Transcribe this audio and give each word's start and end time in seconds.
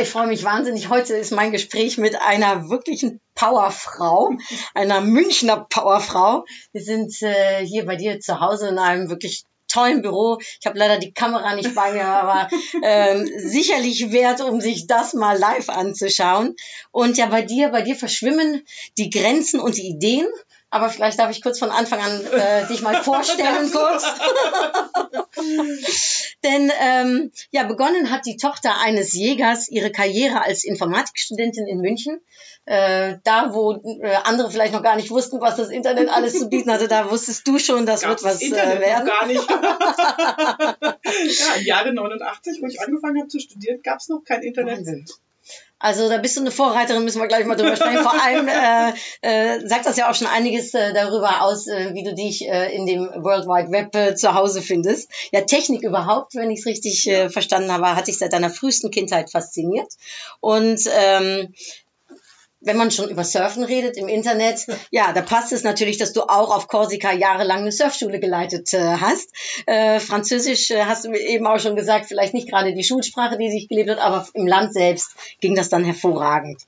Ich 0.00 0.10
freue 0.10 0.26
mich 0.26 0.44
wahnsinnig. 0.44 0.88
Heute 0.88 1.14
ist 1.14 1.32
mein 1.32 1.50
Gespräch 1.50 1.98
mit 1.98 2.20
einer 2.20 2.68
wirklichen 2.68 3.20
Powerfrau, 3.34 4.32
einer 4.74 5.00
Münchner 5.00 5.66
Powerfrau. 5.68 6.44
Wir 6.72 6.82
sind 6.82 7.20
äh, 7.22 7.64
hier 7.64 7.84
bei 7.84 7.96
dir 7.96 8.20
zu 8.20 8.40
Hause 8.40 8.68
in 8.68 8.78
einem 8.78 9.08
wirklich 9.08 9.44
tollen 9.66 10.02
Büro. 10.02 10.38
Ich 10.60 10.66
habe 10.66 10.78
leider 10.78 10.98
die 10.98 11.12
Kamera 11.12 11.54
nicht 11.54 11.74
bei 11.74 11.92
mir, 11.92 12.06
aber 12.06 12.48
ähm, 12.82 13.28
sicherlich 13.38 14.12
wert, 14.12 14.40
um 14.40 14.60
sich 14.60 14.86
das 14.86 15.14
mal 15.14 15.36
live 15.36 15.68
anzuschauen. 15.68 16.54
Und 16.90 17.18
ja, 17.18 17.26
bei 17.26 17.42
dir, 17.42 17.70
bei 17.70 17.82
dir 17.82 17.96
verschwimmen 17.96 18.62
die 18.98 19.10
Grenzen 19.10 19.60
und 19.60 19.76
die 19.76 19.88
Ideen. 19.88 20.26
Aber 20.70 20.90
vielleicht 20.90 21.18
darf 21.18 21.30
ich 21.30 21.42
kurz 21.42 21.58
von 21.58 21.70
Anfang 21.70 22.00
an 22.00 22.26
äh, 22.26 22.66
dich 22.66 22.82
mal 22.82 22.96
vorstellen 23.02 23.70
kurz. 23.70 24.04
Denn 26.44 26.70
ähm, 26.80 27.32
ja, 27.50 27.64
begonnen 27.64 28.10
hat 28.10 28.26
die 28.26 28.36
Tochter 28.36 28.78
eines 28.80 29.12
Jägers 29.12 29.68
ihre 29.68 29.90
Karriere 29.90 30.42
als 30.42 30.62
Informatikstudentin 30.64 31.66
in 31.66 31.80
München. 31.80 32.20
Äh, 32.66 33.16
da, 33.24 33.54
wo 33.54 33.80
äh, 34.02 34.14
andere 34.24 34.50
vielleicht 34.50 34.74
noch 34.74 34.82
gar 34.82 34.96
nicht 34.96 35.10
wussten, 35.10 35.40
was 35.40 35.56
das 35.56 35.70
Internet 35.70 36.10
alles 36.10 36.38
zu 36.38 36.50
bieten 36.50 36.70
hatte, 36.70 36.86
da 36.86 37.10
wusstest 37.10 37.48
du 37.48 37.58
schon, 37.58 37.86
das 37.86 38.02
Gab's 38.02 38.22
wird 38.22 38.34
was 38.34 38.42
Internet 38.42 38.76
äh, 38.76 38.80
werden. 38.82 39.06
Noch 39.06 39.20
gar 39.20 39.26
nicht. 39.26 39.50
ja, 41.38 41.54
im 41.54 41.64
Jahre 41.64 41.94
89, 41.94 42.60
wo 42.60 42.66
ich 42.66 42.82
angefangen 42.82 43.20
habe 43.20 43.28
zu 43.28 43.40
studieren, 43.40 43.80
gab 43.82 44.00
es 44.00 44.08
noch 44.08 44.22
kein 44.22 44.42
Internet. 44.42 44.78
Wahnsinn. 44.78 45.06
Also 45.78 46.08
da 46.08 46.18
bist 46.18 46.36
du 46.36 46.40
eine 46.40 46.50
Vorreiterin, 46.50 47.04
müssen 47.04 47.20
wir 47.20 47.28
gleich 47.28 47.46
mal 47.46 47.54
drüber 47.56 47.76
sprechen. 47.76 48.02
Vor 48.02 48.20
allem 48.20 48.48
äh, 48.48 48.92
äh, 49.20 49.66
sagt 49.66 49.86
das 49.86 49.96
ja 49.96 50.10
auch 50.10 50.14
schon 50.14 50.26
einiges 50.26 50.74
äh, 50.74 50.92
darüber 50.92 51.42
aus, 51.42 51.68
äh, 51.68 51.94
wie 51.94 52.02
du 52.02 52.14
dich 52.14 52.48
äh, 52.48 52.74
in 52.74 52.86
dem 52.86 53.00
World 53.00 53.46
Wide 53.46 53.70
Web 53.70 53.94
äh, 53.94 54.14
zu 54.14 54.34
Hause 54.34 54.60
findest. 54.60 55.10
Ja, 55.30 55.42
Technik 55.42 55.82
überhaupt, 55.82 56.34
wenn 56.34 56.50
ich 56.50 56.60
es 56.60 56.66
richtig 56.66 57.08
äh, 57.08 57.30
verstanden 57.30 57.72
habe, 57.72 57.94
hat 57.94 58.08
dich 58.08 58.18
seit 58.18 58.32
deiner 58.32 58.50
frühesten 58.50 58.90
Kindheit 58.90 59.30
fasziniert. 59.30 59.92
Und 60.40 60.80
ähm, 60.92 61.54
wenn 62.60 62.76
man 62.76 62.90
schon 62.90 63.08
über 63.08 63.24
Surfen 63.24 63.62
redet 63.64 63.96
im 63.96 64.08
Internet, 64.08 64.66
ja, 64.90 65.12
da 65.12 65.22
passt 65.22 65.52
es 65.52 65.62
natürlich, 65.62 65.98
dass 65.98 66.12
du 66.12 66.22
auch 66.22 66.54
auf 66.54 66.68
Korsika 66.68 67.12
jahrelang 67.12 67.60
eine 67.60 67.72
Surfschule 67.72 68.20
geleitet 68.20 68.72
äh, 68.72 68.96
hast. 69.00 69.28
Äh, 69.66 70.00
Französisch 70.00 70.70
äh, 70.70 70.84
hast 70.84 71.04
du 71.04 71.10
mir 71.10 71.20
eben 71.20 71.46
auch 71.46 71.60
schon 71.60 71.76
gesagt, 71.76 72.06
vielleicht 72.06 72.34
nicht 72.34 72.48
gerade 72.48 72.74
die 72.74 72.84
Schulsprache, 72.84 73.38
die 73.38 73.50
sich 73.50 73.68
gelebt 73.68 73.90
hat, 73.90 73.98
aber 73.98 74.26
im 74.34 74.46
Land 74.46 74.72
selbst 74.72 75.10
ging 75.40 75.54
das 75.54 75.68
dann 75.68 75.84
hervorragend. 75.84 76.60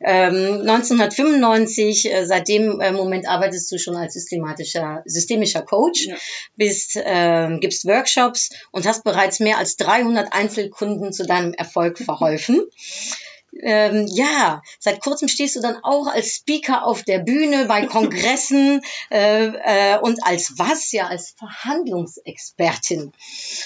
Ähm, 0.00 0.60
1995, 0.66 2.12
äh, 2.12 2.26
seit 2.26 2.48
dem 2.48 2.78
Moment 2.78 3.28
arbeitest 3.28 3.70
du 3.72 3.78
schon 3.78 3.96
als 3.96 4.14
systematischer, 4.14 5.02
systemischer 5.04 5.62
Coach, 5.62 6.06
Ja. 6.06 6.16
bist, 6.56 6.96
äh, 6.96 7.56
gibst 7.60 7.86
Workshops 7.86 8.50
und 8.70 8.86
hast 8.86 9.04
bereits 9.04 9.40
mehr 9.40 9.58
als 9.58 9.76
300 9.76 10.32
Einzelkunden 10.32 11.12
zu 11.12 11.24
deinem 11.24 11.52
Erfolg 11.54 11.98
verholfen. 11.98 12.62
Ähm, 13.60 14.06
ja, 14.08 14.62
seit 14.78 15.00
kurzem 15.00 15.28
stehst 15.28 15.56
du 15.56 15.60
dann 15.60 15.82
auch 15.82 16.06
als 16.06 16.34
Speaker 16.34 16.84
auf 16.84 17.02
der 17.02 17.18
Bühne 17.18 17.64
bei 17.66 17.86
Kongressen 17.86 18.82
äh, 19.10 19.46
äh, 19.46 19.98
und 19.98 20.24
als 20.24 20.54
was? 20.58 20.92
Ja, 20.92 21.06
als 21.06 21.34
Verhandlungsexpertin. 21.38 23.12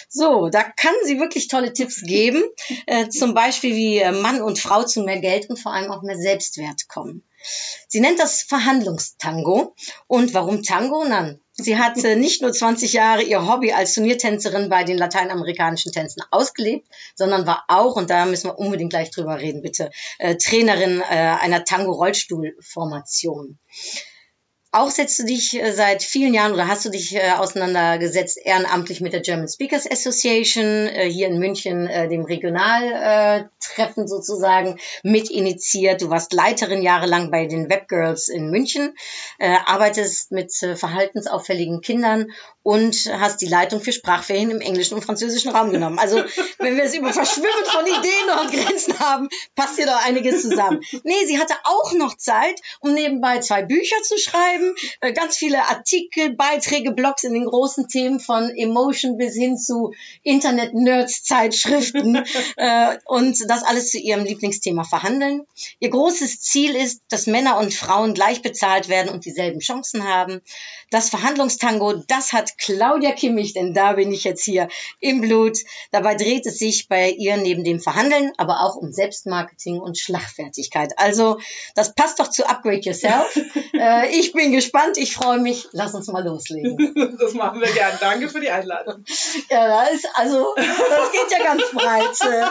So, 0.09 0.49
da 0.49 0.63
kann 0.63 0.95
sie 1.05 1.19
wirklich 1.19 1.49
tolle 1.49 1.73
Tipps 1.73 2.03
geben, 2.03 2.43
äh, 2.87 3.09
zum 3.09 3.35
Beispiel 3.35 3.75
wie 3.75 3.99
äh, 3.99 4.13
Mann 4.13 4.41
und 4.41 4.59
Frau 4.59 4.85
zu 4.85 5.03
mehr 5.03 5.21
Geld 5.21 5.51
und 5.51 5.59
vor 5.59 5.73
allem 5.73 5.91
auch 5.91 6.03
mehr 6.03 6.17
Selbstwert 6.17 6.89
kommen. 6.89 7.23
Sie 7.89 8.01
nennt 8.01 8.19
das 8.19 8.43
Verhandlungstango. 8.43 9.75
Und 10.07 10.35
warum 10.35 10.63
Tango? 10.63 11.05
Nein, 11.05 11.41
sie 11.53 11.79
hat 11.79 12.03
äh, 12.05 12.17
nicht 12.17 12.43
nur 12.43 12.53
20 12.53 12.93
Jahre 12.93 13.23
ihr 13.23 13.47
Hobby 13.49 13.73
als 13.73 13.95
Turniertänzerin 13.95 14.69
bei 14.69 14.85
den 14.85 14.99
lateinamerikanischen 14.99 15.93
Tänzen 15.93 16.23
ausgelebt, 16.31 16.89
sondern 17.15 17.47
war 17.47 17.65
auch, 17.69 17.97
und 17.97 18.11
da 18.11 18.25
müssen 18.27 18.49
wir 18.49 18.59
unbedingt 18.59 18.91
gleich 18.91 19.11
drüber 19.11 19.41
reden, 19.41 19.63
bitte, 19.63 19.91
äh, 20.19 20.37
Trainerin 20.37 21.01
äh, 21.01 21.05
einer 21.05 21.65
Tango-Rollstuhl-Formation. 21.65 23.59
Auch 24.75 24.91
setzt 24.91 25.19
du 25.19 25.25
dich 25.25 25.61
äh, 25.61 25.71
seit 25.73 26.03
vielen 26.03 26.33
Jahren 26.33 26.55
oder 26.55 26.67
hast 26.67 26.87
du 26.87 26.89
dich 26.89 27.15
äh, 27.15 27.33
auseinandergesetzt 27.33 28.39
ehrenamtlich 28.43 29.03
mit 29.03 29.13
der 29.13 29.21
German 29.21 29.47
Speakers 29.47 29.91
Association 29.91 30.65
äh, 30.65 31.11
hier 31.11 31.27
in 31.27 31.39
München, 31.39 31.87
dem 32.09 32.25
Regionaltreffen 32.25 33.51
Treffen 33.63 34.09
sozusagen 34.09 34.79
mit 35.03 35.31
initiiert. 35.31 36.01
Du 36.01 36.09
warst 36.09 36.33
Leiterin 36.33 36.83
jahrelang 36.83 37.31
bei 37.31 37.47
den 37.47 37.69
Webgirls 37.69 38.29
in 38.29 38.51
München, 38.51 38.95
arbeitest 39.39 40.33
mit 40.33 40.53
verhaltensauffälligen 40.53 41.81
Kindern 41.81 42.27
und 42.63 42.95
hast 43.13 43.41
die 43.41 43.47
Leitung 43.47 43.81
für 43.81 43.93
Sprachferien 43.93 44.51
im 44.51 44.61
englischen 44.61 44.95
und 44.95 45.05
französischen 45.05 45.51
Raum 45.53 45.73
genommen. 45.73 45.99
Also 45.99 46.17
wenn 46.59 46.77
wir 46.77 46.85
es 46.85 46.95
über 46.95 47.13
Verschwimmen 47.13 47.65
von 47.65 47.87
Ideen 47.87 48.41
und 48.41 48.53
Grenzen 48.53 48.99
haben, 48.99 49.29
passt 49.55 49.77
hier 49.77 49.87
doch 49.87 50.05
einiges 50.05 50.43
zusammen. 50.43 50.81
Nee, 51.03 51.27
sie 51.27 51.39
hatte 51.39 51.55
auch 51.65 51.93
noch 51.95 52.17
Zeit, 52.17 52.61
um 52.81 52.95
nebenbei 52.95 53.41
zwei 53.41 53.63
Bücher 53.63 54.01
zu 54.03 54.19
schreiben, 54.19 54.62
äh, 55.01 55.13
ganz 55.13 55.37
viele 55.37 55.69
Artikel, 55.69 56.35
Beiträge, 56.35 56.93
Blogs 56.93 57.25
in 57.25 57.35
den 57.35 57.47
großen 57.47 57.89
Themen 57.89 58.21
von 58.21 58.51
Emotion 58.51 59.17
bis 59.17 59.35
hin 59.35 59.59
zu 59.59 59.93
Internet-Nerds-Zeitschriften 60.23 62.25
äh, 62.57 62.99
und 63.07 63.39
das 63.49 63.63
alles 63.63 63.91
zu 63.91 63.99
ihrem 63.99 64.25
Lieblingsthema 64.25 64.85
verhandeln. 64.85 65.47
Ihr 65.81 65.91
großes 65.91 66.41
Ziel 66.41 66.75
ist, 66.75 67.03
dass 67.09 67.27
Männer 67.27 67.59
und 67.59 67.75
Frauen 67.75 68.15
gleich 68.15 68.43
bezahlt 68.43 68.89
werden 68.89 69.13
und 69.13 69.25
dieselben 69.25 69.61
Chancen 69.61 70.05
haben. 70.05 70.41
Das 70.91 71.09
Verhandlungstango, 71.09 71.95
das 72.07 72.33
hat 72.33 72.59
Claudia 72.59 73.13
Kimmich, 73.13 73.55
denn 73.55 73.73
da 73.73 73.95
bin 73.95 74.13
ich 74.13 74.25
jetzt 74.25 74.45
hier 74.45 74.69
im 75.01 75.23
Blut. 75.23 75.59
Dabei 75.91 76.15
dreht 76.15 76.47
es 76.47 76.59
sich 76.59 76.89
bei 76.89 77.11
ihr 77.11 77.39
neben 77.39 77.65
dem 77.65 77.81
Verhandeln, 77.81 78.33
aber 78.37 78.61
auch 78.61 78.77
um 78.77 78.93
Selbstmarketing 78.93 79.81
und 79.81 79.99
Schlagfertigkeit. 79.99 80.99
Also 80.99 81.39
das 81.75 81.95
passt 81.95 82.21
doch 82.21 82.29
zu 82.29 82.47
Upgrade 82.47 82.81
Yourself. 82.81 83.41
äh, 83.75 84.15
ich 84.15 84.33
bin 84.33 84.52
gespannt, 84.53 84.99
ich 84.99 85.15
freue 85.15 85.39
mich. 85.39 85.69
Lass 85.73 85.95
uns 85.95 86.07
mal 86.09 86.25
loslegen. 86.25 86.95
Das 87.19 87.35
machen 87.35 87.61
wir 87.61 87.71
gern. 87.73 87.93
Danke 88.01 88.29
für 88.29 88.41
die 88.41 88.51
Einladung. 88.51 89.05
Ja, 89.51 89.85
das 89.85 89.95
ist, 89.95 90.09
also, 90.15 90.55
das 90.57 91.13
geht 91.13 91.31
ja 91.31 91.45
ganz 91.45 91.71
breit. 91.71 92.21
Äh, 92.21 92.47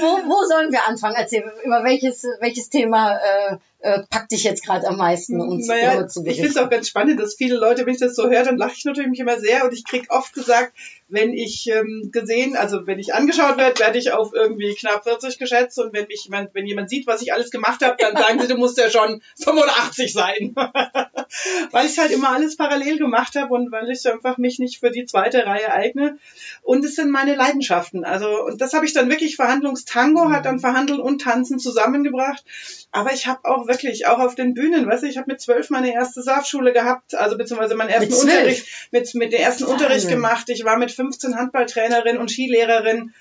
wo, 0.00 0.28
wo 0.28 0.44
sollen 0.46 0.72
wir 0.72 0.86
anfangen? 0.86 1.16
Erzähl, 1.16 1.44
über 1.64 1.84
welches, 1.84 2.24
welches 2.40 2.70
Thema 2.70 3.16
äh, 3.16 3.56
äh, 3.80 4.02
packt 4.10 4.32
dich 4.32 4.44
jetzt 4.44 4.64
gerade 4.64 4.86
am 4.86 4.96
meisten 4.96 5.40
uns 5.40 5.66
Naja, 5.66 6.06
zu 6.06 6.20
ich 6.20 6.36
finde 6.36 6.48
es 6.48 6.54
berichten? 6.54 6.58
auch 6.58 6.70
ganz 6.70 6.88
spannend, 6.88 7.18
dass 7.18 7.34
viele 7.34 7.56
Leute, 7.56 7.86
wenn 7.86 7.94
ich 7.94 8.00
das 8.00 8.14
so 8.14 8.28
höre, 8.28 8.44
dann 8.44 8.58
lache 8.58 8.74
ich 8.76 8.84
natürlich 8.84 9.10
mich 9.10 9.20
immer 9.20 9.40
sehr 9.40 9.64
und 9.64 9.72
ich 9.72 9.84
krieg 9.84 10.06
oft 10.10 10.34
gesagt, 10.34 10.72
wenn 11.08 11.32
ich 11.32 11.66
ähm, 11.68 12.10
gesehen, 12.12 12.56
also 12.56 12.86
wenn 12.86 12.98
ich 12.98 13.14
angeschaut 13.14 13.56
werde, 13.56 13.80
werde 13.80 13.98
ich 13.98 14.12
auf 14.12 14.32
irgendwie 14.32 14.74
knapp 14.74 15.04
40 15.04 15.38
geschätzt 15.38 15.78
und 15.78 15.92
wenn 15.92 16.06
mich 16.06 16.24
jemand, 16.24 16.54
wenn 16.54 16.66
jemand 16.66 16.90
sieht, 16.90 17.06
was 17.06 17.22
ich 17.22 17.32
alles 17.32 17.50
gemacht 17.50 17.82
habe, 17.84 17.96
dann 17.98 18.16
sagen 18.16 18.40
sie, 18.40 18.48
du 18.48 18.56
musst 18.56 18.78
ja 18.78 18.90
schon 18.90 19.22
85 19.42 20.12
sein. 20.12 20.54
weil 21.70 21.86
ich 21.86 21.98
halt 21.98 22.10
immer 22.10 22.30
alles 22.30 22.56
parallel 22.56 22.98
gemacht 22.98 23.34
habe 23.36 23.54
und 23.54 23.70
weil 23.72 23.90
ich 23.90 24.06
einfach 24.06 24.38
mich 24.38 24.58
nicht 24.58 24.80
für 24.80 24.90
die 24.90 25.06
zweite 25.06 25.46
Reihe 25.46 25.72
eigne. 25.72 26.18
Und 26.62 26.84
es 26.84 26.96
sind 26.96 27.10
meine 27.10 27.34
Leidenschaften. 27.34 28.04
Also, 28.04 28.44
und 28.44 28.60
das 28.60 28.72
habe 28.72 28.84
ich 28.86 28.92
dann 28.92 29.08
wirklich 29.08 29.36
Verhandlungstango, 29.36 30.30
hat 30.30 30.44
dann 30.44 30.60
Verhandeln 30.60 31.00
und 31.00 31.20
Tanzen 31.20 31.58
zusammengebracht. 31.58 32.44
Aber 32.92 33.12
ich 33.12 33.26
habe 33.26 33.44
auch 33.44 33.68
wirklich, 33.70 34.06
auch 34.06 34.18
auf 34.18 34.34
den 34.34 34.52
Bühnen, 34.52 34.86
weißt 34.86 35.04
du, 35.04 35.06
ich 35.06 35.16
habe 35.16 35.30
mit 35.30 35.40
zwölf 35.40 35.70
meine 35.70 35.94
erste 35.94 36.22
Saafschule 36.22 36.72
gehabt, 36.72 37.14
also 37.14 37.38
beziehungsweise 37.38 37.74
meinen 37.74 37.88
ersten 37.88 38.10
Mit? 38.10 38.20
Unterricht, 38.22 38.66
mit, 38.90 39.14
mit 39.14 39.32
den 39.32 39.40
ersten 39.40 39.62
Wahnsinn. 39.62 39.76
Unterricht 39.78 40.08
gemacht. 40.08 40.48
Ich 40.50 40.64
war 40.64 40.76
mit 40.76 40.92
15 40.92 41.36
Handballtrainerin 41.36 42.18
und 42.18 42.30
Skilehrerin. 42.30 43.14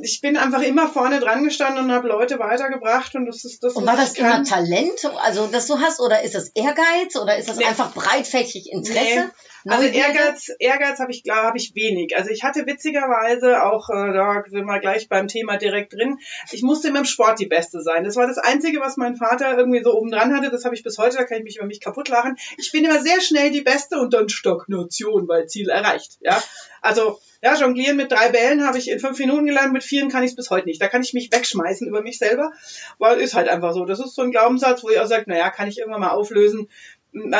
Ich 0.00 0.22
bin 0.22 0.38
einfach 0.38 0.62
immer 0.62 0.88
vorne 0.88 1.20
dran 1.20 1.44
gestanden 1.44 1.84
und 1.84 1.92
habe 1.92 2.08
Leute 2.08 2.38
weitergebracht 2.38 3.14
und 3.14 3.26
das 3.26 3.44
ist 3.44 3.62
das, 3.62 3.74
Und 3.74 3.84
war 3.84 3.96
das 3.96 4.14
immer 4.14 4.42
Talent, 4.42 5.04
also 5.22 5.48
das 5.48 5.66
du 5.66 5.78
hast, 5.78 6.00
oder 6.00 6.22
ist 6.22 6.34
das 6.34 6.48
Ehrgeiz 6.54 7.14
oder 7.20 7.36
ist 7.36 7.50
das 7.50 7.58
Nee. 7.58 7.66
einfach 7.66 7.92
breitfächig 7.92 8.72
Interesse? 8.72 9.00
Nee, 9.04 9.24
Also? 9.68 9.86
Ehrgeiz, 9.86 10.50
Ehrgeiz 10.58 10.98
habe 10.98 11.12
ich, 11.12 11.22
glaube 11.22 11.42
habe 11.42 11.58
ich 11.58 11.74
wenig. 11.74 12.16
Also 12.16 12.30
ich 12.30 12.44
hatte 12.44 12.66
witzigerweise 12.66 13.62
auch, 13.64 13.88
äh, 13.90 14.12
da 14.12 14.44
sind 14.46 14.64
wir 14.64 14.80
gleich 14.80 15.08
beim 15.08 15.28
Thema 15.28 15.56
direkt 15.56 15.92
drin, 15.92 16.18
ich 16.52 16.62
musste 16.62 16.88
immer 16.88 17.00
im 17.00 17.04
Sport 17.04 17.38
die 17.38 17.46
Beste 17.46 17.82
sein. 17.82 18.04
Das 18.04 18.16
war 18.16 18.26
das 18.26 18.38
Einzige, 18.38 18.80
was 18.80 18.96
mein 18.96 19.16
Vater 19.16 19.56
irgendwie 19.56 19.82
so 19.82 19.94
oben 19.94 20.10
dran 20.10 20.34
hatte. 20.34 20.50
Das 20.50 20.64
habe 20.64 20.74
ich 20.74 20.82
bis 20.82 20.98
heute, 20.98 21.16
da 21.16 21.24
kann 21.24 21.38
ich 21.38 21.44
mich 21.44 21.56
über 21.56 21.66
mich 21.66 21.80
kaputt 21.80 22.08
lachen. 22.08 22.36
Ich 22.58 22.72
bin 22.72 22.84
immer 22.84 23.02
sehr 23.02 23.20
schnell 23.20 23.50
die 23.50 23.62
Beste 23.62 23.98
und 23.98 24.14
dann 24.14 24.28
Stagnation, 24.28 25.28
weil 25.28 25.48
Ziel 25.48 25.68
erreicht. 25.68 26.18
Ja, 26.20 26.42
also 26.80 27.18
ja, 27.42 27.54
jonglieren 27.54 27.96
mit 27.96 28.10
drei 28.10 28.30
Bällen 28.30 28.66
habe 28.66 28.78
ich 28.78 28.90
in 28.90 28.98
fünf 28.98 29.18
Minuten 29.18 29.46
gelernt, 29.46 29.72
mit 29.72 29.84
vieren 29.84 30.08
kann 30.08 30.22
ich 30.22 30.30
es 30.30 30.36
bis 30.36 30.50
heute 30.50 30.66
nicht. 30.66 30.80
Da 30.80 30.88
kann 30.88 31.02
ich 31.02 31.12
mich 31.12 31.30
wegschmeißen 31.30 31.86
über 31.86 32.02
mich 32.02 32.18
selber, 32.18 32.52
weil 32.98 33.20
ist 33.20 33.34
halt 33.34 33.48
einfach 33.48 33.72
so. 33.72 33.84
Das 33.84 34.00
ist 34.00 34.14
so 34.14 34.22
ein 34.22 34.30
Glaubenssatz, 34.30 34.82
wo 34.82 34.90
ich 34.90 34.98
auch 34.98 35.06
sage, 35.06 35.24
naja, 35.28 35.50
kann 35.50 35.68
ich 35.68 35.78
irgendwann 35.78 36.00
mal 36.00 36.10
auflösen. 36.10 36.68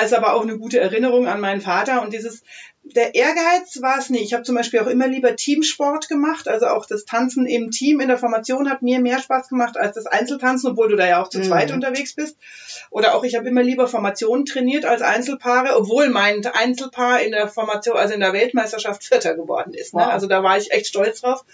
Ist 0.02 0.14
aber 0.14 0.34
auch 0.34 0.42
eine 0.42 0.58
gute 0.58 0.80
Erinnerung 0.80 1.26
an 1.26 1.40
meinen 1.40 1.60
Vater 1.60 2.02
und 2.02 2.12
dieses, 2.12 2.42
der 2.94 3.14
Ehrgeiz 3.14 3.80
war 3.82 3.98
es 3.98 4.10
nicht. 4.10 4.22
Ich 4.24 4.32
habe 4.32 4.42
zum 4.44 4.54
Beispiel 4.54 4.80
auch 4.80 4.86
immer 4.86 5.06
lieber 5.08 5.34
Teamsport 5.34 6.08
gemacht, 6.08 6.46
also 6.48 6.66
auch 6.66 6.86
das 6.86 7.04
Tanzen 7.04 7.44
im 7.46 7.70
Team 7.70 8.00
in 8.00 8.08
der 8.08 8.16
Formation 8.18 8.70
hat 8.70 8.82
mir 8.82 9.00
mehr 9.00 9.18
Spaß 9.20 9.48
gemacht 9.48 9.76
als 9.76 9.96
das 9.96 10.06
Einzeltanzen, 10.06 10.70
obwohl 10.70 10.88
du 10.88 10.96
da 10.96 11.06
ja 11.06 11.22
auch 11.22 11.28
zu 11.28 11.38
Mhm. 11.38 11.44
zweit 11.44 11.72
unterwegs 11.72 12.14
bist. 12.14 12.36
Oder 12.90 13.14
auch 13.14 13.24
ich 13.24 13.34
habe 13.36 13.48
immer 13.48 13.62
lieber 13.62 13.88
Formationen 13.88 14.46
trainiert 14.46 14.84
als 14.84 15.02
Einzelpaare, 15.02 15.76
obwohl 15.76 16.08
mein 16.10 16.44
Einzelpaar 16.46 17.20
in 17.22 17.32
der 17.32 17.48
Formation, 17.48 17.96
also 17.96 18.14
in 18.14 18.20
der 18.20 18.32
Weltmeisterschaft 18.32 19.04
Vierter 19.04 19.34
geworden 19.34 19.74
ist. 19.74 19.92
Ne? 19.94 20.02
Wow. 20.02 20.08
Also 20.12 20.26
da 20.26 20.42
war 20.42 20.56
ich 20.56 20.70
echt 20.70 20.86
stolz 20.86 21.20
drauf. 21.22 21.44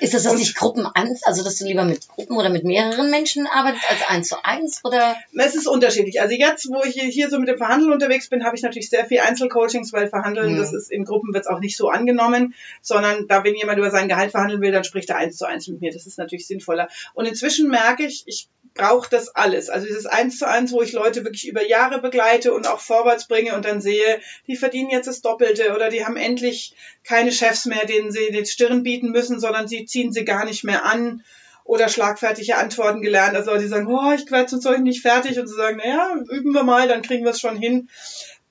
Ist 0.00 0.14
das, 0.14 0.22
dass 0.22 0.32
Und- 0.32 0.38
dich 0.38 0.54
Gruppen 0.54 0.86
an, 0.86 1.16
also 1.24 1.42
dass 1.44 1.56
du 1.56 1.64
lieber 1.66 1.84
mit 1.84 2.08
Gruppen 2.08 2.36
oder 2.36 2.48
mit 2.48 2.64
mehreren 2.64 3.10
Menschen 3.10 3.46
arbeitest 3.46 3.84
als 3.90 4.00
eins 4.08 4.28
zu 4.28 4.36
eins 4.44 4.80
oder? 4.84 5.16
Es 5.36 5.54
ist 5.54 5.66
unterschiedlich. 5.66 6.20
Also 6.20 6.34
jetzt, 6.36 6.68
wo 6.70 6.82
ich 6.84 6.94
hier 6.94 7.28
so 7.28 7.38
mit 7.38 7.48
dem 7.48 7.58
Verhandeln 7.58 7.92
unterwegs 7.92 8.28
bin, 8.28 8.44
habe 8.44 8.54
ich 8.56 8.62
natürlich 8.62 8.88
sehr 8.88 9.04
viel 9.06 9.18
Einzelcoachings, 9.20 9.92
weil 9.92 10.08
Verhandeln, 10.08 10.54
Mhm. 10.54 10.58
das 10.58 10.69
ist 10.72 10.90
in 10.90 11.04
Gruppen 11.04 11.32
wird 11.34 11.44
es 11.44 11.50
auch 11.50 11.60
nicht 11.60 11.76
so 11.76 11.88
angenommen, 11.88 12.54
sondern 12.82 13.26
da, 13.28 13.44
wenn 13.44 13.54
jemand 13.54 13.78
über 13.78 13.90
sein 13.90 14.08
Gehalt 14.08 14.30
verhandeln 14.30 14.60
will, 14.60 14.72
dann 14.72 14.84
spricht 14.84 15.10
er 15.10 15.16
eins 15.16 15.36
zu 15.36 15.46
eins 15.46 15.68
mit 15.68 15.80
mir. 15.80 15.92
Das 15.92 16.06
ist 16.06 16.18
natürlich 16.18 16.46
sinnvoller. 16.46 16.88
Und 17.14 17.26
inzwischen 17.26 17.68
merke 17.68 18.04
ich, 18.04 18.22
ich 18.26 18.48
brauche 18.74 19.10
das 19.10 19.28
alles. 19.34 19.68
Also 19.68 19.86
dieses 19.86 20.06
eins 20.06 20.38
zu 20.38 20.48
eins, 20.48 20.72
wo 20.72 20.82
ich 20.82 20.92
Leute 20.92 21.24
wirklich 21.24 21.48
über 21.48 21.66
Jahre 21.66 22.00
begleite 22.00 22.52
und 22.52 22.66
auch 22.66 22.80
vorwärts 22.80 23.26
bringe 23.26 23.54
und 23.54 23.64
dann 23.64 23.80
sehe, 23.80 24.20
die 24.46 24.56
verdienen 24.56 24.90
jetzt 24.90 25.06
das 25.06 25.22
Doppelte 25.22 25.74
oder 25.74 25.90
die 25.90 26.04
haben 26.04 26.16
endlich 26.16 26.74
keine 27.04 27.32
Chefs 27.32 27.66
mehr, 27.66 27.84
denen 27.86 28.12
sie 28.12 28.30
den 28.30 28.46
Stirn 28.46 28.82
bieten 28.82 29.10
müssen, 29.10 29.40
sondern 29.40 29.68
sie 29.68 29.84
ziehen 29.86 30.12
sie 30.12 30.24
gar 30.24 30.44
nicht 30.44 30.64
mehr 30.64 30.84
an 30.84 31.22
oder 31.64 31.88
schlagfertige 31.88 32.56
Antworten 32.56 33.00
gelernt. 33.00 33.36
Also 33.36 33.56
die 33.56 33.68
sagen, 33.68 33.86
oh, 33.86 34.12
ich 34.12 34.30
werde 34.30 34.46
zum 34.46 34.60
Zeug 34.60 34.80
nicht 34.80 35.02
fertig 35.02 35.38
und 35.38 35.46
sie 35.46 35.54
sagen, 35.54 35.76
naja, 35.76 36.16
üben 36.30 36.52
wir 36.52 36.64
mal, 36.64 36.88
dann 36.88 37.02
kriegen 37.02 37.24
wir 37.24 37.30
es 37.30 37.40
schon 37.40 37.56
hin. 37.56 37.88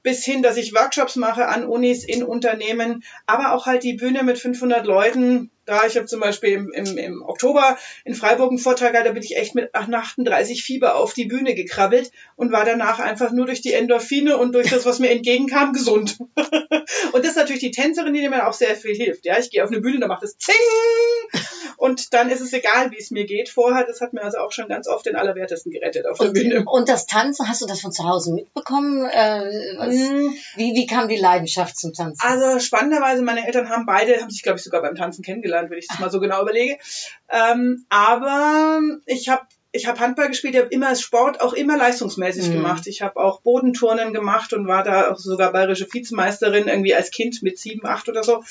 Bis 0.02 0.24
hin, 0.24 0.42
dass 0.42 0.58
ich 0.58 0.74
Workshops 0.74 1.16
mache 1.16 1.48
an 1.48 1.66
Unis, 1.66 2.04
in 2.04 2.24
Unternehmen, 2.24 3.04
aber 3.26 3.54
auch 3.54 3.66
halt 3.66 3.84
die 3.84 3.96
Bühne 3.96 4.24
mit 4.24 4.38
500 4.38 4.86
Leuten. 4.86 5.52
Da 5.70 5.86
ich 5.86 5.96
habe 5.98 6.08
zum 6.08 6.20
Beispiel 6.20 6.54
im, 6.54 6.72
im, 6.72 6.98
im 6.98 7.22
Oktober 7.22 7.78
in 8.04 8.16
Freiburg 8.16 8.50
einen 8.50 8.58
Vortrag, 8.58 8.92
gehabt, 8.94 9.08
da 9.08 9.12
bin 9.12 9.22
ich 9.22 9.38
echt 9.38 9.54
mit 9.54 9.76
38 9.76 10.64
Fieber 10.64 10.96
auf 10.96 11.14
die 11.14 11.26
Bühne 11.26 11.54
gekrabbelt 11.54 12.12
und 12.36 12.52
war 12.52 12.66
danach 12.66 12.98
einfach 13.00 13.32
nur 13.32 13.46
durch 13.46 13.62
die 13.62 13.74
Endorphine 13.74 14.38
und 14.38 14.54
durch 14.54 14.72
das, 14.72 14.86
was 14.86 14.98
mir 14.98 15.12
entgegenkam, 15.12 15.74
gesund. 15.74 16.18
und 17.14 17.24
das 17.24 17.32
ist 17.32 17.38
natürlich 17.38 17.62
die 17.62 17.72
Tänzerin, 17.72 18.14
die 18.14 18.28
mir 18.28 18.48
auch 18.48 18.54
sehr 18.54 18.76
viel 18.76 18.96
hilft. 18.96 19.26
Ja, 19.26 19.38
ich 19.38 19.52
gehe 19.52 19.64
auf 19.64 19.70
eine 19.70 19.82
Bühne, 19.82 20.00
da 20.00 20.08
macht 20.08 20.24
es 20.24 20.38
Zing 20.38 20.56
und 21.78 22.14
dann 22.14 22.30
ist 22.30 22.42
es 22.42 22.54
egal, 22.54 22.92
wie 22.92 22.98
es 22.98 23.12
mir 23.12 23.26
geht. 23.26 23.50
Vorher, 23.50 23.86
das 23.86 24.02
hat 24.02 24.14
mir 24.14 24.24
also 24.24 24.40
auch 24.40 24.52
schon 24.52 24.68
ganz 24.68 24.88
oft 24.88 25.06
den 25.06 25.16
Allerwertesten 25.16 25.72
gerettet 25.72 26.06
auf 26.06 26.18
der 26.18 26.28
Und, 26.28 26.34
Bühne. 26.34 26.64
und 26.66 26.90
das 26.90 27.06
Tanzen, 27.06 27.48
hast 27.48 27.62
du 27.62 27.66
das 27.66 27.82
von 27.82 27.92
zu 27.92 28.04
Hause 28.04 28.34
mitbekommen? 28.34 29.06
Äh, 29.06 29.78
was, 29.78 29.90
Mm, 29.90 30.30
wie, 30.56 30.74
wie 30.76 30.88
kam 30.88 31.08
die 31.08 31.18
Leidenschaft 31.18 31.78
zum 31.78 31.94
Tanzen? 31.94 32.20
Also 32.26 32.60
spannenderweise, 32.60 33.22
meine 33.22 33.46
Eltern 33.46 33.70
haben 33.70 33.86
beide, 33.86 34.22
haben 34.22 34.30
sich 34.30 34.44
glaube 34.44 34.58
ich 34.58 34.64
sogar 34.64 34.82
beim 34.82 34.96
Tanzen 34.96 35.24
kennengelernt, 35.24 35.59
wenn 35.70 35.78
ich 35.80 35.88
das 35.88 36.00
mal 36.00 36.12
so 36.12 36.20
genau 36.20 36.42
überlege. 36.44 36.78
Ähm, 37.30 37.86
aber 37.90 38.80
ich 39.06 39.30
habe 39.30 39.44
ich 39.72 39.86
habe 39.86 40.00
Handball 40.00 40.30
gespielt, 40.30 40.56
ich 40.56 40.62
habe 40.62 40.74
immer 40.74 40.96
Sport 40.96 41.42
auch 41.42 41.54
immer 41.54 41.78
leistungsmäßig 41.78 42.50
Mhm. 42.50 42.54
gemacht. 42.54 42.88
Ich 42.88 43.02
habe 43.04 43.20
auch 43.20 43.42
Bodenturnen 43.42 44.14
gemacht 44.14 44.54
und 44.54 44.68
war 44.68 44.84
da 44.84 45.12
auch 45.12 45.18
sogar 45.18 45.52
bayerische 45.52 45.88
Vizemeisterin 45.92 46.68
irgendwie 46.68 46.96
als 46.96 47.12
Kind 47.12 47.44
mit 47.44 47.60
sieben, 47.60 47.86
acht 47.86 48.10
oder 48.10 48.24
so. 48.24 48.44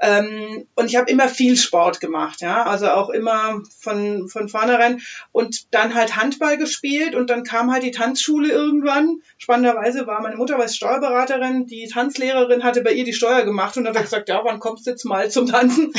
Ähm, 0.00 0.66
und 0.74 0.86
ich 0.86 0.96
habe 0.96 1.10
immer 1.10 1.28
viel 1.28 1.56
Sport 1.56 2.00
gemacht, 2.00 2.42
ja, 2.42 2.64
also 2.64 2.90
auch 2.90 3.08
immer 3.08 3.62
von, 3.80 4.28
von 4.28 4.48
vornherein 4.48 5.00
und 5.32 5.72
dann 5.74 5.94
halt 5.94 6.16
Handball 6.16 6.58
gespielt 6.58 7.14
und 7.14 7.30
dann 7.30 7.44
kam 7.44 7.72
halt 7.72 7.82
die 7.82 7.92
Tanzschule 7.92 8.50
irgendwann. 8.50 9.22
Spannenderweise 9.38 10.06
war 10.06 10.20
meine 10.20 10.36
Mutter 10.36 10.58
als 10.58 10.76
Steuerberaterin, 10.76 11.66
die 11.66 11.88
Tanzlehrerin 11.88 12.62
hatte 12.62 12.82
bei 12.82 12.92
ihr 12.92 13.04
die 13.04 13.14
Steuer 13.14 13.44
gemacht 13.44 13.76
und 13.78 13.88
hat 13.88 13.96
gesagt, 13.96 14.28
ja, 14.28 14.44
wann 14.44 14.60
kommst 14.60 14.86
du 14.86 14.90
jetzt 14.90 15.04
mal 15.04 15.30
zum 15.30 15.46
Tanzen? 15.46 15.92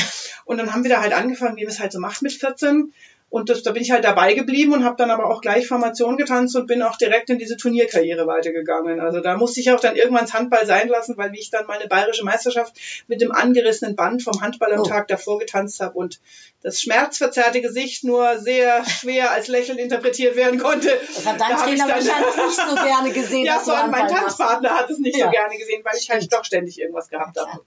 Und 0.44 0.58
dann 0.58 0.72
haben 0.72 0.84
wir 0.84 0.90
da 0.90 1.00
halt 1.00 1.12
angefangen, 1.12 1.56
wie 1.56 1.64
man 1.64 1.72
es 1.72 1.80
halt 1.80 1.92
so 1.92 2.00
macht 2.00 2.22
mit 2.22 2.32
14. 2.32 2.92
Und 3.30 3.50
das, 3.50 3.62
da 3.62 3.72
bin 3.72 3.82
ich 3.82 3.90
halt 3.90 4.04
dabei 4.04 4.32
geblieben 4.32 4.72
und 4.72 4.84
habe 4.84 4.96
dann 4.96 5.10
aber 5.10 5.26
auch 5.30 5.42
gleich 5.42 5.68
Formation 5.68 6.16
getanzt 6.16 6.56
und 6.56 6.66
bin 6.66 6.80
auch 6.82 6.96
direkt 6.96 7.28
in 7.28 7.38
diese 7.38 7.58
Turnierkarriere 7.58 8.26
weitergegangen. 8.26 9.00
Also 9.00 9.20
da 9.20 9.36
musste 9.36 9.60
ich 9.60 9.70
auch 9.70 9.80
dann 9.80 9.96
irgendwann 9.96 10.24
das 10.24 10.32
Handball 10.32 10.64
sein 10.64 10.88
lassen, 10.88 11.16
weil 11.18 11.32
wie 11.32 11.38
ich 11.40 11.50
dann 11.50 11.66
meine 11.66 11.86
bayerische 11.88 12.24
Meisterschaft 12.24 12.72
mit 13.06 13.20
dem 13.20 13.30
angerissenen 13.30 13.96
Band 13.96 14.22
vom 14.22 14.40
Handball 14.40 14.72
am 14.72 14.80
Oh. 14.80 14.84
Tag 14.84 15.08
davor 15.08 15.38
getanzt 15.38 15.80
habe 15.80 15.92
und 15.98 16.20
das 16.62 16.80
schmerzverzerrte 16.80 17.60
Gesicht 17.60 18.02
nur 18.02 18.38
sehr 18.38 18.82
schwer 18.88 19.30
als 19.30 19.48
Lächeln 19.48 19.78
interpretiert 19.78 20.34
werden 20.34 20.58
konnte. 20.58 20.88
Das 21.14 21.26
hat 21.26 21.38
dein 21.38 21.50
Da 21.50 21.56
hab 21.60 21.68
ich 21.68 21.78
Trainer 21.78 21.86
dann- 21.94 22.06
wahrscheinlich 22.06 22.36
nicht 22.36 22.56
so 22.68 22.74
gerne 22.82 23.12
gesehen, 23.12 23.44
ja, 23.44 23.58
allem 23.58 23.90
mein. 23.90 24.08
Tanzpartner 24.08 24.70
hat 24.70 24.88
es 24.90 24.98
nicht 24.98 25.18
Ja. 25.18 25.26
so 25.26 25.30
gerne 25.32 25.56
gesehen, 25.58 25.82
weil 25.84 25.96
ich 26.00 26.08
halt 26.08 26.32
doch 26.32 26.44
ständig 26.44 26.80
irgendwas 26.80 27.10
gehabt 27.10 27.38
habe. 27.38 27.60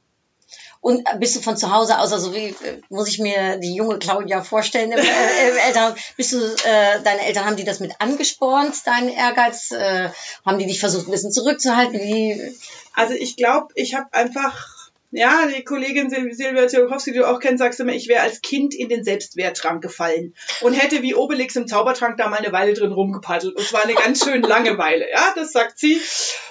Und 0.81 1.07
äh, 1.07 1.17
bist 1.17 1.35
du 1.35 1.41
von 1.41 1.55
zu 1.57 1.71
Hause 1.71 1.99
aus, 1.99 2.11
also 2.11 2.33
wie 2.33 2.47
äh, 2.47 2.81
muss 2.89 3.07
ich 3.07 3.19
mir 3.19 3.57
die 3.57 3.75
junge 3.75 3.99
Claudia 3.99 4.43
vorstellen 4.43 4.91
im, 4.91 4.97
äh, 4.97 5.49
im 5.49 5.57
Eltern, 5.57 5.95
bist 6.17 6.33
du, 6.33 6.37
äh, 6.37 7.01
deine 7.03 7.25
Eltern 7.25 7.45
haben 7.45 7.55
die 7.55 7.63
das 7.63 7.79
mit 7.79 7.93
angespornt, 7.99 8.75
deinen 8.85 9.09
Ehrgeiz, 9.09 9.71
äh, 9.71 10.09
haben 10.45 10.57
die 10.57 10.65
dich 10.65 10.79
versucht 10.79 11.07
ein 11.07 11.11
bisschen 11.11 11.31
zurückzuhalten, 11.31 11.99
wie, 11.99 12.55
Also 12.93 13.13
ich 13.13 13.37
glaube, 13.37 13.67
ich 13.75 13.95
habe 13.95 14.11
einfach, 14.13 14.89
ja, 15.11 15.45
die 15.47 15.63
Kollegin 15.63 16.09
Sil 16.09 16.33
Silvia 16.33 16.67
Ziolkowski, 16.67 17.11
die 17.11 17.19
du 17.19 17.29
auch 17.29 17.39
kennst, 17.39 17.59
sagst 17.59 17.79
immer, 17.79 17.93
ich 17.93 18.07
wäre 18.07 18.21
als 18.21 18.41
Kind 18.41 18.73
in 18.73 18.89
den 18.89 19.03
Selbstwerttrank 19.03 19.81
gefallen 19.81 20.33
und 20.61 20.73
hätte 20.73 21.01
wie 21.01 21.15
Obelix 21.15 21.55
im 21.55 21.67
Zaubertrank 21.67 22.17
da 22.17 22.27
mal 22.27 22.39
eine 22.39 22.51
Weile 22.51 22.73
drin 22.73 22.91
rumgepaddelt. 22.91 23.55
Und 23.55 23.67
zwar 23.67 23.83
eine 23.83 23.93
ganz 23.93 24.23
schön 24.23 24.41
lange 24.41 24.77
Weile. 24.77 25.09
Ja, 25.09 25.33
das 25.35 25.51
sagt 25.51 25.79
sie. 25.79 26.01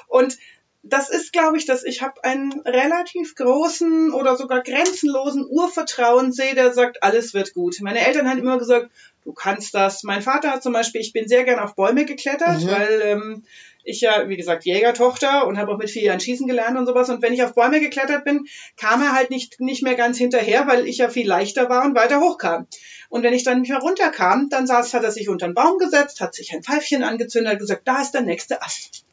Und 0.08 0.36
das 0.82 1.10
ist, 1.10 1.32
glaube 1.32 1.58
ich, 1.58 1.66
dass 1.66 1.84
ich 1.84 2.00
habe 2.00 2.24
einen 2.24 2.52
relativ 2.62 3.34
großen 3.34 4.12
oder 4.12 4.36
sogar 4.36 4.62
grenzenlosen 4.62 5.46
Urvertrauen 5.46 6.32
sehe, 6.32 6.54
der 6.54 6.72
sagt, 6.72 7.02
alles 7.02 7.34
wird 7.34 7.52
gut. 7.52 7.76
Meine 7.80 8.06
Eltern 8.06 8.28
haben 8.28 8.38
immer 8.38 8.58
gesagt, 8.58 8.90
du 9.24 9.32
kannst 9.32 9.74
das. 9.74 10.04
Mein 10.04 10.22
Vater 10.22 10.50
hat 10.50 10.62
zum 10.62 10.72
Beispiel, 10.72 11.02
ich 11.02 11.12
bin 11.12 11.28
sehr 11.28 11.44
gern 11.44 11.58
auf 11.58 11.74
Bäume 11.74 12.06
geklettert, 12.06 12.62
Mhm. 12.62 12.68
weil 12.68 13.00
ähm, 13.04 13.44
ich 13.84 14.00
ja, 14.00 14.28
wie 14.28 14.36
gesagt, 14.36 14.64
Jägertochter 14.64 15.46
und 15.46 15.58
habe 15.58 15.72
auch 15.72 15.78
mit 15.78 15.90
vier 15.90 16.02
Jahren 16.02 16.20
schießen 16.20 16.46
gelernt 16.46 16.78
und 16.78 16.86
sowas. 16.86 17.10
Und 17.10 17.20
wenn 17.20 17.34
ich 17.34 17.42
auf 17.42 17.54
Bäume 17.54 17.80
geklettert 17.80 18.24
bin, 18.24 18.46
kam 18.78 19.02
er 19.02 19.12
halt 19.14 19.30
nicht, 19.30 19.60
nicht 19.60 19.82
mehr 19.82 19.96
ganz 19.96 20.16
hinterher, 20.16 20.66
weil 20.66 20.86
ich 20.86 20.98
ja 20.98 21.10
viel 21.10 21.26
leichter 21.28 21.68
war 21.68 21.84
und 21.84 21.94
weiter 21.94 22.20
hochkam. 22.20 22.66
Und 23.10 23.22
wenn 23.22 23.34
ich 23.34 23.44
dann 23.44 23.60
nicht 23.60 23.70
mehr 23.70 23.80
runterkam, 23.80 24.48
dann 24.48 24.66
saß, 24.66 24.94
hat 24.94 25.04
er 25.04 25.10
sich 25.10 25.28
unter 25.28 25.46
den 25.46 25.54
Baum 25.54 25.78
gesetzt, 25.78 26.20
hat 26.20 26.34
sich 26.34 26.54
ein 26.54 26.62
Pfeifchen 26.62 27.02
angezündet, 27.02 27.52
hat 27.52 27.58
gesagt, 27.58 27.82
da 27.86 28.00
ist 28.00 28.12
der 28.12 28.22
nächste 28.22 28.62
Ast 28.62 29.04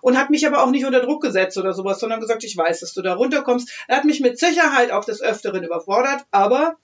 und 0.00 0.18
hat 0.18 0.30
mich 0.30 0.46
aber 0.46 0.62
auch 0.62 0.70
nicht 0.70 0.84
unter 0.84 1.00
Druck 1.00 1.22
gesetzt 1.22 1.56
oder 1.58 1.72
sowas, 1.72 2.00
sondern 2.00 2.20
gesagt, 2.20 2.44
ich 2.44 2.56
weiß, 2.56 2.80
dass 2.80 2.92
du 2.94 3.02
da 3.02 3.14
runterkommst. 3.14 3.70
Er 3.88 3.96
hat 3.98 4.04
mich 4.04 4.20
mit 4.20 4.38
Sicherheit 4.38 4.90
auch 4.90 5.04
des 5.04 5.22
Öfteren 5.22 5.64
überfordert, 5.64 6.24
aber 6.30 6.76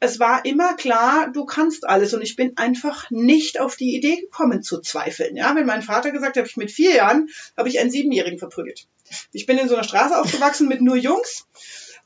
es 0.00 0.18
war 0.18 0.44
immer 0.44 0.74
klar, 0.74 1.30
du 1.32 1.44
kannst 1.44 1.86
alles 1.88 2.12
und 2.12 2.22
ich 2.22 2.34
bin 2.34 2.56
einfach 2.56 3.08
nicht 3.10 3.60
auf 3.60 3.76
die 3.76 3.94
Idee 3.94 4.16
gekommen 4.16 4.62
zu 4.62 4.80
zweifeln. 4.80 5.36
Ja, 5.36 5.54
wenn 5.54 5.64
mein 5.66 5.82
Vater 5.82 6.10
gesagt 6.10 6.36
hat, 6.36 6.46
ich 6.46 6.56
mit 6.56 6.72
vier 6.72 6.92
Jahren 6.94 7.28
habe 7.56 7.68
ich 7.68 7.78
einen 7.78 7.90
Siebenjährigen 7.90 8.38
verprügelt. 8.40 8.88
Ich 9.32 9.46
bin 9.46 9.58
in 9.58 9.68
so 9.68 9.76
einer 9.76 9.84
Straße 9.84 10.18
aufgewachsen 10.18 10.66
mit 10.66 10.80
nur 10.80 10.96
Jungs 10.96 11.46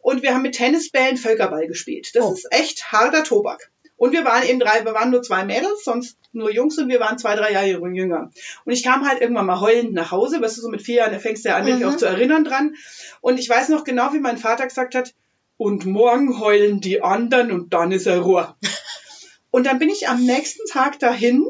und 0.00 0.22
wir 0.22 0.34
haben 0.34 0.42
mit 0.42 0.56
Tennisbällen 0.56 1.16
Völkerball 1.16 1.66
gespielt. 1.68 2.14
Das 2.14 2.24
Oh. 2.24 2.32
ist 2.34 2.46
echt 2.50 2.92
harter 2.92 3.24
Tobak. 3.24 3.70
Und 3.96 4.12
wir 4.12 4.24
waren 4.24 4.42
eben 4.46 4.60
drei, 4.60 4.84
wir 4.84 4.92
waren 4.92 5.10
nur 5.10 5.22
zwei 5.22 5.44
Mädels, 5.44 5.84
sonst 5.84 6.18
nur 6.32 6.52
Jungs 6.52 6.76
und 6.78 6.88
wir 6.88 7.00
waren 7.00 7.18
zwei, 7.18 7.34
drei 7.34 7.52
Jahre 7.52 7.66
jünger. 7.66 8.30
Und 8.64 8.72
ich 8.72 8.82
kam 8.82 9.08
halt 9.08 9.20
irgendwann 9.22 9.46
mal 9.46 9.60
heulend 9.60 9.94
nach 9.94 10.10
Hause, 10.10 10.40
weißt 10.42 10.58
du, 10.58 10.62
so 10.62 10.68
mit 10.68 10.82
vier 10.82 10.96
Jahren, 10.96 11.12
da 11.12 11.18
fängst 11.18 11.44
du 11.44 11.48
ja 11.48 11.56
an, 11.56 11.64
mich 11.64 11.78
Mhm. 11.78 11.84
auch 11.88 11.96
zu 11.96 12.04
erinnern 12.06 12.44
dran. 12.44 12.74
Und 13.22 13.38
ich 13.38 13.48
weiß 13.48 13.70
noch 13.70 13.84
genau, 13.84 14.12
wie 14.12 14.20
mein 14.20 14.36
Vater 14.38 14.64
gesagt 14.66 14.94
hat, 14.94 15.14
und 15.58 15.86
morgen 15.86 16.38
heulen 16.38 16.82
die 16.82 17.02
anderen 17.02 17.50
und 17.50 17.72
dann 17.72 17.90
ist 17.90 18.06
er 18.06 18.20
Ruhe. 18.20 18.54
Und 19.50 19.64
dann 19.64 19.78
bin 19.78 19.88
ich 19.88 20.06
am 20.06 20.22
nächsten 20.22 20.66
Tag 20.68 20.98
dahin 20.98 21.46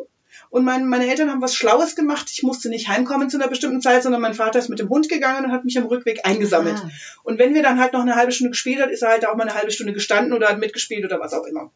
und 0.48 0.64
mein, 0.64 0.86
meine 0.86 1.08
Eltern 1.08 1.28
haben 1.28 1.42
was 1.42 1.56
Schlaues 1.56 1.96
gemacht. 1.96 2.30
Ich 2.32 2.44
musste 2.44 2.68
nicht 2.68 2.86
heimkommen 2.86 3.28
zu 3.30 3.36
einer 3.36 3.48
bestimmten 3.48 3.80
Zeit, 3.80 4.04
sondern 4.04 4.20
mein 4.22 4.34
Vater 4.34 4.60
ist 4.60 4.68
mit 4.68 4.78
dem 4.78 4.88
Hund 4.88 5.08
gegangen 5.08 5.44
und 5.44 5.50
hat 5.50 5.64
mich 5.64 5.76
am 5.76 5.86
Rückweg 5.86 6.20
eingesammelt. 6.24 6.76
Ah. 6.76 6.90
Und 7.24 7.40
wenn 7.40 7.52
wir 7.54 7.64
dann 7.64 7.80
halt 7.80 7.94
noch 7.94 8.02
eine 8.02 8.14
halbe 8.14 8.30
Stunde 8.30 8.52
gespielt 8.52 8.80
hat, 8.80 8.90
ist 8.90 9.02
er 9.02 9.08
halt 9.08 9.26
auch 9.26 9.34
mal 9.34 9.42
eine 9.42 9.54
halbe 9.54 9.72
Stunde 9.72 9.92
gestanden 9.92 10.32
oder 10.34 10.48
hat 10.48 10.58
mitgespielt 10.58 11.04
oder 11.04 11.18
was 11.18 11.32
auch 11.32 11.46
immer. 11.46 11.72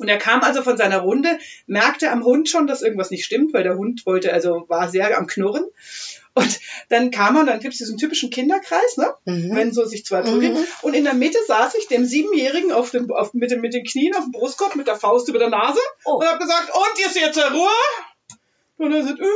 Und 0.00 0.08
er 0.08 0.18
kam 0.18 0.42
also 0.42 0.62
von 0.62 0.76
seiner 0.76 0.98
Runde, 0.98 1.38
merkte 1.66 2.10
am 2.10 2.24
Hund 2.24 2.48
schon, 2.48 2.66
dass 2.66 2.82
irgendwas 2.82 3.10
nicht 3.10 3.24
stimmt, 3.24 3.52
weil 3.52 3.62
der 3.62 3.76
Hund 3.76 4.06
wollte, 4.06 4.32
also 4.32 4.64
war 4.68 4.88
sehr 4.88 5.16
am 5.16 5.26
Knurren. 5.26 5.64
Und 6.32 6.60
dann 6.88 7.10
kam 7.10 7.36
er, 7.36 7.40
und 7.40 7.46
dann 7.48 7.60
gibt 7.60 7.74
es 7.74 7.78
diesen 7.78 7.98
typischen 7.98 8.30
Kinderkreis, 8.30 8.96
ne? 8.96 9.12
Mhm. 9.24 9.54
wenn 9.54 9.72
so 9.72 9.84
sich 9.84 10.04
zwei 10.04 10.22
prügeln. 10.22 10.54
Mhm. 10.54 10.66
Und 10.82 10.94
in 10.94 11.04
der 11.04 11.14
Mitte 11.14 11.38
saß 11.46 11.74
ich 11.74 11.88
dem 11.88 12.04
Siebenjährigen 12.04 12.72
auf 12.72 12.90
dem, 12.90 13.10
auf, 13.10 13.34
mit, 13.34 13.50
den, 13.50 13.60
mit 13.60 13.74
den 13.74 13.84
Knien 13.84 14.14
auf 14.14 14.24
dem 14.24 14.32
Brustkorb, 14.32 14.76
mit 14.76 14.86
der 14.86 14.96
Faust 14.96 15.28
über 15.28 15.38
der 15.38 15.50
Nase 15.50 15.80
Oh. 16.04 16.14
und 16.14 16.26
habe 16.26 16.38
gesagt, 16.38 16.70
und 16.72 17.06
ist 17.06 17.16
jetzt 17.16 17.38
Ruhe? 17.52 17.68
Und 18.78 18.92
er 18.92 19.02
sagt, 19.04 19.18
ühü. 19.18 19.26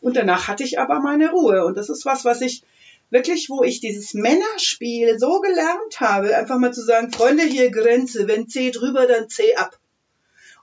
Und 0.00 0.16
danach 0.16 0.48
hatte 0.48 0.64
ich 0.64 0.78
aber 0.78 0.98
meine 1.00 1.30
Ruhe. 1.30 1.64
Und 1.64 1.76
das 1.76 1.88
ist 1.88 2.04
was, 2.04 2.24
was 2.24 2.40
ich 2.40 2.62
wirklich, 3.10 3.48
wo 3.48 3.62
ich 3.62 3.80
dieses 3.80 4.12
Männerspiel 4.14 5.18
so 5.18 5.40
gelernt 5.40 6.00
habe, 6.00 6.36
einfach 6.36 6.58
mal 6.58 6.72
zu 6.72 6.82
sagen, 6.82 7.12
Freunde, 7.12 7.44
hier 7.44 7.70
Grenze, 7.70 8.26
wenn 8.26 8.48
C 8.48 8.70
drüber, 8.70 9.06
dann 9.06 9.28
C 9.28 9.54
ab. 9.54 9.78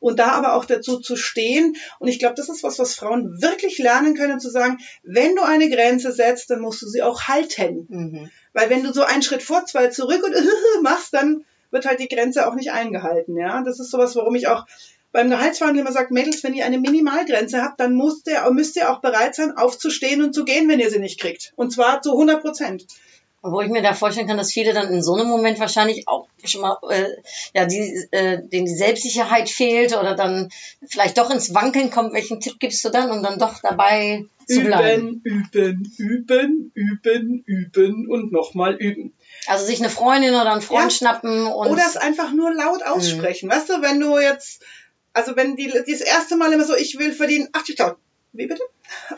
Und 0.02 0.20
da 0.20 0.32
aber 0.32 0.56
auch 0.56 0.66
dazu 0.66 1.00
zu 1.00 1.16
stehen. 1.16 1.78
Und 2.00 2.10
ich 2.10 2.20
glaube, 2.20 2.36
das 2.36 2.50
ist 2.50 2.64
was, 2.64 2.80
was 2.80 2.96
Frauen 2.96 3.42
wirklich 3.42 3.78
lernen 3.78 4.16
können, 4.16 4.42
zu 4.42 4.50
sagen, 4.50 4.80
wenn 5.04 5.36
du 5.36 5.44
eine 5.44 5.70
Grenze 5.70 6.12
setzt, 6.12 6.50
dann 6.50 6.60
musst 6.60 6.82
du 6.82 6.88
sie 6.88 7.04
auch 7.04 7.22
halten. 7.30 7.86
Mhm. 7.88 8.32
Weil 8.52 8.70
wenn 8.70 8.84
du 8.84 8.92
so 8.92 9.04
einen 9.04 9.22
Schritt 9.22 9.44
vor, 9.44 9.66
zwei 9.66 9.88
zurück 9.88 10.24
und 10.26 10.36
machst, 10.82 11.14
dann 11.14 11.46
wird 11.70 11.86
halt 11.86 12.00
die 12.00 12.10
Grenze 12.10 12.48
auch 12.48 12.56
nicht 12.56 12.72
eingehalten. 12.72 13.38
Ja, 13.38 13.62
das 13.64 13.80
ist 13.80 13.92
sowas, 13.92 14.16
warum 14.16 14.36
ich 14.36 14.48
auch 14.48 14.66
beim 15.12 15.30
Gehaltsverhandel 15.30 15.82
immer 15.82 15.92
sage, 15.92 16.14
Mädels, 16.14 16.44
wenn 16.44 16.54
ihr 16.54 16.66
eine 16.66 16.80
Minimalgrenze 16.80 17.62
habt, 17.62 17.80
dann 17.80 17.96
müsst 17.96 18.28
ihr, 18.28 18.50
müsst 18.52 18.76
ihr 18.78 18.92
auch 18.92 19.02
bereit 19.02 19.36
sein, 19.36 19.58
aufzustehen 19.58 20.24
und 20.24 20.34
zu 20.34 20.46
gehen, 20.46 20.70
wenn 20.70 20.80
ihr 20.80 20.90
sie 20.90 21.00
nicht 21.00 21.20
kriegt. 21.20 21.54
Und 21.56 21.72
zwar 21.72 22.02
zu 22.02 22.12
100 22.12 22.42
Prozent. 22.42 22.88
Obwohl 23.44 23.66
ich 23.66 23.72
mir 23.72 23.82
da 23.82 23.96
vorstellen 23.96 24.28
kann, 24.28 24.38
dass 24.38 24.52
viele 24.52 24.74
dann 24.74 24.94
in 24.94 25.02
so 25.02 25.16
einem 25.16 25.28
Moment 25.28 25.60
wahrscheinlich 25.60 26.08
auch 26.08 26.28
schon 26.44 26.62
mal, 26.62 26.78
äh, 26.90 27.08
ja, 27.56 27.66
die, 27.66 28.08
äh, 28.12 28.38
denen 28.48 28.68
die 28.68 28.76
Selbstsicherheit 28.76 29.50
fehlt 29.50 29.98
oder 29.98 30.16
dann 30.16 30.50
vielleicht 30.88 31.18
doch 31.18 31.32
ins 31.32 31.54
Wankeln 31.56 31.90
kommt. 31.90 32.14
Welchen 32.14 32.40
Tipp 32.40 32.60
gibst 32.60 32.86
du 32.86 32.90
dann, 32.90 33.10
um 33.10 33.24
dann 33.24 33.40
doch 33.40 33.60
dabei 33.62 34.26
zu 34.48 34.62
bleiben? 34.62 35.22
Üben, 35.24 35.50
üben, 35.54 35.92
üben, 35.98 36.72
üben, 36.76 37.44
üben 37.48 38.10
und 38.12 38.32
nochmal 38.32 38.76
üben. 38.76 39.14
Also 39.48 39.66
sich 39.66 39.80
eine 39.80 39.90
Freundin 39.90 40.36
oder 40.36 40.52
einen 40.52 40.62
Freund 40.62 40.84
Ja. 40.84 40.90
schnappen 40.92 41.48
und 41.48 41.68
Oder 41.68 41.84
es 41.88 41.98
einfach 41.98 42.32
nur 42.34 42.54
laut 42.54 42.84
aussprechen. 42.84 43.50
Weißt 43.50 43.70
du, 43.70 43.82
wenn 43.82 44.00
du 44.00 44.20
jetzt, 44.20 44.62
also 45.14 45.36
wenn 45.36 45.56
die, 45.56 45.72
die 45.88 45.92
das 45.92 46.02
erste 46.02 46.38
Mal 46.38 46.54
immer 46.54 46.64
so, 46.66 46.76
ich 46.76 47.00
will 47.00 47.12
verdienen 47.12 47.48
80.000. 47.54 47.96
Wie 48.34 48.48
bitte? 48.48 48.64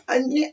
Äh, 0.07 0.19
nee, 0.21 0.51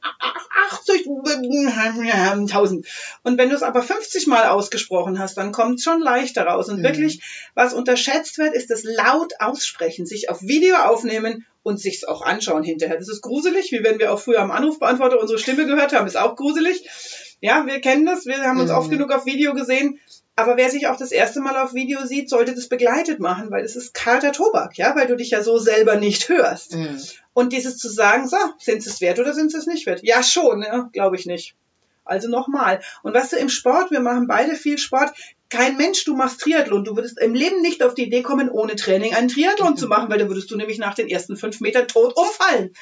80.000. 0.71 2.85
Und 3.23 3.39
wenn 3.39 3.49
du 3.49 3.55
es 3.55 3.63
aber 3.63 3.83
50 3.83 4.27
Mal 4.27 4.47
ausgesprochen 4.47 5.19
hast, 5.19 5.37
dann 5.37 5.53
kommt 5.53 5.79
es 5.79 5.85
schon 5.85 6.01
leichter 6.01 6.45
raus. 6.45 6.69
Und 6.69 6.81
Mhm. 6.81 6.85
wirklich, 6.85 7.23
was 7.55 7.75
unterschätzt 7.75 8.39
wird, 8.39 8.55
ist 8.55 8.71
das 8.71 8.83
laut 8.85 9.33
aussprechen, 9.39 10.07
sich 10.07 10.31
auf 10.31 10.43
Video 10.43 10.77
aufnehmen 10.77 11.47
und 11.63 11.79
sich's 11.81 12.05
auch 12.05 12.23
anschauen 12.23 12.63
hinterher. 12.63 12.99
Das 12.99 13.09
ist 13.09 13.21
gruselig, 13.23 13.73
wie 13.73 13.83
wenn 13.83 13.99
wir 13.99 14.13
auch 14.13 14.21
früher 14.21 14.41
am 14.41 14.51
Anrufbeantworter 14.51 15.21
unsere 15.21 15.39
Stimme 15.39 15.67
gehört 15.67 15.93
haben, 15.93 16.07
ist 16.07 16.17
auch 16.17 16.37
gruselig. 16.37 16.89
Ja, 17.41 17.67
wir 17.67 17.81
kennen 17.81 18.07
das, 18.07 18.27
wir 18.27 18.39
haben 18.43 18.61
uns 18.61 18.71
Mhm. 18.71 18.77
oft 18.77 18.91
genug 18.91 19.13
auf 19.13 19.27
Video 19.27 19.55
gesehen. 19.55 19.99
Aber 20.41 20.57
wer 20.57 20.71
sich 20.71 20.87
auch 20.87 20.97
das 20.97 21.13
erste 21.13 21.41
Mal 21.41 21.55
auf 21.59 21.75
Video 21.75 22.07
sieht, 22.07 22.31
sollte 22.31 22.55
das 22.55 22.67
begleitet 22.67 23.21
machen, 23.21 23.51
weil 23.51 23.63
es 23.63 23.77
ist 23.77 23.93
kalter 23.93 24.33
Tobak, 24.33 24.79
ja, 24.79 24.97
weil 24.97 25.07
du 25.07 25.15
dich 25.15 25.31
ja 25.31 25.43
so 25.43 25.59
selber 25.59 25.97
nicht 25.97 26.31
hörst. 26.31 26.75
Mhm. 26.75 26.99
Und 27.35 27.53
dieses 27.53 27.77
zu 27.77 27.91
sagen, 27.91 28.27
so, 28.27 28.39
sind 28.59 28.83
sie 28.83 28.89
es 28.89 29.03
wert 29.03 29.19
oder 29.19 29.35
sind 29.35 29.53
sie 29.53 29.59
es 29.59 29.67
nicht 29.67 29.85
wert? 29.85 30.03
Ja, 30.03 30.23
schon, 30.23 30.63
ja, 30.63 30.89
glaube 30.95 31.17
ich 31.17 31.27
nicht. 31.27 31.55
Also 32.05 32.29
nochmal. 32.29 32.81
Und 33.03 33.13
weißt 33.13 33.35
du, 33.35 33.37
im 33.37 33.51
Sport, 33.51 33.91
wir 33.91 34.01
machen 34.01 34.27
beide 34.27 34.57
viel 34.57 34.79
Sport. 34.79 35.13
Kein 35.51 35.77
Mensch, 35.77 36.05
du 36.05 36.17
machst 36.17 36.41
Triathlon. 36.41 36.85
Du 36.85 36.97
würdest 36.97 37.21
im 37.21 37.35
Leben 37.35 37.61
nicht 37.61 37.83
auf 37.83 37.95
die 37.95 38.07
Idee 38.07 38.23
kommen, 38.23 38.49
ohne 38.49 38.77
Training 38.77 39.15
einen 39.15 39.29
Triathlon 39.29 39.77
zu 39.77 39.89
machen, 39.89 40.09
weil 40.09 40.19
dann 40.19 40.29
würdest 40.29 40.51
du 40.51 40.57
nämlich 40.57 40.79
nach 40.79 40.95
den 40.95 41.09
ersten 41.09 41.37
fünf 41.37 41.61
Metern 41.61 41.87
tot 41.87 42.17
umfallen. 42.17 42.73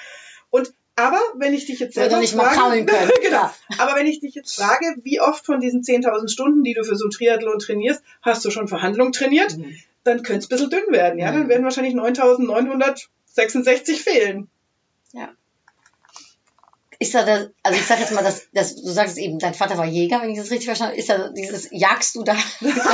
Und 0.50 0.72
aber 0.98 1.20
wenn 1.36 1.54
ich 1.54 1.66
dich 1.66 1.78
jetzt 1.78 1.96
Würde 1.96 2.10
selber 2.10 2.20
nicht 2.20 2.34
mal 2.34 2.52
frage, 2.54 2.84
genau. 3.22 3.50
Aber 3.78 3.94
wenn 3.94 4.06
ich 4.06 4.20
dich 4.20 4.34
jetzt 4.34 4.56
frage, 4.56 4.96
wie 5.04 5.20
oft 5.20 5.46
von 5.46 5.60
diesen 5.60 5.82
10.000 5.82 6.28
Stunden, 6.28 6.64
die 6.64 6.74
du 6.74 6.84
für 6.84 6.96
so 6.96 7.06
ein 7.06 7.10
Triathlon 7.10 7.58
trainierst, 7.58 8.02
hast 8.22 8.44
du 8.44 8.50
schon 8.50 8.68
Verhandlung 8.68 9.12
trainiert, 9.12 9.56
Mhm. 9.56 9.76
dann 10.04 10.22
könnte 10.22 10.40
es 10.40 10.46
ein 10.46 10.48
bisschen 10.48 10.70
dünn 10.70 10.90
werden. 10.90 11.18
Ja, 11.18 11.30
Mhm. 11.30 11.34
dann 11.36 11.48
werden 11.48 11.64
wahrscheinlich 11.64 11.94
9.966 11.94 14.02
fehlen. 14.02 14.48
Ja. 15.12 15.28
Ist 17.00 17.14
da 17.14 17.24
das, 17.24 17.48
also 17.62 17.78
ich 17.78 17.86
sag 17.86 18.00
jetzt 18.00 18.10
mal, 18.12 18.24
dass, 18.24 18.48
dass 18.52 18.74
du 18.74 18.90
sagst 18.90 19.18
eben, 19.18 19.38
dein 19.38 19.54
Vater 19.54 19.78
war 19.78 19.86
Jäger, 19.86 20.20
wenn 20.20 20.30
ich 20.30 20.38
das 20.38 20.50
richtig 20.50 20.66
verstanden 20.66 20.94
habe. 20.94 21.00
Ist 21.00 21.08
da 21.08 21.28
dieses, 21.28 21.68
jagst 21.70 22.16
du 22.16 22.24
da, 22.24 22.34
jagst, 22.60 22.88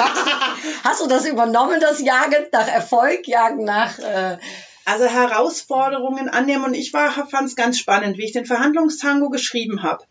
hast 0.84 1.00
du 1.00 1.06
das 1.06 1.24
übernommen, 1.24 1.80
das 1.80 2.02
Jagen 2.02 2.44
nach 2.52 2.68
Erfolg, 2.68 3.26
Jagen 3.26 3.64
nach, 3.64 3.98
äh, 3.98 4.36
Also 4.84 5.06
Herausforderungen 5.06 6.28
annehmen. 6.28 6.64
Und 6.64 6.74
ich 6.74 6.90
fand 6.90 7.46
es 7.46 7.56
ganz 7.56 7.78
spannend, 7.78 8.18
wie 8.18 8.24
ich 8.24 8.32
den 8.32 8.46
Verhandlungstango 8.46 9.30
geschrieben 9.30 9.82
habe. 9.82 10.04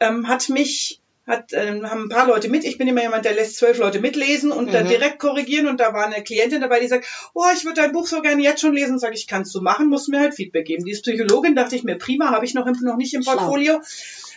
Ähm, 0.00 0.28
hat 0.28 0.48
mich, 0.48 1.00
hat, 1.26 1.52
ähm, 1.52 1.88
haben 1.88 2.04
ein 2.04 2.08
paar 2.08 2.26
Leute 2.26 2.48
mit. 2.48 2.64
Ich 2.64 2.78
bin 2.78 2.88
immer 2.88 3.02
jemand, 3.02 3.24
der 3.24 3.34
lässt 3.34 3.56
zwölf 3.56 3.78
Leute 3.78 4.00
mitlesen 4.00 4.50
und 4.52 4.72
dann 4.72 4.84
Mhm. 4.84 4.88
direkt 4.90 5.18
korrigieren. 5.18 5.68
Und 5.68 5.78
da 5.80 5.92
war 5.94 6.06
eine 6.06 6.22
Klientin 6.22 6.60
dabei, 6.60 6.80
die 6.80 6.88
sagt, 6.88 7.06
oh, 7.34 7.44
ich 7.54 7.64
würde 7.64 7.80
dein 7.82 7.92
Buch 7.92 8.06
so 8.06 8.20
gerne 8.22 8.42
jetzt 8.42 8.60
schon 8.60 8.74
lesen. 8.74 8.98
Sag 8.98 9.14
ich, 9.14 9.26
kannst 9.26 9.54
du 9.54 9.60
machen, 9.60 9.88
musst 9.88 10.08
mir 10.08 10.20
halt 10.20 10.34
Feedback 10.34 10.66
geben. 10.66 10.84
Die 10.84 10.92
ist 10.92 11.02
Psychologin, 11.02 11.54
dachte 11.54 11.76
ich 11.76 11.84
mir, 11.84 11.96
prima, 11.96 12.30
habe 12.30 12.44
ich 12.44 12.54
noch, 12.54 12.66
im, 12.66 12.76
noch 12.82 12.96
nicht 12.96 13.14
im. 13.14 13.22
Portfolio. 13.22 13.80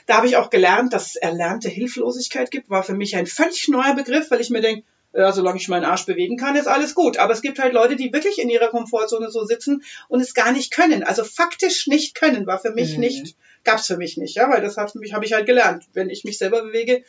Da 0.06 0.18
habe 0.18 0.28
ich 0.28 0.38
auch 0.38 0.50
gelernt, 0.50 0.94
dass 0.94 1.08
es 1.08 1.16
erlernte 1.18 1.68
Hilflosigkeit 1.70 2.50
gibt. 2.52 2.70
War 2.70 2.84
für 2.84 2.94
mich 2.94 3.16
ein 3.18 3.26
völlig 3.26 3.68
neuer 3.68 3.94
Begriff, 3.94 4.32
weil 4.32 4.40
ich 4.40 4.50
mir 4.50 4.62
denke, 4.62 4.84
ja, 5.14 5.32
solange 5.32 5.58
ich 5.58 5.68
meinen 5.68 5.86
Arsch 5.86 6.06
bewegen 6.06 6.38
kann, 6.38 6.56
ist 6.56 6.68
alles 6.68 6.94
gut. 6.94 7.18
Aber 7.18 7.34
es 7.34 7.42
gibt 7.42 7.60
halt 7.60 7.74
Leute, 7.74 7.96
die 7.96 8.14
wirklich 8.14 8.40
in 8.40 8.50
ihrer 8.50 8.68
Komfortzone 8.68 9.32
so 9.32 9.46
sitzen 9.46 9.84
und 10.10 10.20
es 10.22 10.34
gar 10.34 10.52
nicht 10.52 10.72
können. 10.72 11.04
Also 11.04 11.24
faktisch 11.24 11.88
nicht 11.88 12.14
können, 12.16 12.46
war 12.46 12.60
für 12.60 12.72
mich 12.72 12.94
Mhm. 12.96 13.00
nicht, 13.00 13.36
gab's 13.64 13.88
für 13.88 13.98
mich 13.98 14.18
nicht, 14.18 14.36
ja, 14.36 14.50
weil 14.50 14.62
das 14.62 14.78
hat 14.78 14.94
mich, 14.96 15.14
habe 15.14 15.26
ich 15.26 15.34
halt 15.34 15.46
gelernt, 15.46 15.86
wenn 15.94 16.10
ich 16.10 16.24
mich 16.24 16.38
selber 16.38 16.62
bewege. 16.64 17.04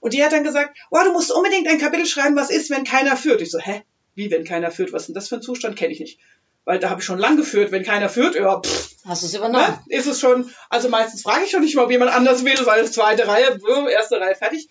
Und 0.00 0.12
die 0.12 0.22
hat 0.22 0.32
dann 0.32 0.44
gesagt, 0.44 0.76
oh, 0.90 0.98
du 1.04 1.12
musst 1.12 1.32
unbedingt 1.32 1.68
ein 1.68 1.78
Kapitel 1.78 2.06
schreiben, 2.06 2.36
was 2.36 2.50
ist, 2.50 2.70
wenn 2.70 2.84
keiner 2.84 3.16
führt. 3.16 3.40
Ich 3.40 3.50
so, 3.50 3.58
hä? 3.58 3.82
Wie, 4.14 4.30
wenn 4.30 4.44
keiner 4.44 4.70
führt? 4.70 4.92
Was 4.92 5.02
ist 5.02 5.06
denn 5.08 5.14
das 5.14 5.28
für 5.28 5.36
ein 5.36 5.42
Zustand? 5.42 5.76
Kenne 5.76 5.92
ich 5.92 6.00
nicht. 6.00 6.18
Weil 6.66 6.78
da 6.78 6.88
habe 6.88 7.00
ich 7.00 7.04
schon 7.06 7.18
lang 7.18 7.36
geführt. 7.36 7.72
Wenn 7.72 7.82
keiner 7.82 8.08
führt, 8.08 8.36
ja, 8.36 8.60
pff, 8.60 8.90
hast 9.06 9.22
du 9.22 9.26
es 9.26 9.34
übernommen? 9.34 9.66
ne, 9.86 9.96
ist 9.98 10.06
es 10.06 10.20
schon, 10.20 10.50
also 10.70 10.88
meistens 10.88 11.22
frage 11.22 11.44
ich 11.44 11.50
schon 11.50 11.62
nicht 11.62 11.74
mal, 11.76 11.84
ob 11.84 11.90
jemand 11.90 12.12
anders 12.12 12.44
will, 12.44 12.54
weil 12.64 12.84
es 12.84 12.92
zweite 12.92 13.26
Reihe, 13.26 13.58
äh, 13.68 13.92
erste 13.92 14.20
Reihe 14.20 14.34
fertig. 14.34 14.68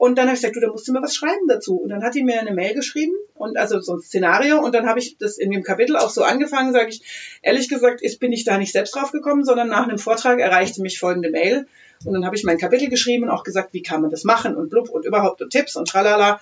Und 0.00 0.16
dann 0.16 0.28
habe 0.28 0.34
ich 0.34 0.40
gesagt, 0.40 0.56
du, 0.56 0.60
da 0.60 0.68
musst 0.68 0.88
du 0.88 0.94
mir 0.94 1.02
was 1.02 1.14
schreiben 1.14 1.46
dazu. 1.46 1.76
Und 1.76 1.90
dann 1.90 2.02
hat 2.02 2.14
die 2.14 2.24
mir 2.24 2.40
eine 2.40 2.54
Mail 2.54 2.72
geschrieben 2.72 3.12
und 3.34 3.58
also 3.58 3.80
so 3.80 3.96
ein 3.96 4.00
Szenario 4.00 4.58
und 4.58 4.74
dann 4.74 4.86
habe 4.86 4.98
ich 4.98 5.18
das 5.18 5.36
in 5.36 5.50
dem 5.50 5.62
Kapitel 5.62 5.94
auch 5.98 6.08
so 6.08 6.22
angefangen, 6.22 6.72
sage 6.72 6.88
ich, 6.88 7.02
ehrlich 7.42 7.68
gesagt, 7.68 8.00
ist, 8.00 8.18
bin 8.18 8.32
ich 8.32 8.44
da 8.44 8.56
nicht 8.56 8.72
selbst 8.72 8.94
drauf 8.94 9.12
gekommen, 9.12 9.44
sondern 9.44 9.68
nach 9.68 9.86
einem 9.86 9.98
Vortrag 9.98 10.40
erreichte 10.40 10.80
mich 10.80 10.98
folgende 10.98 11.30
Mail 11.30 11.66
und 12.06 12.14
dann 12.14 12.24
habe 12.24 12.34
ich 12.34 12.44
mein 12.44 12.56
Kapitel 12.56 12.88
geschrieben 12.88 13.24
und 13.24 13.28
auch 13.28 13.44
gesagt, 13.44 13.74
wie 13.74 13.82
kann 13.82 14.00
man 14.00 14.10
das 14.10 14.24
machen 14.24 14.56
und 14.56 14.70
blub 14.70 14.88
und 14.88 15.04
überhaupt 15.04 15.42
und 15.42 15.50
Tipps 15.50 15.76
und 15.76 15.86
tralala. 15.86 16.40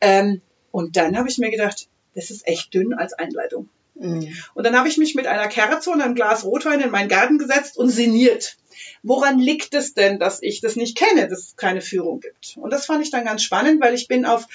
Ähm, 0.00 0.40
und 0.72 0.96
dann 0.96 1.16
habe 1.16 1.28
ich 1.28 1.38
mir 1.38 1.52
gedacht, 1.52 1.86
das 2.16 2.30
ist 2.30 2.44
echt 2.48 2.74
dünn 2.74 2.92
als 2.92 3.12
Einleitung. 3.12 3.68
Mhm. 3.98 4.32
Und 4.54 4.64
dann 4.64 4.76
habe 4.76 4.88
ich 4.88 4.98
mich 4.98 5.14
mit 5.14 5.26
einer 5.26 5.48
Kerze 5.48 5.90
und 5.90 6.00
einem 6.00 6.14
Glas 6.14 6.44
Rotwein 6.44 6.80
in 6.80 6.90
meinen 6.90 7.08
Garten 7.08 7.38
gesetzt 7.38 7.76
und 7.76 7.90
sinniert. 7.90 8.56
Woran 9.02 9.38
liegt 9.38 9.74
es 9.74 9.94
denn, 9.94 10.18
dass 10.18 10.42
ich 10.42 10.60
das 10.60 10.76
nicht 10.76 10.96
kenne, 10.96 11.28
dass 11.28 11.38
es 11.38 11.56
keine 11.56 11.80
Führung 11.80 12.20
gibt? 12.20 12.56
Und 12.56 12.72
das 12.72 12.86
fand 12.86 13.02
ich 13.04 13.10
dann 13.10 13.24
ganz 13.24 13.42
spannend, 13.42 13.80
weil 13.80 13.94
ich 13.94 14.08
bin 14.08 14.24
auf 14.24 14.46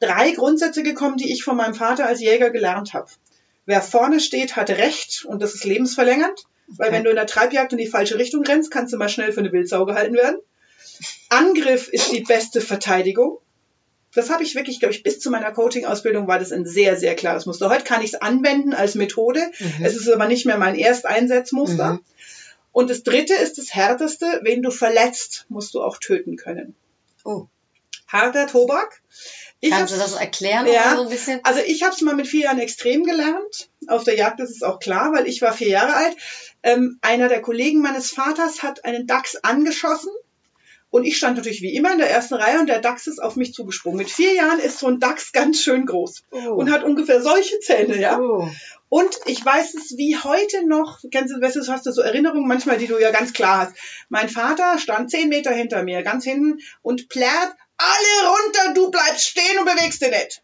drei 0.00 0.30
Grundsätze 0.32 0.82
gekommen, 0.82 1.16
die 1.16 1.32
ich 1.32 1.42
von 1.42 1.56
meinem 1.56 1.74
Vater 1.74 2.06
als 2.06 2.20
Jäger 2.20 2.50
gelernt 2.50 2.94
habe. 2.94 3.10
Wer 3.64 3.82
vorne 3.82 4.20
steht, 4.20 4.54
hat 4.56 4.70
Recht 4.70 5.24
und 5.24 5.42
das 5.42 5.54
ist 5.54 5.64
lebensverlängernd. 5.64 6.44
Weil 6.68 6.88
Okay. 6.88 6.96
wenn 6.96 7.04
du 7.04 7.10
in 7.10 7.16
der 7.16 7.26
Treibjagd 7.26 7.72
in 7.72 7.78
die 7.78 7.86
falsche 7.86 8.18
Richtung 8.18 8.42
rennst, 8.44 8.70
kannst 8.70 8.92
du 8.92 8.96
mal 8.96 9.08
schnell 9.08 9.32
für 9.32 9.40
eine 9.40 9.52
Wildsau 9.52 9.86
gehalten 9.86 10.14
werden. 10.14 10.38
Angriff 11.28 11.88
ist 11.88 12.12
die 12.12 12.22
beste 12.22 12.60
Verteidigung. 12.60 13.38
Das 14.16 14.30
habe 14.30 14.42
ich 14.42 14.54
wirklich, 14.54 14.80
glaube 14.80 14.94
ich, 14.94 15.02
bis 15.02 15.20
zu 15.20 15.30
meiner 15.30 15.52
Coaching-Ausbildung 15.52 16.26
war 16.26 16.38
das 16.38 16.52
ein 16.52 16.64
sehr, 16.64 16.96
sehr 16.96 17.14
klares 17.14 17.46
Muster. 17.46 17.68
Heute 17.68 17.84
kann 17.84 18.00
ich 18.02 18.14
es 18.14 18.20
anwenden 18.20 18.72
als 18.72 18.94
Methode. 18.94 19.40
Mhm. 19.58 19.84
Es 19.84 19.94
ist 19.96 20.08
aber 20.08 20.26
nicht 20.26 20.46
mehr 20.46 20.58
mein 20.58 20.74
Ersteinsatzmuster. 20.74 21.94
Mhm. 21.94 22.00
Und 22.72 22.90
das 22.90 23.02
dritte 23.02 23.34
ist 23.34 23.58
das 23.58 23.74
härteste. 23.74 24.40
Wen 24.42 24.62
du 24.62 24.70
verletzt, 24.70 25.46
musst 25.48 25.74
du 25.74 25.82
auch 25.82 25.98
töten 25.98 26.36
können. 26.36 26.74
Oh. 27.24 27.46
Harter 28.08 28.46
Tobak. 28.46 29.00
Ich 29.60 29.70
Kannst 29.70 29.94
du 29.94 29.98
das 29.98 30.12
erklären 30.12 30.66
Ja. 30.66 30.96
so 30.96 31.02
ein 31.02 31.08
bisschen? 31.08 31.40
also 31.42 31.60
ich 31.66 31.82
habe 31.82 31.94
es 31.94 32.02
mal 32.02 32.14
mit 32.14 32.26
vier 32.26 32.44
Jahren 32.44 32.58
extrem 32.58 33.04
gelernt. 33.04 33.70
Auf 33.88 34.04
der 34.04 34.14
Jagd 34.16 34.40
ist 34.40 34.50
es 34.50 34.62
auch 34.62 34.78
klar, 34.78 35.12
weil 35.12 35.26
ich 35.26 35.40
war 35.42 35.52
vier 35.52 35.68
Jahre 35.70 35.94
alt. 35.94 36.16
Ähm, 36.62 36.98
einer 37.00 37.28
der 37.28 37.40
Kollegen 37.40 37.80
meines 37.80 38.10
Vaters 38.10 38.62
hat 38.62 38.84
einen 38.84 39.06
Dachs 39.06 39.36
angeschossen. 39.36 40.10
Und 40.96 41.04
ich 41.04 41.18
stand 41.18 41.36
natürlich 41.36 41.60
wie 41.60 41.74
immer 41.74 41.92
in 41.92 41.98
der 41.98 42.08
ersten 42.10 42.32
Reihe 42.36 42.58
und 42.58 42.70
der 42.70 42.80
Dachs 42.80 43.06
ist 43.06 43.22
auf 43.22 43.36
mich 43.36 43.52
zugesprungen. 43.52 43.98
Mit 43.98 44.08
vier 44.10 44.32
Jahren 44.32 44.58
ist 44.58 44.78
so 44.78 44.86
ein 44.86 44.98
Dachs 44.98 45.30
ganz 45.30 45.60
schön 45.60 45.84
groß 45.84 46.22
Oh. 46.30 46.54
und 46.54 46.72
hat 46.72 46.84
ungefähr 46.84 47.20
solche 47.20 47.60
Zähne, 47.60 48.00
ja. 48.00 48.18
Oh. 48.18 48.48
Und 48.88 49.18
ich 49.26 49.44
weiß 49.44 49.74
es 49.74 49.98
wie 49.98 50.16
heute 50.16 50.66
noch, 50.66 51.00
kennst 51.12 51.34
du, 51.34 51.40
weißt 51.40 51.56
du, 51.56 51.70
hast 51.70 51.84
du 51.84 51.92
so 51.92 52.00
Erinnerungen 52.00 52.48
manchmal, 52.48 52.78
die 52.78 52.86
du 52.86 52.98
ja 52.98 53.10
ganz 53.10 53.34
klar 53.34 53.66
hast. 53.66 53.74
Mein 54.08 54.30
Vater 54.30 54.78
stand 54.78 55.10
zehn 55.10 55.28
Meter 55.28 55.50
hinter 55.52 55.82
mir, 55.82 56.02
ganz 56.02 56.24
hinten, 56.24 56.60
und 56.80 57.10
plärt, 57.10 57.52
alle 57.76 58.30
runter, 58.30 58.72
du 58.74 58.90
bleibst 58.90 59.26
stehen 59.26 59.58
und 59.58 59.66
bewegst 59.66 60.00
dich 60.00 60.10
nicht. 60.10 60.42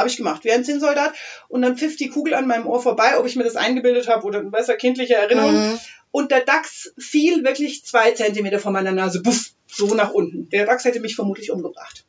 Habe 0.00 0.08
ich 0.08 0.16
gemacht, 0.16 0.44
wie 0.44 0.50
ein 0.50 0.64
Zinnsoldat. 0.64 1.14
Und 1.48 1.62
dann 1.62 1.76
pfiff 1.76 1.96
die 1.96 2.08
Kugel 2.08 2.34
an 2.34 2.46
meinem 2.46 2.66
Ohr 2.66 2.82
vorbei, 2.82 3.18
ob 3.18 3.26
ich 3.26 3.36
mir 3.36 3.44
das 3.44 3.56
eingebildet 3.56 4.08
habe 4.08 4.26
oder 4.26 4.40
eine 4.40 4.50
besser 4.50 4.76
kindliche 4.76 5.14
Erinnerung. 5.14 5.54
Mhm. 5.54 5.78
Und 6.10 6.30
der 6.32 6.40
Dachs 6.40 6.92
fiel 6.98 7.44
wirklich 7.44 7.84
zwei 7.84 8.10
Zentimeter 8.12 8.58
von 8.58 8.72
meiner 8.72 8.92
Nase, 8.92 9.22
buff, 9.22 9.52
so 9.68 9.94
nach 9.94 10.10
unten. 10.10 10.48
Der 10.48 10.66
Dachs 10.66 10.84
hätte 10.84 11.00
mich 11.00 11.14
vermutlich 11.14 11.50
umgebracht. 11.50 12.04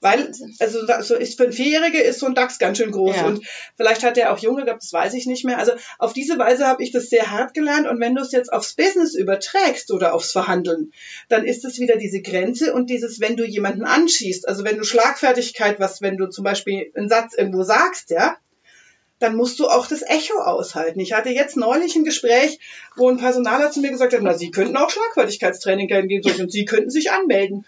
Weil, 0.00 0.30
also 0.58 0.86
so 1.02 1.14
ist 1.14 1.38
für 1.38 1.44
ein 1.44 1.52
Vierjährige 1.52 1.98
ist 1.98 2.20
so 2.20 2.26
ein 2.26 2.34
Dachs 2.34 2.58
ganz 2.58 2.76
schön 2.76 2.90
groß. 2.90 3.16
Ja. 3.16 3.26
Und 3.26 3.46
vielleicht 3.76 4.02
hat 4.02 4.18
er 4.18 4.32
auch 4.32 4.38
Junge 4.38 4.64
gehabt, 4.64 4.82
das 4.82 4.92
weiß 4.92 5.14
ich 5.14 5.26
nicht 5.26 5.44
mehr. 5.44 5.58
Also 5.58 5.72
auf 5.98 6.12
diese 6.12 6.38
Weise 6.38 6.66
habe 6.66 6.82
ich 6.82 6.92
das 6.92 7.08
sehr 7.08 7.30
hart 7.30 7.54
gelernt. 7.54 7.88
Und 7.88 7.98
wenn 7.98 8.14
du 8.14 8.20
es 8.20 8.30
jetzt 8.30 8.52
aufs 8.52 8.74
Business 8.74 9.14
überträgst 9.14 9.90
oder 9.90 10.14
aufs 10.14 10.32
Verhandeln, 10.32 10.92
dann 11.28 11.44
ist 11.44 11.64
es 11.64 11.78
wieder 11.78 11.96
diese 11.96 12.20
Grenze 12.20 12.74
und 12.74 12.90
dieses, 12.90 13.20
wenn 13.20 13.36
du 13.36 13.44
jemanden 13.44 13.84
anschießt, 13.84 14.46
also 14.46 14.64
wenn 14.64 14.76
du 14.76 14.84
Schlagfertigkeit, 14.84 15.80
was, 15.80 16.02
wenn 16.02 16.18
du 16.18 16.26
zum 16.26 16.44
Beispiel 16.44 16.92
einen 16.94 17.08
Satz 17.08 17.34
irgendwo 17.34 17.62
sagst, 17.62 18.10
ja, 18.10 18.36
dann 19.18 19.34
musst 19.34 19.58
du 19.58 19.66
auch 19.66 19.86
das 19.86 20.02
Echo 20.02 20.38
aushalten. 20.38 21.00
Ich 21.00 21.14
hatte 21.14 21.30
jetzt 21.30 21.56
neulich 21.56 21.96
ein 21.96 22.04
Gespräch, 22.04 22.58
wo 22.96 23.08
ein 23.08 23.16
Personaler 23.16 23.70
zu 23.70 23.80
mir 23.80 23.90
gesagt 23.90 24.12
hat, 24.12 24.20
na, 24.22 24.34
Sie 24.34 24.50
könnten 24.50 24.76
auch 24.76 24.90
Schlagfertigkeitstraining 24.90 25.88
geben 25.88 26.40
und 26.40 26.52
Sie 26.52 26.66
könnten 26.66 26.90
sich 26.90 27.10
anmelden. 27.10 27.64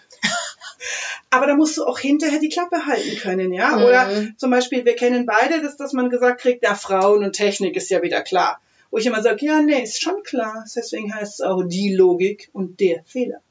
Aber 1.29 1.45
da 1.47 1.55
musst 1.55 1.77
du 1.77 1.85
auch 1.85 1.99
hinterher 1.99 2.39
die 2.39 2.49
Klappe 2.49 2.85
halten 2.85 3.17
können, 3.17 3.53
ja? 3.53 3.77
Mhm. 3.77 3.83
Oder 3.83 4.09
zum 4.37 4.51
Beispiel, 4.51 4.85
wir 4.85 4.95
kennen 4.95 5.25
beide, 5.25 5.61
dass, 5.61 5.77
dass 5.77 5.93
man 5.93 6.09
gesagt 6.09 6.41
kriegt, 6.41 6.63
ja, 6.63 6.75
Frauen 6.75 7.23
und 7.23 7.33
Technik 7.33 7.75
ist 7.75 7.89
ja 7.89 8.01
wieder 8.01 8.21
klar. 8.21 8.61
Wo 8.91 8.97
ich 8.97 9.05
immer 9.05 9.21
sage, 9.21 9.45
ja, 9.45 9.61
nee, 9.61 9.83
ist 9.83 10.01
schon 10.01 10.23
klar. 10.23 10.65
Deswegen 10.75 11.13
heißt 11.13 11.35
es 11.35 11.41
auch 11.41 11.63
die 11.63 11.93
Logik 11.93 12.49
und 12.53 12.79
der 12.79 13.03
Fehler. 13.05 13.41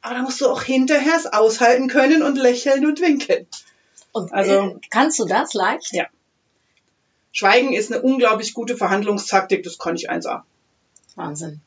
Aber 0.00 0.14
da 0.14 0.22
musst 0.22 0.40
du 0.40 0.46
auch 0.48 0.62
hinterher 0.62 1.16
es 1.16 1.26
aushalten 1.26 1.88
können 1.88 2.22
und 2.22 2.36
lächeln 2.36 2.86
und 2.86 3.00
winken. 3.00 3.46
Und 4.12 4.32
Also- 4.32 4.52
äh, 4.52 4.76
kannst 4.90 5.18
du 5.18 5.26
das 5.26 5.52
leicht? 5.52 5.92
Ja. 5.92 6.06
Schweigen 7.32 7.74
ist 7.74 7.92
eine 7.92 8.00
unglaublich 8.00 8.54
gute 8.54 8.76
Verhandlungstaktik, 8.78 9.62
das 9.62 9.76
kann 9.76 9.96
ich 9.96 10.08
1A. 10.08 10.44
Wahnsinn. 11.16 11.60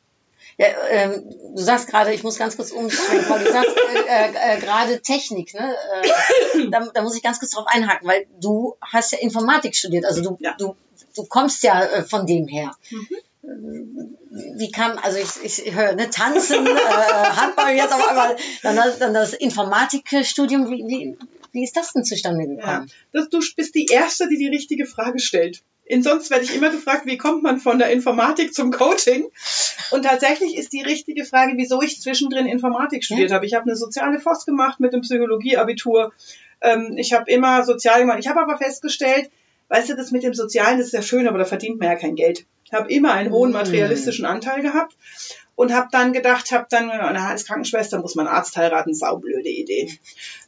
Ja, 0.58 0.68
ähm, 0.90 1.24
du 1.56 1.62
sagst 1.62 1.88
gerade, 1.88 2.14
ich 2.14 2.24
muss 2.24 2.38
ganz 2.38 2.58
kurz 2.58 2.72
umschwenken, 2.72 3.30
weil 3.30 3.44
du 3.46 3.52
sagst 3.52 3.76
äh, 3.78 4.00
äh, 4.08 4.56
äh, 4.58 4.60
gerade 4.60 5.02
Technik, 5.02 5.54
ne? 5.54 5.74
Äh, 6.04 6.68
da, 6.70 6.86
da 6.94 7.02
muss 7.02 7.16
ich 7.16 7.24
ganz 7.24 7.40
kurz 7.40 7.52
drauf 7.52 7.66
einhaken, 7.68 8.08
weil 8.08 8.26
du 8.42 8.76
hast 8.82 9.12
ja 9.14 9.20
Informatik 9.20 9.76
studiert, 9.76 10.06
also 10.06 10.22
du, 10.22 10.38
Ja. 10.40 10.56
du, 10.58 10.76
du 11.16 11.24
kommst 11.26 11.64
ja 11.64 11.82
äh, 11.84 12.04
von 12.04 12.26
dem 12.26 12.48
her. 12.48 12.72
Ähm, 13.44 14.18
Wie 14.58 14.70
kam, 14.72 14.98
also 14.98 15.18
ich, 15.18 15.44
ich 15.66 15.74
höre 15.74 15.94
ne, 15.96 16.10
Tanzen, 16.10 16.68
äh, 16.68 16.70
Handball 16.72 17.74
jetzt 17.76 17.94
auf 17.94 18.08
einmal, 18.08 18.36
dann, 18.64 18.76
das- 18.76 19.00
dann 19.00 19.14
das 19.14 19.34
Informatikstudium, 19.34 20.70
wie, 20.70 20.86
wie, 20.88 21.18
wie 21.54 21.64
ist 21.64 21.76
das 21.78 21.94
denn 21.94 22.04
zustande 22.04 22.44
Ja. 22.44 22.50
gekommen? 22.56 22.92
Das, 23.14 23.30
du 23.30 23.40
bist 23.56 23.76
die 23.76 23.86
Erste, 23.88 24.28
die 24.28 24.38
die 24.38 24.50
richtige 24.50 24.86
Frage 24.86 25.20
stellt. 25.20 25.62
In 25.90 26.04
sonst 26.04 26.30
werde 26.30 26.44
ich 26.44 26.56
immer 26.56 26.70
gefragt, 26.70 27.08
wie 27.08 27.18
kommt 27.18 27.42
man 27.42 27.60
von 27.60 27.80
der 27.80 27.90
Informatik 27.90 28.54
zum 28.54 28.72
Coaching? 28.72 29.28
Und 29.90 30.04
tatsächlich 30.04 30.56
ist 30.56 30.72
die 30.72 30.84
richtige 30.84 31.26
Frage, 31.26 31.54
wieso 31.56 31.82
ich 31.82 32.00
zwischendrin 32.00 32.46
Informatik 32.46 33.04
studiert 33.04 33.32
habe. 33.32 33.48
Ich 33.48 33.56
habe 33.56 33.64
eine 33.66 33.76
soziale 33.76 34.20
Forst 34.20 34.46
gemacht 34.46 34.80
mit 34.80 34.94
dem 34.94 35.02
Psychologieabitur. 35.02 36.14
Ähm, 36.62 36.94
ich 36.98 37.12
habe 37.14 37.32
immer 37.32 37.64
sozial 37.66 38.02
gemacht. 38.02 38.20
Ich 38.20 38.28
habe 38.28 38.40
aber 38.40 38.60
festgestellt, 38.60 39.32
weißt 39.70 39.90
du, 39.90 39.96
das 39.96 40.12
mit 40.12 40.22
dem 40.22 40.36
Sozialen, 40.36 40.78
das 40.78 40.88
ist 40.88 40.94
ja 40.94 41.02
schön, 41.02 41.28
aber 41.28 41.40
da 41.40 41.46
verdient 41.46 41.80
man 41.80 41.90
ja 41.90 41.96
kein 41.96 42.14
Geld. 42.16 42.46
Ich 42.66 42.74
habe 42.74 42.88
immer 42.94 43.14
einen 43.14 43.32
hohen 43.32 43.50
Mm. 43.50 43.54
materialistischen 43.54 44.26
Anteil 44.26 44.62
gehabt 44.62 44.96
und 45.56 45.74
habe 45.74 45.88
dann 45.92 46.14
gedacht, 46.14 46.52
habe 46.52 46.68
dann, 46.70 46.86
na, 46.86 47.30
als 47.30 47.46
Krankenschwester 47.46 48.00
muss 48.00 48.14
man 48.14 48.28
Arzt 48.28 48.56
heiraten, 48.58 48.94
saublöde 48.94 49.50
Idee 49.50 49.90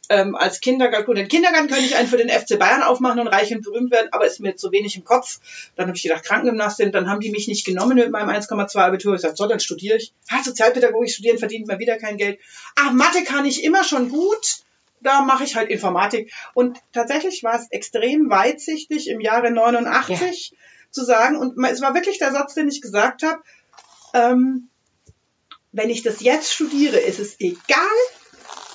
ähm, 0.08 0.34
als 0.34 0.60
Kindergarten, 0.60 1.06
gut, 1.06 1.16
den 1.16 1.28
Kindergarten 1.28 1.68
könnte 1.68 1.84
ich 1.84 1.96
einen 1.96 2.08
für 2.08 2.16
den 2.16 2.28
FC 2.28 2.58
Bayern 2.58 2.82
aufmachen 2.82 3.20
und 3.20 3.28
reich 3.28 3.54
und 3.54 3.62
berühmt 3.62 3.90
werden, 3.90 4.08
aber 4.12 4.26
ist 4.26 4.40
mir 4.40 4.56
zu 4.56 4.72
wenig 4.72 4.96
im 4.96 5.04
Kopf. 5.04 5.40
Dann 5.76 5.86
habe 5.86 5.96
ich 5.96 6.02
gedacht, 6.02 6.24
Krankengymnastin, 6.24 6.92
dann 6.92 7.08
haben 7.08 7.20
die 7.20 7.30
mich 7.30 7.48
nicht 7.48 7.64
genommen 7.64 7.96
mit 7.96 8.10
meinem 8.10 8.28
1,2 8.28 8.76
Abitur. 8.78 9.14
Ich 9.14 9.22
sagte, 9.22 9.36
so, 9.36 9.46
dann 9.46 9.60
studiere 9.60 9.96
ich. 9.96 10.12
Ah, 10.28 10.42
Sozialpädagogik 10.42 11.10
studieren, 11.10 11.38
verdient 11.38 11.68
man 11.68 11.78
wieder 11.78 11.98
kein 11.98 12.16
Geld. 12.16 12.38
Ach, 12.76 12.92
Mathe 12.92 13.22
kann 13.24 13.46
ich 13.46 13.64
immer 13.64 13.84
schon 13.84 14.08
gut. 14.08 14.62
Da 15.00 15.22
mache 15.22 15.44
ich 15.44 15.56
halt 15.56 15.70
Informatik. 15.70 16.32
Und 16.54 16.78
tatsächlich 16.92 17.42
war 17.42 17.58
es 17.58 17.70
extrem 17.70 18.30
weitsichtig 18.30 19.08
im 19.08 19.20
Jahre 19.20 19.50
89 19.50 20.54
zu 20.90 21.04
sagen, 21.04 21.36
und 21.36 21.58
es 21.64 21.80
war 21.80 21.94
wirklich 21.94 22.18
der 22.18 22.32
Satz, 22.32 22.54
den 22.54 22.68
ich 22.68 22.82
gesagt 22.82 23.22
habe, 23.22 23.42
ähm, 24.14 24.68
wenn 25.72 25.90
ich 25.90 26.02
das 26.02 26.20
jetzt 26.20 26.52
studiere, 26.52 26.98
ist 26.98 27.18
es 27.18 27.40
egal, 27.40 27.78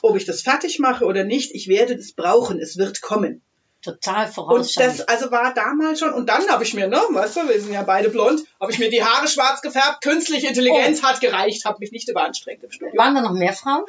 ob 0.02 0.16
ich 0.16 0.26
das 0.26 0.42
fertig 0.42 0.80
mache 0.80 1.06
oder 1.06 1.24
nicht, 1.24 1.54
ich 1.54 1.68
werde 1.68 1.96
das 1.96 2.12
brauchen, 2.12 2.60
es 2.60 2.78
wird 2.78 3.02
kommen. 3.02 3.42
Total 3.84 4.26
Und 4.26 4.34
vorausschauend. 4.34 5.00
das 5.00 5.08
also 5.08 5.32
war 5.32 5.54
damals 5.54 6.00
schon, 6.00 6.12
und 6.12 6.28
dann 6.28 6.48
habe 6.50 6.64
ich 6.64 6.74
mir, 6.74 6.88
ne, 6.88 7.00
weißt 7.10 7.38
du, 7.38 7.48
wir 7.48 7.62
sind 7.62 7.72
ja 7.72 7.84
beide 7.84 8.10
blond, 8.10 8.44
habe 8.60 8.72
ich 8.72 8.80
mir 8.80 8.90
die 8.90 9.04
Haare 9.04 9.28
schwarz 9.28 9.62
gefärbt, 9.62 10.02
künstliche 10.02 10.48
Intelligenz 10.48 11.04
hat 11.04 11.22
gereicht, 11.22 11.64
habe 11.66 11.78
mich 11.80 11.92
nicht 11.92 12.10
überanstrengt 12.10 12.64
im 12.64 12.72
Studium. 12.72 12.98
Waren 12.98 13.16
da 13.16 13.22
noch 13.22 13.34
mehr 13.34 13.54
Frauen? 13.54 13.84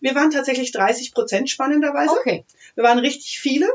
Wir 0.00 0.14
waren 0.14 0.30
tatsächlich 0.30 0.70
30 0.72 1.12
Prozent 1.12 1.50
spannenderweise. 1.50 2.12
Okay. 2.12 2.44
Wir 2.74 2.84
waren 2.84 2.98
richtig 2.98 3.40
viele. 3.40 3.68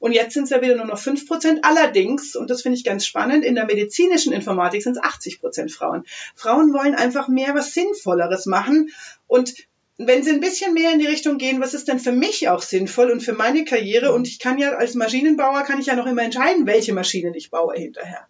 Und 0.00 0.12
jetzt 0.12 0.34
sind 0.34 0.44
es 0.44 0.50
ja 0.50 0.60
wieder 0.60 0.76
nur 0.76 0.86
noch 0.86 0.98
5 0.98 1.26
Prozent. 1.26 1.64
Allerdings, 1.64 2.36
und 2.36 2.50
das 2.50 2.62
finde 2.62 2.76
ich 2.76 2.84
ganz 2.84 3.06
spannend, 3.06 3.44
in 3.44 3.54
der 3.54 3.64
medizinischen 3.64 4.32
Informatik 4.32 4.82
sind 4.82 4.96
es 4.96 5.02
80 5.02 5.40
Prozent 5.40 5.72
Frauen. 5.72 6.04
Frauen 6.34 6.72
wollen 6.72 6.94
einfach 6.94 7.28
mehr 7.28 7.54
was 7.54 7.72
Sinnvolleres 7.72 8.46
machen. 8.46 8.90
Und 9.26 9.54
wenn 9.96 10.22
sie 10.22 10.30
ein 10.30 10.40
bisschen 10.40 10.74
mehr 10.74 10.92
in 10.92 10.98
die 10.98 11.06
Richtung 11.06 11.38
gehen, 11.38 11.60
was 11.60 11.74
ist 11.74 11.88
denn 11.88 12.00
für 12.00 12.12
mich 12.12 12.48
auch 12.48 12.62
sinnvoll 12.62 13.10
und 13.10 13.20
für 13.20 13.32
meine 13.32 13.64
Karriere? 13.64 14.12
Und 14.12 14.26
ich 14.26 14.38
kann 14.38 14.58
ja 14.58 14.72
als 14.72 14.94
Maschinenbauer, 14.94 15.62
kann 15.62 15.78
ich 15.78 15.86
ja 15.86 15.94
noch 15.94 16.06
immer 16.06 16.22
entscheiden, 16.22 16.66
welche 16.66 16.92
Maschinen 16.92 17.34
ich 17.34 17.50
baue 17.50 17.74
hinterher. 17.74 18.26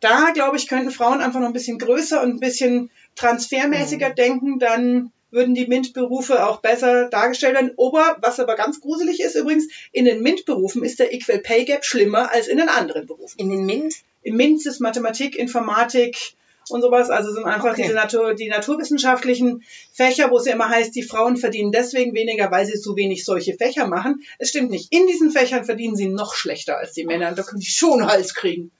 Da, 0.00 0.30
glaube 0.32 0.56
ich, 0.56 0.68
könnten 0.68 0.90
Frauen 0.90 1.20
einfach 1.20 1.40
noch 1.40 1.48
ein 1.48 1.52
bisschen 1.52 1.78
größer 1.78 2.22
und 2.22 2.34
ein 2.34 2.40
bisschen 2.40 2.90
transfermäßiger 3.14 4.10
denken, 4.10 4.58
dann 4.58 5.12
würden 5.30 5.54
die 5.54 5.66
MINT-Berufe 5.66 6.46
auch 6.46 6.60
besser 6.60 7.08
dargestellt 7.10 7.54
werden. 7.54 7.72
Aber, 7.76 8.16
was 8.22 8.40
aber 8.40 8.56
ganz 8.56 8.80
gruselig 8.80 9.20
ist 9.20 9.36
übrigens, 9.36 9.68
in 9.92 10.04
den 10.04 10.22
MINT-Berufen 10.22 10.82
ist 10.84 10.98
der 10.98 11.12
Equal 11.12 11.38
Pay 11.38 11.64
Gap 11.64 11.84
schlimmer 11.84 12.32
als 12.32 12.46
in 12.46 12.58
den 12.58 12.68
anderen 12.68 13.06
Berufen. 13.06 13.38
In 13.38 13.50
den 13.50 13.66
MINT? 13.66 13.96
Im 14.22 14.36
MINT 14.36 14.64
ist 14.64 14.80
Mathematik, 14.80 15.36
Informatik 15.36 16.34
und 16.68 16.82
sowas, 16.82 17.10
also 17.10 17.32
sind 17.32 17.44
einfach 17.44 17.72
Okay. 17.72 17.82
diese 17.82 17.94
Natur, 17.94 18.34
die 18.34 18.48
naturwissenschaftlichen 18.48 19.62
Fächer, 19.92 20.30
wo 20.30 20.38
es 20.38 20.46
ja 20.46 20.54
immer 20.54 20.68
heißt, 20.68 20.94
die 20.94 21.02
Frauen 21.02 21.36
verdienen 21.36 21.72
deswegen 21.72 22.14
weniger, 22.14 22.50
weil 22.50 22.66
sie 22.66 22.76
so 22.76 22.96
wenig 22.96 23.24
solche 23.24 23.54
Fächer 23.54 23.86
machen. 23.86 24.22
Es 24.38 24.48
stimmt 24.50 24.70
nicht. 24.70 24.92
In 24.92 25.06
diesen 25.06 25.30
Fächern 25.30 25.64
verdienen 25.64 25.96
sie 25.96 26.08
noch 26.08 26.34
schlechter 26.34 26.78
als 26.78 26.92
die 26.92 27.04
Männer. 27.04 27.32
Da 27.32 27.42
können 27.42 27.60
die 27.60 27.66
schon 27.66 28.06
Hals 28.06 28.34
kriegen. 28.34 28.70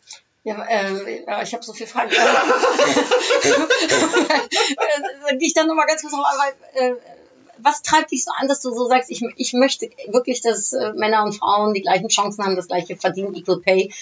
Ja, 0.45 0.65
ja, 0.71 1.43
ich 1.43 1.53
habe 1.55 1.65
so 1.65 1.73
viele 1.73 1.89
Fragen. 1.89 2.11
Äh, 5.29 5.37
Gehe 5.39 5.49
ich 5.49 5.55
dann 5.55 5.67
nochmal 5.67 5.87
ganz 5.87 6.03
kurz 6.03 6.15
an, 6.15 6.21
weil, 6.23 6.89
äh, 6.89 6.95
was 7.59 7.83
treibt 7.83 8.13
dich 8.13 8.25
so 8.25 8.31
an, 8.39 8.49
dass 8.49 8.61
du 8.61 8.71
so 8.71 8.89
sagst, 8.89 9.11
ich, 9.11 9.23
ich 9.37 9.53
möchte 9.55 9.89
wirklich, 10.09 10.41
dass 10.41 10.73
äh, 10.73 10.93
Männer 10.95 11.25
und 11.25 11.33
Frauen 11.33 11.75
die 11.75 11.83
gleichen 11.83 12.09
Chancen 12.09 12.45
haben, 12.45 12.57
das 12.57 12.69
gleiche 12.69 12.97
verdienen, 12.97 13.35
Equal 13.35 13.61
Pay. 13.61 13.93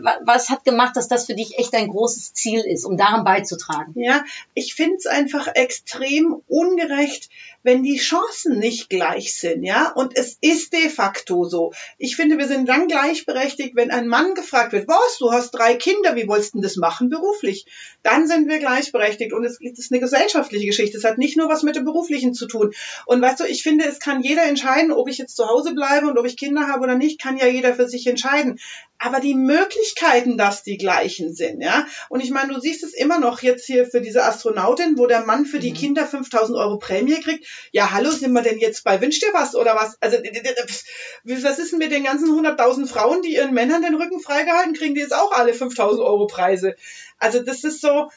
Wa- 0.00 0.18
was 0.24 0.48
hat 0.48 0.64
gemacht, 0.64 0.96
dass 0.96 1.08
das 1.08 1.26
für 1.26 1.34
dich 1.34 1.58
echt 1.58 1.74
ein 1.74 1.88
großes 1.88 2.32
Ziel 2.34 2.60
ist, 2.60 2.84
um 2.84 2.96
daran 2.96 3.24
beizutragen? 3.24 4.00
Ja, 4.00 4.24
ich 4.54 4.74
finde 4.74 4.96
es 4.96 5.06
einfach 5.06 5.48
extrem 5.54 6.42
ungerecht, 6.48 7.30
wenn 7.66 7.82
die 7.82 7.98
Chancen 7.98 8.60
nicht 8.60 8.88
gleich 8.88 9.34
sind, 9.34 9.64
ja. 9.64 9.90
Und 9.90 10.16
es 10.16 10.38
ist 10.40 10.72
de 10.72 10.88
facto 10.88 11.44
so. 11.44 11.72
Ich 11.98 12.14
finde, 12.14 12.38
wir 12.38 12.46
sind 12.46 12.68
dann 12.68 12.86
gleichberechtigt, 12.86 13.74
wenn 13.74 13.90
ein 13.90 14.06
Mann 14.06 14.34
gefragt 14.34 14.72
wird, 14.72 14.86
was, 14.86 15.18
du 15.18 15.32
hast 15.32 15.50
drei 15.50 15.74
Kinder, 15.74 16.14
wie 16.14 16.28
wolltest 16.28 16.54
du 16.54 16.58
denn 16.58 16.62
das 16.62 16.76
machen 16.76 17.10
beruflich? 17.10 17.66
Dann 18.04 18.28
sind 18.28 18.48
wir 18.48 18.60
gleichberechtigt. 18.60 19.32
Und 19.32 19.44
es 19.44 19.58
es 19.60 19.80
ist 19.80 19.90
eine 19.90 20.00
gesellschaftliche 20.00 20.64
Geschichte. 20.66 20.96
Es 20.96 21.02
hat 21.02 21.18
nicht 21.18 21.36
nur 21.36 21.48
was 21.48 21.64
mit 21.64 21.74
dem 21.74 21.84
Beruflichen 21.84 22.34
zu 22.34 22.46
tun. 22.46 22.72
Und 23.04 23.20
weißt 23.20 23.40
du, 23.40 23.44
ich 23.44 23.64
finde, 23.64 23.84
es 23.84 23.98
kann 23.98 24.22
jeder 24.22 24.44
entscheiden, 24.44 24.92
ob 24.92 25.08
ich 25.08 25.18
jetzt 25.18 25.34
zu 25.34 25.48
Hause 25.48 25.74
bleibe 25.74 26.06
und 26.06 26.18
ob 26.18 26.24
ich 26.24 26.36
Kinder 26.36 26.68
habe 26.68 26.84
oder 26.84 26.94
nicht, 26.94 27.20
kann 27.20 27.36
ja 27.36 27.48
jeder 27.48 27.74
für 27.74 27.88
sich 27.88 28.06
entscheiden. 28.06 28.60
Aber 28.98 29.20
die 29.20 29.34
Möglichkeiten, 29.34 30.38
dass 30.38 30.62
die 30.62 30.78
gleichen 30.78 31.34
sind, 31.34 31.60
ja. 31.60 31.86
Und 32.08 32.20
ich 32.20 32.30
meine, 32.30 32.54
du 32.54 32.60
siehst 32.60 32.82
es 32.82 32.94
immer 32.94 33.18
noch 33.18 33.42
jetzt 33.42 33.66
hier 33.66 33.86
für 33.86 34.00
diese 34.00 34.24
Astronautin, 34.24 34.96
wo 34.96 35.06
der 35.06 35.26
Mann 35.26 35.44
für 35.44 35.58
die 35.58 35.72
Kinder 35.72 36.06
5000 36.06 36.56
Euro 36.56 36.78
Prämie 36.78 37.20
kriegt. 37.20 37.44
Ja, 37.72 37.92
hallo, 37.92 38.10
sind 38.10 38.32
wir 38.32 38.42
denn 38.42 38.58
jetzt 38.58 38.84
bei 38.84 39.00
Wünsch 39.00 39.20
dir 39.20 39.32
was 39.32 39.54
oder 39.54 39.74
was? 39.74 39.96
Also, 40.00 40.18
was 40.18 41.58
ist 41.58 41.72
denn 41.72 41.78
mit 41.78 41.92
den 41.92 42.04
ganzen 42.04 42.28
100.000 42.28 42.86
Frauen, 42.86 43.22
die 43.22 43.34
ihren 43.34 43.54
Männern 43.54 43.82
den 43.82 43.94
Rücken 43.94 44.20
freigehalten 44.20 44.74
kriegen, 44.74 44.94
die 44.94 45.00
jetzt 45.00 45.14
auch 45.14 45.32
alle 45.32 45.54
5000 45.54 46.02
Euro 46.02 46.26
Preise? 46.26 46.74
Also, 47.18 47.42
das 47.42 47.64
ist 47.64 47.80
so, 47.80 48.10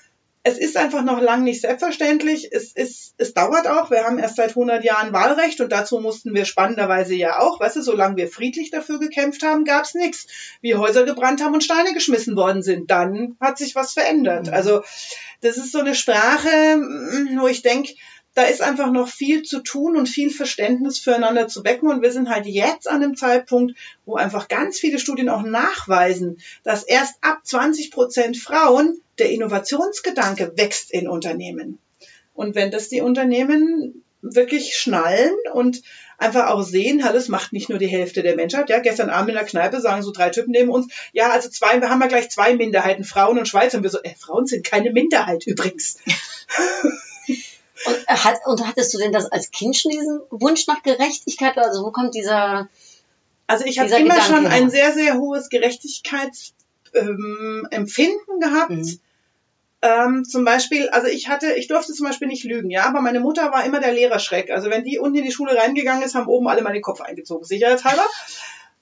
es 0.43 0.57
ist 0.57 0.77
einfach 0.77 1.03
noch 1.03 1.21
lang 1.21 1.43
nicht 1.43 1.61
selbstverständlich. 1.61 2.49
Es 2.51 2.71
ist, 2.71 3.13
es 3.17 3.33
dauert 3.33 3.67
auch. 3.67 3.91
Wir 3.91 4.05
haben 4.05 4.19
erst 4.19 4.37
seit 4.37 4.49
100 4.49 4.83
Jahren 4.85 5.11
Wahlrecht 5.11 5.59
und 5.59 5.71
dazu 5.71 5.99
mussten 5.99 6.33
wir 6.33 6.45
spannenderweise 6.45 7.13
ja 7.13 7.39
auch, 7.39 7.59
weißt 7.59 7.75
du, 7.75 7.81
solange 7.81 8.15
wir 8.15 8.29
friedlich 8.29 8.71
dafür 8.71 8.99
gekämpft 8.99 9.43
haben, 9.43 9.65
gab's 9.65 9.95
nichts. 9.95 10.27
Wie 10.61 10.75
Häuser 10.75 11.03
gebrannt 11.03 11.43
haben 11.43 11.53
und 11.53 11.63
Steine 11.63 11.93
geschmissen 11.93 12.37
worden 12.37 12.63
sind, 12.63 12.89
dann 12.89 13.35
hat 13.41 13.57
sich 13.57 13.75
was 13.75 13.93
verändert. 13.93 14.49
Also 14.49 14.81
das 15.41 15.57
ist 15.57 15.73
so 15.73 15.79
eine 15.79 15.95
Sprache, 15.95 16.77
mm, 16.77 17.39
wo 17.39 17.47
ich 17.47 17.61
denke, 17.61 17.93
da 18.39 18.45
ist 18.45 18.61
einfach 18.61 18.89
noch 18.89 19.09
viel 19.09 19.43
zu 19.43 19.59
tun 19.59 19.97
und 19.97 20.07
viel 20.07 20.29
Verständnis 20.29 20.97
füreinander 20.97 21.49
zu 21.49 21.65
wecken. 21.65 21.89
Und 21.89 22.01
wir 22.01 22.13
sind 22.13 22.29
halt 22.29 22.45
jetzt 22.45 22.89
an 22.89 23.01
dem 23.01 23.17
Zeitpunkt, 23.17 23.77
wo 24.05 24.15
einfach 24.15 24.47
ganz 24.47 24.79
viele 24.79 24.97
Studien 24.97 25.27
auch 25.27 25.43
nachweisen, 25.43 26.39
dass 26.63 26.83
erst 26.83 27.15
ab 27.19 27.41
20 27.43 27.91
Prozent 27.91 28.37
Frauen 28.37 29.01
der 29.17 29.31
Innovationsgedanke 29.31 30.53
wächst 30.55 30.89
in 30.91 31.09
Unternehmen. 31.09 31.79
Und 32.33 32.55
wenn 32.55 32.71
das 32.71 32.87
die 32.87 33.01
Unternehmen 33.01 34.05
wirklich 34.21 34.77
schnallen 34.77 35.35
und 35.51 35.81
einfach 36.17 36.47
auch 36.47 36.61
sehen, 36.61 36.99
das 36.99 37.27
macht 37.27 37.51
nicht 37.51 37.67
nur 37.67 37.77
die 37.77 37.87
Hälfte 37.87 38.23
der 38.23 38.37
Menschheit. 38.37 38.69
Ja, 38.69 38.79
gestern 38.79 39.09
Abend 39.09 39.31
in 39.31 39.35
der 39.35 39.43
Kneipe 39.43 39.81
sagen 39.81 40.01
so 40.01 40.11
drei 40.11 40.29
Typen 40.29 40.51
neben 40.51 40.69
uns, 40.69 40.87
ja, 41.11 41.29
also 41.29 41.49
zwei, 41.49 41.81
wir 41.81 41.89
haben 41.89 41.99
ja 41.99 42.07
gleich 42.07 42.29
zwei 42.29 42.55
Minderheiten, 42.55 43.03
Frauen 43.03 43.37
und 43.37 43.49
Schweizer. 43.49 43.79
Und 43.79 43.83
wir 43.83 43.89
so, 43.89 44.01
äh, 44.01 44.15
Frauen 44.15 44.47
sind 44.47 44.65
keine 44.65 44.91
Minderheit 44.91 45.45
übrigens. 45.45 45.97
Und, 47.85 47.95
äh, 48.07 48.13
hat, 48.13 48.35
und 48.45 48.67
hattest 48.67 48.93
du 48.93 48.97
denn 48.97 49.11
das 49.11 49.31
als 49.31 49.51
Kind 49.51 49.75
schon 49.75 49.91
diesen 49.91 50.21
Wunsch 50.29 50.67
nach 50.67 50.83
Gerechtigkeit? 50.83 51.57
Also 51.57 51.83
wo 51.83 51.91
kommt 51.91 52.13
dieser 52.13 52.69
Also 53.47 53.65
ich 53.65 53.79
habe 53.79 53.89
immer 53.89 54.15
Gedanke, 54.15 54.25
schon 54.25 54.43
ja. 54.43 54.49
ein 54.49 54.69
sehr, 54.69 54.93
sehr 54.93 55.17
hohes 55.17 55.49
Gerechtigkeitsempfinden 55.49 57.69
ähm, 57.71 58.39
gehabt. 58.39 58.69
Mhm. 58.69 58.99
Ähm, 59.81 60.25
zum 60.25 60.43
Beispiel, 60.43 60.89
also 60.89 61.07
ich 61.07 61.29
hatte, 61.29 61.53
ich 61.53 61.69
durfte 61.69 61.93
zum 61.93 62.05
Beispiel 62.05 62.27
nicht 62.27 62.43
lügen, 62.43 62.69
ja, 62.69 62.85
aber 62.85 62.99
meine 62.99 63.21
Mutter 63.21 63.49
war 63.51 63.63
immer 63.63 63.79
der 63.79 63.93
Lehrerschreck. 63.93 64.51
Also 64.51 64.69
wenn 64.69 64.83
die 64.83 64.99
unten 64.99 65.19
in 65.19 65.23
die 65.23 65.31
Schule 65.31 65.55
reingegangen 65.55 66.03
ist, 66.03 66.15
haben 66.15 66.27
oben 66.27 66.49
alle 66.49 66.61
meinen 66.61 66.81
Kopf 66.81 66.99
eingezogen, 66.99 67.45
sicherheitshalber. 67.45 68.03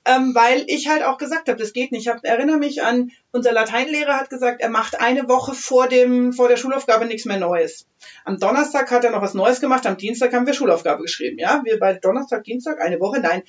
ähm, 0.08 0.34
weil 0.34 0.64
ich 0.68 0.88
halt 0.88 1.04
auch 1.04 1.18
gesagt 1.18 1.50
habe, 1.50 1.60
das 1.60 1.74
geht 1.74 1.92
nicht. 1.92 2.04
Ich 2.04 2.08
hab, 2.08 2.24
erinnere 2.24 2.58
mich 2.58 2.82
an, 2.82 3.12
unser 3.38 3.54
Lateinlehrer 3.54 4.18
hat 4.18 4.30
gesagt, 4.30 4.62
er 4.62 4.70
macht 4.70 5.00
eine 5.00 5.30
Woche 5.30 5.54
vor 5.54 5.88
dem 5.88 6.34
vor 6.34 6.50
der 6.50 6.58
Schulaufgabe 6.58 7.06
nichts 7.06 7.26
mehr 7.26 7.38
Neues. 7.38 7.86
Am 8.26 8.40
Donnerstag 8.40 8.92
hat 8.92 9.04
er 9.04 9.12
noch 9.12 9.22
was 9.22 9.34
Neues 9.34 9.62
gemacht, 9.62 9.86
am 9.86 9.98
Dienstag 9.98 10.34
haben 10.34 10.46
wir 10.46 10.54
Schulaufgabe 10.54 11.04
geschrieben. 11.04 11.38
Ja, 11.40 11.62
wir 11.64 11.80
bei 11.80 11.94
Donnerstag, 11.94 12.44
Dienstag, 12.44 12.82
eine 12.82 13.00
Woche, 13.00 13.20
nein. 13.20 13.44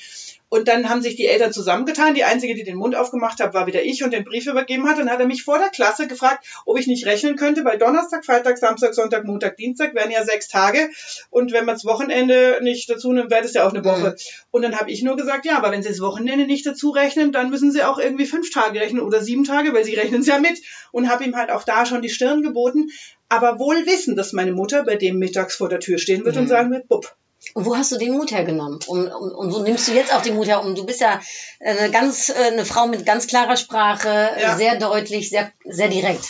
Und 0.50 0.66
dann 0.66 0.88
haben 0.88 1.02
sich 1.02 1.16
die 1.16 1.26
Eltern 1.26 1.52
zusammengetan. 1.52 2.14
Die 2.14 2.24
einzige, 2.24 2.54
die 2.54 2.64
den 2.64 2.76
Mund 2.76 2.96
aufgemacht 2.96 3.38
hat, 3.40 3.52
war 3.52 3.66
wieder 3.66 3.82
ich 3.82 4.02
und 4.02 4.12
den 4.12 4.24
Brief 4.24 4.46
übergeben 4.46 4.88
hat. 4.88 4.98
Dann 4.98 5.10
hat 5.10 5.20
er 5.20 5.26
mich 5.26 5.42
vor 5.42 5.58
der 5.58 5.68
Klasse 5.68 6.06
gefragt, 6.06 6.46
ob 6.64 6.78
ich 6.78 6.86
nicht 6.86 7.04
rechnen 7.04 7.36
könnte, 7.36 7.64
weil 7.64 7.76
Donnerstag, 7.76 8.24
Freitag, 8.24 8.56
Samstag, 8.56 8.94
Sonntag, 8.94 9.24
Montag, 9.24 9.58
Dienstag 9.58 9.94
wären 9.94 10.10
ja 10.10 10.24
sechs 10.24 10.48
Tage. 10.48 10.88
Und 11.30 11.52
wenn 11.52 11.66
man 11.66 11.74
das 11.74 11.84
Wochenende 11.84 12.60
nicht 12.62 12.88
dazu 12.88 13.12
nimmt, 13.12 13.30
wäre 13.30 13.42
das 13.42 13.52
ja 13.52 13.66
auch 13.66 13.74
eine 13.74 13.84
Woche. 13.84 14.16
Und 14.50 14.62
dann 14.62 14.78
habe 14.78 14.90
ich 14.90 15.02
nur 15.02 15.16
gesagt, 15.16 15.44
ja, 15.44 15.58
aber 15.58 15.70
wenn 15.70 15.82
Sie 15.82 15.90
das 15.90 16.00
Wochenende 16.00 16.46
nicht 16.46 16.64
dazu 16.64 16.90
rechnen, 16.90 17.30
dann 17.30 17.50
müssen 17.50 17.70
Sie 17.70 17.82
auch 17.82 17.98
irgendwie 17.98 18.26
fünf 18.26 18.50
Tage 18.50 18.80
rechnen 18.80 19.02
oder 19.02 19.20
sieben 19.20 19.44
Tage, 19.44 19.74
weil 19.78 19.84
Sie 19.84 19.94
rechnen 19.94 20.20
es 20.22 20.26
ja 20.26 20.38
mit. 20.38 20.60
Und 20.90 21.08
habe 21.08 21.24
ihm 21.24 21.36
halt 21.36 21.50
auch 21.50 21.62
da 21.62 21.86
schon 21.86 22.02
die 22.02 22.08
Stirn 22.10 22.42
geboten. 22.42 22.88
Aber 23.28 23.58
wohl 23.58 23.86
wissen, 23.86 24.16
dass 24.16 24.32
meine 24.32 24.52
Mutter 24.52 24.82
bei 24.84 24.96
dem 24.96 25.18
mittags 25.18 25.54
vor 25.56 25.68
der 25.68 25.80
Tür 25.80 25.98
stehen 25.98 26.24
wird 26.24 26.36
und 26.36 26.48
sagen 26.48 26.70
wird, 26.72 26.88
Bub, 26.88 27.14
Und 27.54 27.66
wo 27.66 27.76
hast 27.76 27.92
du 27.92 27.98
den 27.98 28.12
Mut 28.12 28.30
hergenommen? 28.32 28.80
Um, 28.86 29.06
um, 29.06 29.30
und 29.32 29.52
wo 29.52 29.58
nimmst 29.62 29.86
du 29.86 29.92
jetzt 29.92 30.12
auch 30.14 30.22
den 30.22 30.34
Mut 30.34 30.48
her? 30.48 30.64
Um, 30.64 30.74
du 30.74 30.84
bist 30.84 31.00
ja 31.00 31.20
eine 31.60 31.90
ganz, 31.90 32.30
äh, 32.30 32.34
eine 32.52 32.64
Frau 32.64 32.86
mit 32.88 33.06
ganz 33.06 33.26
klarer 33.26 33.56
Sprache, 33.56 34.30
Ja. 34.40 34.56
sehr 34.56 34.76
deutlich, 34.78 35.28
sehr, 35.30 35.52
sehr 35.64 35.88
direkt. 35.88 36.24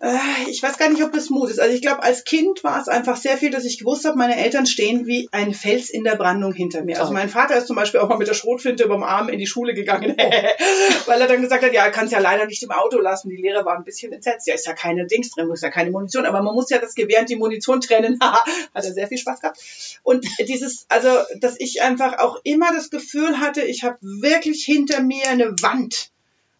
Äh, 0.00 0.18
Ich 0.48 0.62
weiß 0.62 0.76
gar 0.76 0.88
nicht, 0.88 1.02
ob 1.02 1.12
das 1.12 1.30
Mut 1.30 1.50
ist. 1.50 1.60
Also 1.60 1.74
ich 1.74 1.80
glaube, 1.80 2.02
als 2.02 2.24
Kind 2.24 2.62
war 2.64 2.80
es 2.80 2.88
einfach 2.88 3.16
sehr 3.16 3.36
viel, 3.38 3.50
dass 3.50 3.64
ich 3.64 3.78
gewusst 3.78 4.04
habe, 4.04 4.18
meine 4.18 4.36
Eltern 4.36 4.66
stehen 4.66 5.06
wie 5.06 5.28
ein 5.32 5.54
Fels 5.54 5.88
in 5.88 6.04
der 6.04 6.16
Brandung 6.16 6.52
hinter 6.52 6.84
mir. 6.84 7.00
Also 7.00 7.12
mein 7.12 7.28
Vater 7.28 7.56
ist 7.56 7.66
zum 7.66 7.76
Beispiel 7.76 8.00
auch 8.00 8.08
mal 8.08 8.18
mit 8.18 8.28
der 8.28 8.34
Schrotflinte 8.34 8.84
über 8.84 8.94
dem 8.94 9.02
Arm 9.02 9.28
in 9.28 9.38
die 9.38 9.46
Schule 9.46 9.72
gegangen, 9.74 10.16
weil 11.06 11.20
er 11.20 11.26
dann 11.26 11.40
gesagt 11.40 11.64
hat, 11.64 11.72
ja, 11.72 11.84
er 11.84 11.90
kann 11.90 12.06
es 12.06 12.10
ja 12.12 12.18
leider 12.18 12.46
nicht 12.46 12.62
im 12.62 12.70
Auto 12.70 12.98
lassen. 12.98 13.30
Die 13.30 13.36
Lehrer 13.36 13.64
waren 13.64 13.78
ein 13.78 13.84
bisschen 13.84 14.12
entsetzt. 14.12 14.46
Ja, 14.46 14.54
ist 14.54 14.66
ja 14.66 14.74
keine 14.74 15.06
Dings 15.06 15.30
drin, 15.30 15.50
ist 15.50 15.62
ja 15.62 15.70
keine 15.70 15.90
Munition, 15.90 16.26
aber 16.26 16.42
man 16.42 16.54
muss 16.54 16.70
ja 16.70 16.78
das 16.78 16.94
Gewehr 16.94 17.20
und 17.20 17.28
die 17.28 17.36
Munition 17.36 17.80
trennen. 17.80 18.18
Haha, 18.22 18.44
hat 18.74 18.84
er 18.84 18.92
sehr 18.92 19.08
viel 19.08 19.18
Spaß 19.18 19.40
gehabt. 19.40 19.58
Und 20.02 20.26
dieses, 20.40 20.86
also, 20.88 21.08
dass 21.38 21.58
ich 21.58 21.82
einfach 21.82 22.18
auch 22.18 22.40
immer 22.44 22.72
das 22.74 22.90
Gefühl 22.90 23.40
hatte, 23.40 23.62
ich 23.62 23.84
habe 23.84 23.96
wirklich 24.00 24.64
hinter 24.64 25.02
mir 25.02 25.28
eine 25.28 25.52
Wand. 25.62 26.10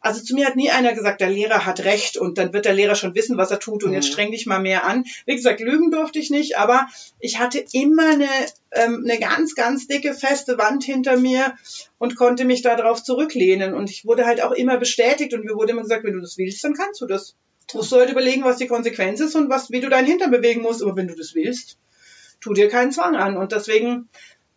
Also 0.04 0.22
zu 0.22 0.34
mir 0.34 0.46
hat 0.46 0.54
nie 0.54 0.70
einer 0.70 0.92
gesagt, 0.92 1.22
der 1.22 1.30
Lehrer 1.30 1.64
hat 1.64 1.82
recht 1.86 2.18
und 2.18 2.36
dann 2.36 2.52
wird 2.52 2.66
der 2.66 2.74
Lehrer 2.74 2.94
schon 2.94 3.14
wissen, 3.14 3.38
was 3.38 3.50
er 3.50 3.58
tut 3.58 3.84
und 3.84 3.94
jetzt 3.94 4.08
streng 4.08 4.32
dich 4.32 4.44
mal 4.44 4.60
mehr 4.60 4.84
an. 4.84 5.06
Wie 5.24 5.34
gesagt, 5.34 5.60
lügen 5.60 5.90
durfte 5.90 6.18
ich 6.18 6.28
nicht, 6.28 6.58
aber 6.58 6.86
ich 7.20 7.38
hatte 7.38 7.64
immer 7.72 8.10
eine, 8.10 8.28
ähm, 8.72 9.06
eine 9.08 9.18
ganz, 9.18 9.54
ganz 9.54 9.86
dicke, 9.86 10.12
feste 10.12 10.58
Wand 10.58 10.84
hinter 10.84 11.16
mir 11.16 11.54
und 11.96 12.16
konnte 12.16 12.44
mich 12.44 12.60
darauf 12.60 13.02
zurücklehnen. 13.02 13.72
Und 13.72 13.88
ich 13.88 14.04
wurde 14.04 14.26
halt 14.26 14.42
auch 14.42 14.52
immer 14.52 14.76
bestätigt 14.76 15.32
und 15.32 15.46
mir 15.46 15.54
wurde 15.54 15.72
immer 15.72 15.82
gesagt, 15.82 16.04
wenn 16.04 16.12
du 16.12 16.20
das 16.20 16.36
willst, 16.36 16.62
dann 16.64 16.74
kannst 16.74 17.00
du 17.00 17.06
das. 17.06 17.34
Du 17.72 17.78
musst 17.78 17.90
halt 17.90 18.10
überlegen, 18.10 18.44
was 18.44 18.58
die 18.58 18.66
Konsequenz 18.66 19.20
ist 19.20 19.34
und 19.34 19.48
was, 19.48 19.70
wie 19.70 19.80
du 19.80 19.88
deinen 19.88 20.06
Hintern 20.06 20.30
bewegen 20.30 20.60
musst. 20.60 20.82
Aber 20.82 20.96
wenn 20.96 21.08
du 21.08 21.16
das 21.16 21.34
willst, 21.34 21.78
tu 22.42 22.52
dir 22.52 22.68
keinen 22.68 22.92
Zwang 22.92 23.16
an. 23.16 23.38
Und 23.38 23.52
deswegen, 23.52 24.10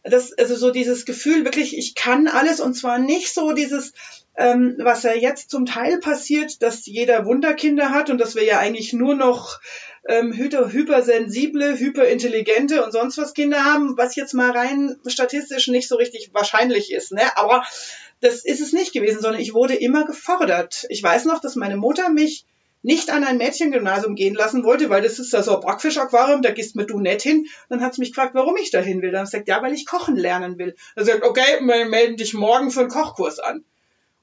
das, 0.04 0.34
also 0.34 0.56
so 0.56 0.72
dieses 0.72 1.06
Gefühl, 1.06 1.44
wirklich, 1.46 1.78
ich 1.78 1.96
kann 1.96 2.28
alles 2.28 2.60
und 2.60 2.74
zwar 2.74 2.98
nicht 3.00 3.34
so 3.34 3.52
dieses, 3.52 3.94
ähm, 4.36 4.76
was 4.80 5.04
ja 5.04 5.14
jetzt 5.14 5.50
zum 5.50 5.66
Teil 5.66 6.00
passiert, 6.00 6.62
dass 6.62 6.86
jeder 6.86 7.26
Wunderkinder 7.26 7.90
hat 7.90 8.10
und 8.10 8.20
dass 8.20 8.36
wir 8.36 8.44
ja 8.44 8.60
eigentlich 8.60 8.94
nur 8.94 9.16
noch 9.16 9.60
ähm, 10.08 10.32
hyper, 10.34 10.72
hypersensible, 10.72 11.78
hyperintelligente 11.78 12.84
und 12.84 12.92
sonst 12.92 13.18
was 13.18 13.34
Kinder 13.34 13.66
haben, 13.66 13.98
was 13.98 14.16
jetzt 14.16 14.34
mal 14.34 14.52
rein 14.52 14.96
statistisch 15.06 15.68
nicht 15.68 15.90
so 15.90 15.96
richtig 15.96 16.30
wahrscheinlich 16.34 16.94
ist, 16.94 17.12
ne? 17.12 17.36
Aber 17.36 17.64
das 18.22 18.46
ist 18.46 18.62
es 18.62 18.74
nicht 18.74 18.94
gewesen, 18.94 19.22
sondern 19.22 19.42
ich 19.42 19.54
wurde 19.54 19.76
immer 19.76 20.06
gefordert. 20.06 20.86
Ich 20.90 21.04
weiß 21.04 21.26
noch, 21.26 21.42
dass 21.42 21.56
meine 21.56 21.78
Mutter 21.78 22.10
mich 22.10 22.46
nicht 22.82 23.10
an 23.10 23.24
ein 23.24 23.38
Mädchengymnasium 23.38 24.16
gehen 24.16 24.36
lassen 24.36 24.64
wollte, 24.64 24.90
weil 24.90 25.02
das 25.02 25.20
ist 25.20 25.34
ja 25.34 25.44
so 25.44 25.56
ein 25.56 25.62
Backfischaquarium, 25.62 26.42
da 26.42 26.52
gehst 26.52 26.76
mit 26.76 26.90
du 26.90 27.00
nicht 27.00 27.22
hin. 27.22 27.48
Dann 27.70 27.82
hat 27.82 27.96
sie 27.96 28.02
mich 28.02 28.12
gefragt, 28.12 28.36
warum 28.36 28.56
ich 28.58 28.72
da 28.72 28.80
hin 28.80 29.02
will. 29.02 29.12
Dann 29.12 29.20
habe 29.20 29.28
ich 29.28 29.32
gesagt, 29.32 29.48
ja, 29.48 29.62
weil 29.62 29.74
ich 29.74 29.86
kochen 29.86 30.16
lernen 30.16 30.58
will. 30.58 30.76
Dann 30.96 31.06
sagt, 31.06 31.24
okay, 31.24 31.60
wir 31.62 31.86
melden 31.86 32.18
dich 32.18 32.34
morgen 32.34 32.72
für 32.72 32.82
einen 32.82 32.90
Kochkurs 32.90 33.40
an. 33.40 33.64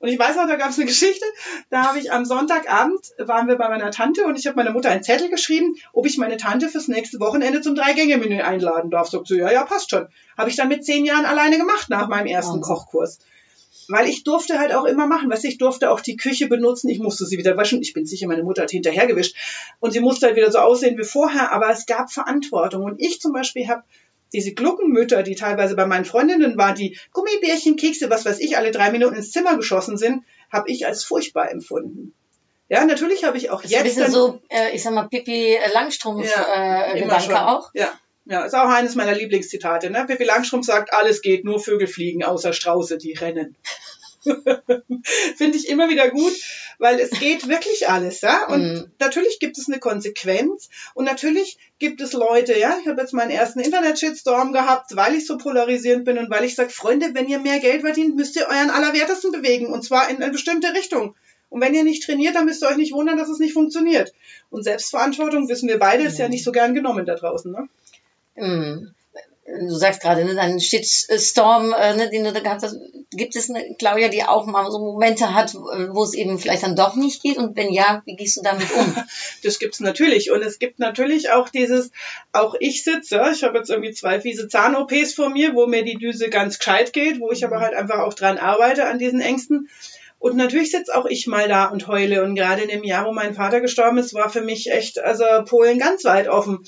Und 0.04 0.10
ich 0.10 0.18
weiß 0.18 0.36
noch, 0.36 0.46
da 0.46 0.56
gab 0.56 0.68
es 0.68 0.76
eine 0.76 0.84
Geschichte, 0.84 1.24
da 1.70 1.84
habe 1.84 1.98
ich 1.98 2.12
am 2.12 2.26
Sonntagabend, 2.26 3.00
waren 3.16 3.48
wir 3.48 3.56
bei 3.56 3.70
meiner 3.70 3.90
Tante 3.90 4.24
und 4.26 4.38
ich 4.38 4.46
habe 4.46 4.56
meiner 4.56 4.72
Mutter 4.72 4.90
einen 4.90 5.02
Zettel 5.02 5.30
geschrieben, 5.30 5.76
ob 5.94 6.04
ich 6.04 6.18
meine 6.18 6.36
Tante 6.36 6.68
fürs 6.68 6.88
nächste 6.88 7.20
Wochenende 7.20 7.62
zum 7.62 7.74
Drei-Gänge-Menü 7.74 8.42
einladen 8.42 8.90
darf. 8.90 9.08
Sagt 9.08 9.28
sie, 9.28 9.38
ja, 9.38 9.50
ja, 9.50 9.64
passt 9.64 9.90
schon. 9.90 10.08
Habe 10.36 10.50
ich 10.50 10.56
dann 10.56 10.68
mit 10.68 10.84
zehn 10.84 11.06
Jahren 11.06 11.24
alleine 11.24 11.56
gemacht 11.56 11.88
nach 11.88 12.08
meinem 12.08 12.26
ersten. 12.26 12.60
Kochkurs. 12.60 13.18
Weil 13.88 14.08
ich 14.08 14.24
durfte 14.24 14.58
halt 14.58 14.74
auch 14.74 14.84
immer 14.84 15.06
machen, 15.06 15.30
du, 15.30 15.36
ich 15.42 15.58
durfte 15.58 15.90
auch 15.90 16.00
die 16.00 16.16
Küche 16.16 16.48
benutzen, 16.48 16.88
ich 16.88 16.98
musste 16.98 17.26
sie 17.26 17.38
wieder 17.38 17.56
waschen, 17.56 17.82
ich 17.82 17.92
bin 17.92 18.06
sicher, 18.06 18.26
meine 18.26 18.42
Mutter 18.42 18.62
hat 18.62 18.70
hinterhergewischt 18.70 19.36
und 19.80 19.92
sie 19.92 20.00
musste 20.00 20.26
halt 20.26 20.36
wieder 20.36 20.50
so 20.50 20.58
aussehen 20.58 20.98
wie 20.98 21.04
vorher, 21.04 21.52
aber 21.52 21.70
es 21.70 21.86
gab 21.86 22.10
Verantwortung 22.10 22.84
und 22.84 23.00
ich 23.00 23.20
zum 23.20 23.32
Beispiel 23.32 23.68
habe 23.68 23.82
diese 24.32 24.52
Gluckenmütter, 24.52 25.22
die 25.22 25.36
teilweise 25.36 25.76
bei 25.76 25.86
meinen 25.86 26.04
Freundinnen 26.04 26.58
waren, 26.58 26.74
die 26.74 26.98
Gummibärchen, 27.12 27.76
Kekse, 27.76 28.10
was 28.10 28.24
weiß 28.24 28.40
ich, 28.40 28.56
alle 28.56 28.72
drei 28.72 28.90
Minuten 28.90 29.14
ins 29.14 29.30
Zimmer 29.30 29.56
geschossen 29.56 29.96
sind, 29.96 30.24
habe 30.50 30.70
ich 30.70 30.86
als 30.86 31.04
furchtbar 31.04 31.50
empfunden. 31.50 32.12
Ja, 32.68 32.84
natürlich 32.84 33.24
habe 33.24 33.36
ich 33.36 33.50
auch 33.50 33.62
Das 33.62 33.70
ist 33.70 33.76
ein 33.76 33.84
jetzt 33.84 33.96
bisschen 33.96 34.12
dann, 34.12 34.12
so, 34.12 34.40
äh, 34.48 34.74
ich 34.74 34.82
sag 34.82 34.92
mal, 34.92 35.08
Pippi 35.08 35.56
Langstrumpf 35.72 36.26
Ja, 36.28 36.92
äh, 36.92 37.00
Gedanke 37.00 37.46
auch. 37.46 37.70
Ja. 37.74 37.92
Ja, 38.26 38.44
ist 38.44 38.54
auch 38.54 38.68
eines 38.68 38.94
meiner 38.94 39.14
Lieblingszitate. 39.14 39.90
Ne? 39.90 40.04
Pippi 40.06 40.24
Langstrumpf 40.24 40.66
sagt, 40.66 40.92
alles 40.92 41.20
geht, 41.20 41.44
nur 41.44 41.60
Vögel 41.60 41.86
fliegen, 41.86 42.24
außer 42.24 42.52
Strauße, 42.52 42.96
die 42.96 43.12
rennen. 43.12 43.54
Finde 45.36 45.58
ich 45.58 45.68
immer 45.68 45.90
wieder 45.90 46.08
gut, 46.08 46.32
weil 46.78 46.98
es 46.98 47.10
geht 47.10 47.46
wirklich 47.48 47.88
alles, 47.90 48.22
ja. 48.22 48.46
Und 48.48 48.62
Mhm. 48.62 48.90
natürlich 48.98 49.38
gibt 49.38 49.58
es 49.58 49.68
eine 49.68 49.78
Konsequenz 49.78 50.70
und 50.94 51.04
natürlich 51.04 51.58
gibt 51.78 52.00
es 52.00 52.14
Leute, 52.14 52.58
ja. 52.58 52.78
Ich 52.80 52.88
habe 52.88 53.00
jetzt 53.02 53.12
meinen 53.12 53.30
ersten 53.30 53.60
Internet-Shitstorm 53.60 54.52
gehabt, 54.54 54.96
weil 54.96 55.14
ich 55.14 55.26
so 55.26 55.36
polarisierend 55.36 56.06
bin 56.06 56.16
und 56.16 56.30
weil 56.30 56.44
ich 56.44 56.54
sage, 56.54 56.70
Freunde, 56.70 57.10
wenn 57.12 57.28
ihr 57.28 57.38
mehr 57.38 57.58
Geld 57.60 57.82
verdient, 57.82 58.16
müsst 58.16 58.36
ihr 58.36 58.46
euren 58.48 58.70
Allerwertesten 58.70 59.30
bewegen 59.32 59.66
und 59.66 59.84
zwar 59.84 60.08
in 60.08 60.22
eine 60.22 60.32
bestimmte 60.32 60.72
Richtung. 60.72 61.14
Und 61.50 61.60
wenn 61.60 61.74
ihr 61.74 61.84
nicht 61.84 62.02
trainiert, 62.04 62.34
dann 62.34 62.46
müsst 62.46 62.62
ihr 62.62 62.68
euch 62.68 62.76
nicht 62.78 62.92
wundern, 62.94 63.18
dass 63.18 63.28
es 63.28 63.38
nicht 63.38 63.52
funktioniert. 63.52 64.12
Und 64.50 64.64
Selbstverantwortung, 64.64 65.48
wissen 65.48 65.68
wir 65.68 65.78
beide, 65.78 66.02
ist 66.04 66.18
ja 66.18 66.28
nicht 66.28 66.42
so 66.42 66.50
gern 66.50 66.74
genommen 66.74 67.04
da 67.06 67.14
draußen. 67.14 67.52
Ne? 67.52 67.68
Mhm. 68.36 68.94
Du 69.46 69.74
sagst 69.74 70.00
gerade, 70.00 70.24
ne, 70.24 70.34
dein 70.34 70.58
Shitstorm, 70.58 71.74
äh, 71.74 71.94
ne, 71.94 72.08
den 72.08 72.24
du 72.24 72.32
da 72.32 72.40
gehabt 72.40 72.62
hast, 72.62 72.78
gibt 73.10 73.36
es 73.36 73.50
eine 73.50 73.74
Claudia, 73.78 74.08
die 74.08 74.24
auch 74.24 74.46
mal 74.46 74.70
so 74.70 74.78
Momente 74.78 75.34
hat, 75.34 75.54
wo 75.54 76.02
es 76.02 76.14
eben 76.14 76.38
vielleicht 76.38 76.62
dann 76.62 76.76
doch 76.76 76.96
nicht 76.96 77.22
geht? 77.22 77.36
Und 77.36 77.54
wenn 77.54 77.70
ja, 77.70 78.02
wie 78.06 78.16
gehst 78.16 78.38
du 78.38 78.42
damit 78.42 78.70
um? 78.74 78.96
Das 79.42 79.58
gibt's 79.58 79.80
natürlich. 79.80 80.30
Und 80.30 80.42
es 80.42 80.58
gibt 80.58 80.78
natürlich 80.78 81.30
auch 81.30 81.50
dieses, 81.50 81.90
auch 82.32 82.54
ich 82.58 82.84
sitze, 82.84 83.22
ich 83.34 83.44
habe 83.44 83.58
jetzt 83.58 83.68
irgendwie 83.68 83.92
zwei 83.92 84.18
fiese 84.18 84.48
Zahn-OPs 84.48 85.12
vor 85.12 85.28
mir, 85.28 85.54
wo 85.54 85.66
mir 85.66 85.84
die 85.84 85.98
Düse 85.98 86.30
ganz 86.30 86.58
gescheit 86.58 86.94
geht, 86.94 87.20
wo 87.20 87.30
ich 87.30 87.44
aber 87.44 87.60
halt 87.60 87.74
einfach 87.74 87.98
auch 87.98 88.14
dran 88.14 88.38
arbeite 88.38 88.86
an 88.86 88.98
diesen 88.98 89.20
Ängsten. 89.20 89.68
Und 90.18 90.36
natürlich 90.36 90.70
sitze 90.70 90.96
auch 90.96 91.04
ich 91.04 91.26
mal 91.26 91.48
da 91.48 91.66
und 91.66 91.86
heule. 91.86 92.24
Und 92.24 92.34
gerade 92.34 92.62
in 92.62 92.68
dem 92.68 92.82
Jahr, 92.82 93.04
wo 93.04 93.12
mein 93.12 93.34
Vater 93.34 93.60
gestorben 93.60 93.98
ist, 93.98 94.14
war 94.14 94.30
für 94.30 94.40
mich 94.40 94.72
echt, 94.72 94.98
also 94.98 95.24
Polen 95.44 95.78
ganz 95.78 96.04
weit 96.04 96.28
offen. 96.28 96.64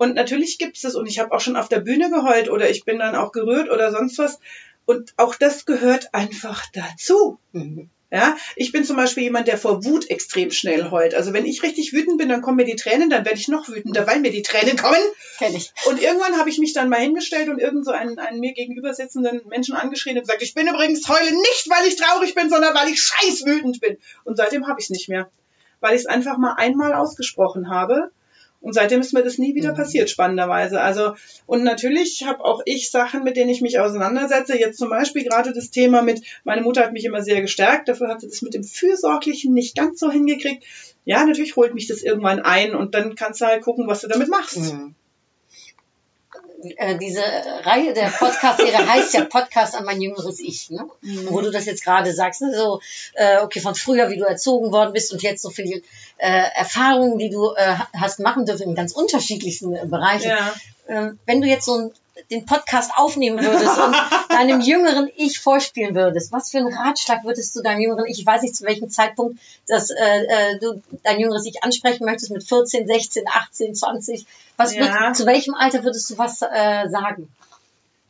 Und 0.00 0.14
natürlich 0.14 0.56
gibt's 0.56 0.82
es. 0.84 0.94
Und 0.94 1.06
ich 1.06 1.18
habe 1.18 1.30
auch 1.30 1.40
schon 1.40 1.56
auf 1.56 1.68
der 1.68 1.80
Bühne 1.80 2.08
geheult 2.08 2.48
oder 2.48 2.70
ich 2.70 2.86
bin 2.86 2.98
dann 2.98 3.14
auch 3.14 3.32
gerührt 3.32 3.70
oder 3.70 3.92
sonst 3.92 4.16
was. 4.16 4.40
Und 4.86 5.12
auch 5.18 5.34
das 5.34 5.66
gehört 5.66 6.14
einfach 6.14 6.64
dazu. 6.72 7.38
Mhm. 7.52 7.90
Ja, 8.10 8.34
ich 8.56 8.72
bin 8.72 8.82
zum 8.82 8.96
Beispiel 8.96 9.24
jemand, 9.24 9.46
der 9.46 9.58
vor 9.58 9.84
Wut 9.84 10.08
extrem 10.08 10.52
schnell 10.52 10.90
heult. 10.90 11.14
Also 11.14 11.34
wenn 11.34 11.44
ich 11.44 11.62
richtig 11.62 11.92
wütend 11.92 12.16
bin, 12.16 12.30
dann 12.30 12.40
kommen 12.40 12.56
mir 12.56 12.64
die 12.64 12.76
Tränen, 12.76 13.10
dann 13.10 13.26
werde 13.26 13.38
ich 13.38 13.48
noch 13.48 13.68
wütender, 13.68 14.06
weil 14.06 14.20
mir 14.20 14.32
die 14.32 14.40
Tränen 14.40 14.78
kommen. 14.78 14.96
Kenn 15.36 15.54
ich. 15.54 15.70
Und 15.84 16.00
irgendwann 16.00 16.38
habe 16.38 16.48
ich 16.48 16.56
mich 16.56 16.72
dann 16.72 16.88
mal 16.88 17.00
hingestellt 17.00 17.50
und 17.50 17.58
irgend 17.58 17.84
so 17.84 17.90
einen, 17.90 18.18
einen 18.18 18.40
mir 18.40 18.54
gegenüber 18.54 18.94
sitzenden 18.94 19.42
Menschen 19.50 19.74
angeschrien 19.76 20.16
und 20.16 20.22
gesagt, 20.22 20.42
ich 20.42 20.54
bin 20.54 20.66
übrigens 20.66 21.06
heule 21.10 21.30
nicht, 21.30 21.66
weil 21.68 21.86
ich 21.86 21.96
traurig 21.96 22.34
bin, 22.34 22.48
sondern 22.48 22.74
weil 22.74 22.88
ich 22.88 23.02
scheiß 23.02 23.44
wütend 23.44 23.82
bin. 23.82 23.98
Und 24.24 24.38
seitdem 24.38 24.66
habe 24.66 24.80
ich 24.80 24.86
es 24.86 24.90
nicht 24.90 25.10
mehr. 25.10 25.30
Weil 25.80 25.94
ich 25.94 26.00
es 26.00 26.06
einfach 26.06 26.38
mal 26.38 26.54
einmal 26.54 26.94
ausgesprochen 26.94 27.68
habe 27.68 28.10
und 28.60 28.74
seitdem 28.74 29.00
ist 29.00 29.14
mir 29.14 29.22
das 29.22 29.38
nie 29.38 29.54
wieder 29.54 29.72
passiert, 29.72 30.10
spannenderweise. 30.10 30.80
Also, 30.80 31.14
und 31.46 31.64
natürlich 31.64 32.24
habe 32.26 32.44
auch 32.44 32.60
ich 32.66 32.90
Sachen, 32.90 33.24
mit 33.24 33.36
denen 33.36 33.50
ich 33.50 33.62
mich 33.62 33.78
auseinandersetze. 33.78 34.58
Jetzt 34.58 34.78
zum 34.78 34.90
Beispiel 34.90 35.24
gerade 35.24 35.52
das 35.52 35.70
Thema 35.70 36.02
mit, 36.02 36.22
meine 36.44 36.60
Mutter 36.62 36.82
hat 36.82 36.92
mich 36.92 37.04
immer 37.04 37.22
sehr 37.22 37.40
gestärkt, 37.40 37.88
dafür 37.88 38.08
hat 38.08 38.20
sie 38.20 38.28
das 38.28 38.42
mit 38.42 38.54
dem 38.54 38.64
Fürsorglichen 38.64 39.54
nicht 39.54 39.76
ganz 39.76 39.98
so 39.98 40.10
hingekriegt. 40.10 40.64
Ja, 41.06 41.24
natürlich 41.24 41.56
holt 41.56 41.74
mich 41.74 41.88
das 41.88 42.02
irgendwann 42.02 42.40
ein 42.40 42.74
und 42.74 42.94
dann 42.94 43.14
kannst 43.14 43.40
du 43.40 43.46
halt 43.46 43.62
gucken, 43.62 43.86
was 43.86 44.02
du 44.02 44.08
damit 44.08 44.28
machst. 44.28 44.74
Mhm. 44.74 44.94
Äh, 46.76 46.98
diese 46.98 47.22
Reihe 47.62 47.94
der 47.94 48.08
Podcast-Serie 48.08 48.86
heißt 48.92 49.14
ja 49.14 49.24
Podcast 49.24 49.74
an 49.74 49.84
mein 49.84 50.00
jüngeres 50.00 50.40
Ich, 50.40 50.70
ne? 50.70 50.88
Wo 51.28 51.40
du 51.40 51.50
das 51.50 51.64
jetzt 51.66 51.84
gerade 51.84 52.12
sagst, 52.12 52.42
ne? 52.42 52.54
so, 52.54 52.80
äh, 53.14 53.38
okay, 53.38 53.60
von 53.60 53.74
früher, 53.74 54.10
wie 54.10 54.16
du 54.16 54.24
erzogen 54.24 54.72
worden 54.72 54.92
bist 54.92 55.12
und 55.12 55.22
jetzt 55.22 55.42
so 55.42 55.50
viele 55.50 55.82
äh, 56.18 56.42
Erfahrungen, 56.54 57.18
die 57.18 57.30
du 57.30 57.52
äh, 57.52 57.76
hast 57.96 58.20
machen 58.20 58.44
dürfen 58.44 58.68
in 58.68 58.74
ganz 58.74 58.92
unterschiedlichsten 58.92 59.74
äh, 59.74 59.86
Bereichen. 59.86 60.28
Ja. 60.28 60.52
Ähm, 60.88 61.18
wenn 61.24 61.40
du 61.40 61.46
jetzt 61.46 61.64
so 61.64 61.74
ein, 61.74 61.92
den 62.30 62.46
Podcast 62.46 62.92
aufnehmen 62.96 63.38
würdest 63.38 63.78
und 63.78 63.96
deinem 64.30 64.60
jüngeren 64.60 65.08
Ich 65.16 65.38
vorspielen 65.40 65.94
würdest, 65.94 66.32
was 66.32 66.50
für 66.50 66.58
einen 66.58 66.72
Ratschlag 66.72 67.24
würdest 67.24 67.54
du 67.56 67.62
deinem 67.62 67.80
jüngeren 67.80 68.06
Ich, 68.06 68.20
ich 68.20 68.26
weiß 68.26 68.42
nicht 68.42 68.56
zu 68.56 68.64
welchem 68.64 68.90
Zeitpunkt, 68.90 69.40
dass 69.68 69.90
äh, 69.90 69.94
äh, 69.96 70.58
du 70.58 70.82
dein 71.02 71.20
jüngeres 71.20 71.46
Ich 71.46 71.62
ansprechen 71.62 72.04
möchtest, 72.04 72.30
mit 72.30 72.44
14, 72.44 72.86
16, 72.86 73.24
18, 73.26 73.74
20, 73.74 74.26
was 74.56 74.74
Ja. 74.74 74.80
würd, 74.82 75.16
zu 75.16 75.26
welchem 75.26 75.54
Alter 75.54 75.84
würdest 75.84 76.10
du 76.10 76.18
was 76.18 76.42
äh, 76.42 76.88
sagen? 76.88 77.28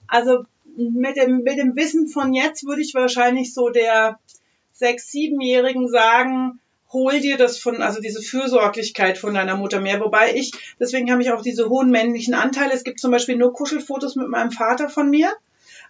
Also 0.07 0.45
mit 0.77 1.17
dem, 1.17 1.43
mit 1.43 1.59
dem 1.59 1.77
Wissen 1.77 2.09
von 2.09 2.33
jetzt 2.35 2.65
würde 2.65 2.83
ich 2.83 2.95
wahrscheinlich 2.95 3.55
so 3.55 3.71
der 3.71 4.19
sechs-, 4.73 5.11
siebenjährigen 5.11 5.89
sagen, 5.89 6.59
hol 6.93 7.21
dir 7.21 7.37
das 7.37 7.59
von, 7.59 7.83
also 7.83 8.01
diese 8.01 8.23
Fürsorglichkeit 8.23 9.19
von 9.19 9.35
deiner 9.35 9.57
Mutter 9.57 9.81
mehr. 9.81 10.01
Wobei 10.01 10.35
ich, 10.35 10.53
deswegen 10.79 11.11
habe 11.11 11.23
ich 11.23 11.31
auch 11.31 11.43
diese 11.43 11.69
hohen 11.69 11.91
männlichen 11.91 12.35
Anteile. 12.35 12.73
Es 12.73 12.85
gibt 12.85 13.01
zum 13.01 13.11
Beispiel 13.11 13.37
nur 13.37 13.53
Kuschelfotos 13.53 14.17
mit 14.17 14.29
meinem 14.29 14.51
Vater 14.51 14.89
von 14.89 15.09
mir. 15.09 15.33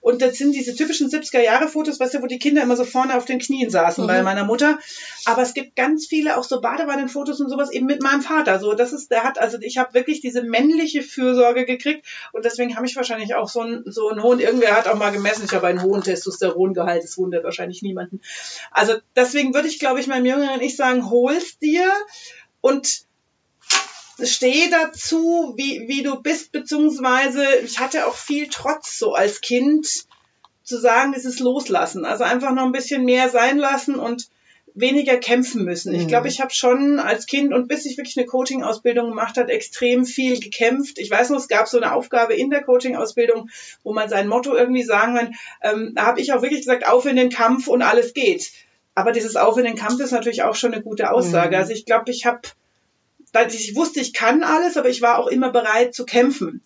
Und 0.00 0.22
das 0.22 0.38
sind 0.38 0.54
diese 0.54 0.74
typischen 0.74 1.10
70er-Jahre-Fotos, 1.10 2.00
weißt 2.00 2.14
du, 2.14 2.22
wo 2.22 2.26
die 2.26 2.38
Kinder 2.38 2.62
immer 2.62 2.76
so 2.76 2.84
vorne 2.84 3.16
auf 3.16 3.26
den 3.26 3.38
Knien 3.38 3.70
saßen 3.70 4.06
bei 4.06 4.22
meiner 4.22 4.44
Mutter. 4.44 4.78
Aber 5.26 5.42
es 5.42 5.52
gibt 5.52 5.76
ganz 5.76 6.06
viele 6.06 6.38
auch 6.38 6.44
so 6.44 6.60
Badewannenfotos 6.60 7.40
und 7.40 7.50
sowas 7.50 7.70
eben 7.70 7.86
mit 7.86 8.02
meinem 8.02 8.22
Vater. 8.22 8.58
So, 8.58 8.72
das 8.74 8.92
ist, 8.92 9.10
der 9.10 9.24
hat, 9.24 9.38
also 9.38 9.58
ich 9.60 9.78
habe 9.78 9.92
wirklich 9.94 10.20
diese 10.20 10.42
männliche 10.42 11.02
Fürsorge 11.02 11.66
gekriegt 11.66 12.06
und 12.32 12.44
deswegen 12.44 12.76
habe 12.76 12.86
ich 12.86 12.96
wahrscheinlich 12.96 13.34
auch 13.34 13.48
so 13.48 13.60
einen, 13.60 13.82
so 13.86 14.08
einen 14.08 14.22
hohen, 14.22 14.40
irgendwer 14.40 14.76
hat 14.76 14.88
auch 14.88 14.96
mal 14.96 15.10
gemessen, 15.10 15.44
ich 15.44 15.52
habe 15.52 15.66
einen 15.66 15.82
hohen 15.82 16.02
Testosterongehalt, 16.02 17.04
das 17.04 17.18
wundert 17.18 17.44
wahrscheinlich 17.44 17.82
niemanden. 17.82 18.20
Also 18.70 18.94
deswegen 19.16 19.54
würde 19.54 19.68
ich, 19.68 19.78
glaube 19.78 20.00
ich, 20.00 20.06
meinem 20.06 20.26
jüngeren 20.26 20.60
Ich 20.60 20.76
sagen, 20.76 21.10
hol's 21.10 21.58
dir 21.58 21.90
und 22.60 23.04
steh 24.26 24.68
dazu, 24.70 25.54
wie, 25.56 25.88
wie 25.88 26.02
du 26.02 26.20
bist, 26.20 26.52
beziehungsweise 26.52 27.44
ich 27.64 27.78
hatte 27.78 28.06
auch 28.06 28.14
viel 28.14 28.48
Trotz 28.48 28.98
so 28.98 29.14
als 29.14 29.40
Kind 29.40 30.06
zu 30.62 30.78
sagen, 30.78 31.12
dieses 31.12 31.40
Loslassen. 31.40 32.04
Also 32.04 32.24
einfach 32.24 32.52
noch 32.52 32.64
ein 32.64 32.72
bisschen 32.72 33.04
mehr 33.04 33.28
sein 33.28 33.58
lassen 33.58 33.96
und 33.96 34.28
weniger 34.74 35.16
kämpfen 35.16 35.64
müssen. 35.64 35.94
Ich 35.94 36.06
glaube, 36.06 36.28
ich 36.28 36.40
habe 36.40 36.52
schon 36.52 37.00
als 37.00 37.26
Kind 37.26 37.52
und 37.52 37.68
bis 37.68 37.86
ich 37.86 37.96
wirklich 37.96 38.16
eine 38.16 38.26
Coaching-Ausbildung 38.26 39.10
gemacht 39.10 39.36
hat, 39.36 39.50
extrem 39.50 40.04
viel 40.04 40.38
gekämpft. 40.38 40.98
Ich 40.98 41.10
weiß 41.10 41.30
noch, 41.30 41.38
es 41.38 41.48
gab 41.48 41.68
so 41.68 41.78
eine 41.78 41.92
Aufgabe 41.92 42.34
in 42.34 42.50
der 42.50 42.62
Coaching-Ausbildung, 42.62 43.50
wo 43.82 43.92
man 43.92 44.08
sein 44.08 44.28
Motto 44.28 44.54
irgendwie 44.54 44.84
sagen 44.84 45.16
kann. 45.16 45.34
Ähm, 45.62 45.92
da 45.94 46.06
habe 46.06 46.20
ich 46.20 46.32
auch 46.32 46.42
wirklich 46.42 46.60
gesagt, 46.60 46.86
auf 46.86 47.06
in 47.06 47.16
den 47.16 47.30
Kampf 47.30 47.66
und 47.66 47.82
alles 47.82 48.14
geht. 48.14 48.52
Aber 48.94 49.12
dieses 49.12 49.36
Auf 49.36 49.56
in 49.56 49.64
den 49.64 49.76
Kampf 49.76 50.00
ist 50.00 50.10
natürlich 50.10 50.42
auch 50.42 50.54
schon 50.54 50.72
eine 50.72 50.82
gute 50.82 51.10
Aussage. 51.10 51.56
Also 51.56 51.72
ich 51.72 51.84
glaube, 51.84 52.10
ich 52.10 52.26
habe 52.26 52.40
ich 53.48 53.74
wusste, 53.74 54.00
ich 54.00 54.12
kann 54.12 54.42
alles, 54.42 54.76
aber 54.76 54.88
ich 54.88 55.02
war 55.02 55.18
auch 55.18 55.26
immer 55.28 55.50
bereit 55.50 55.94
zu 55.94 56.04
kämpfen. 56.04 56.62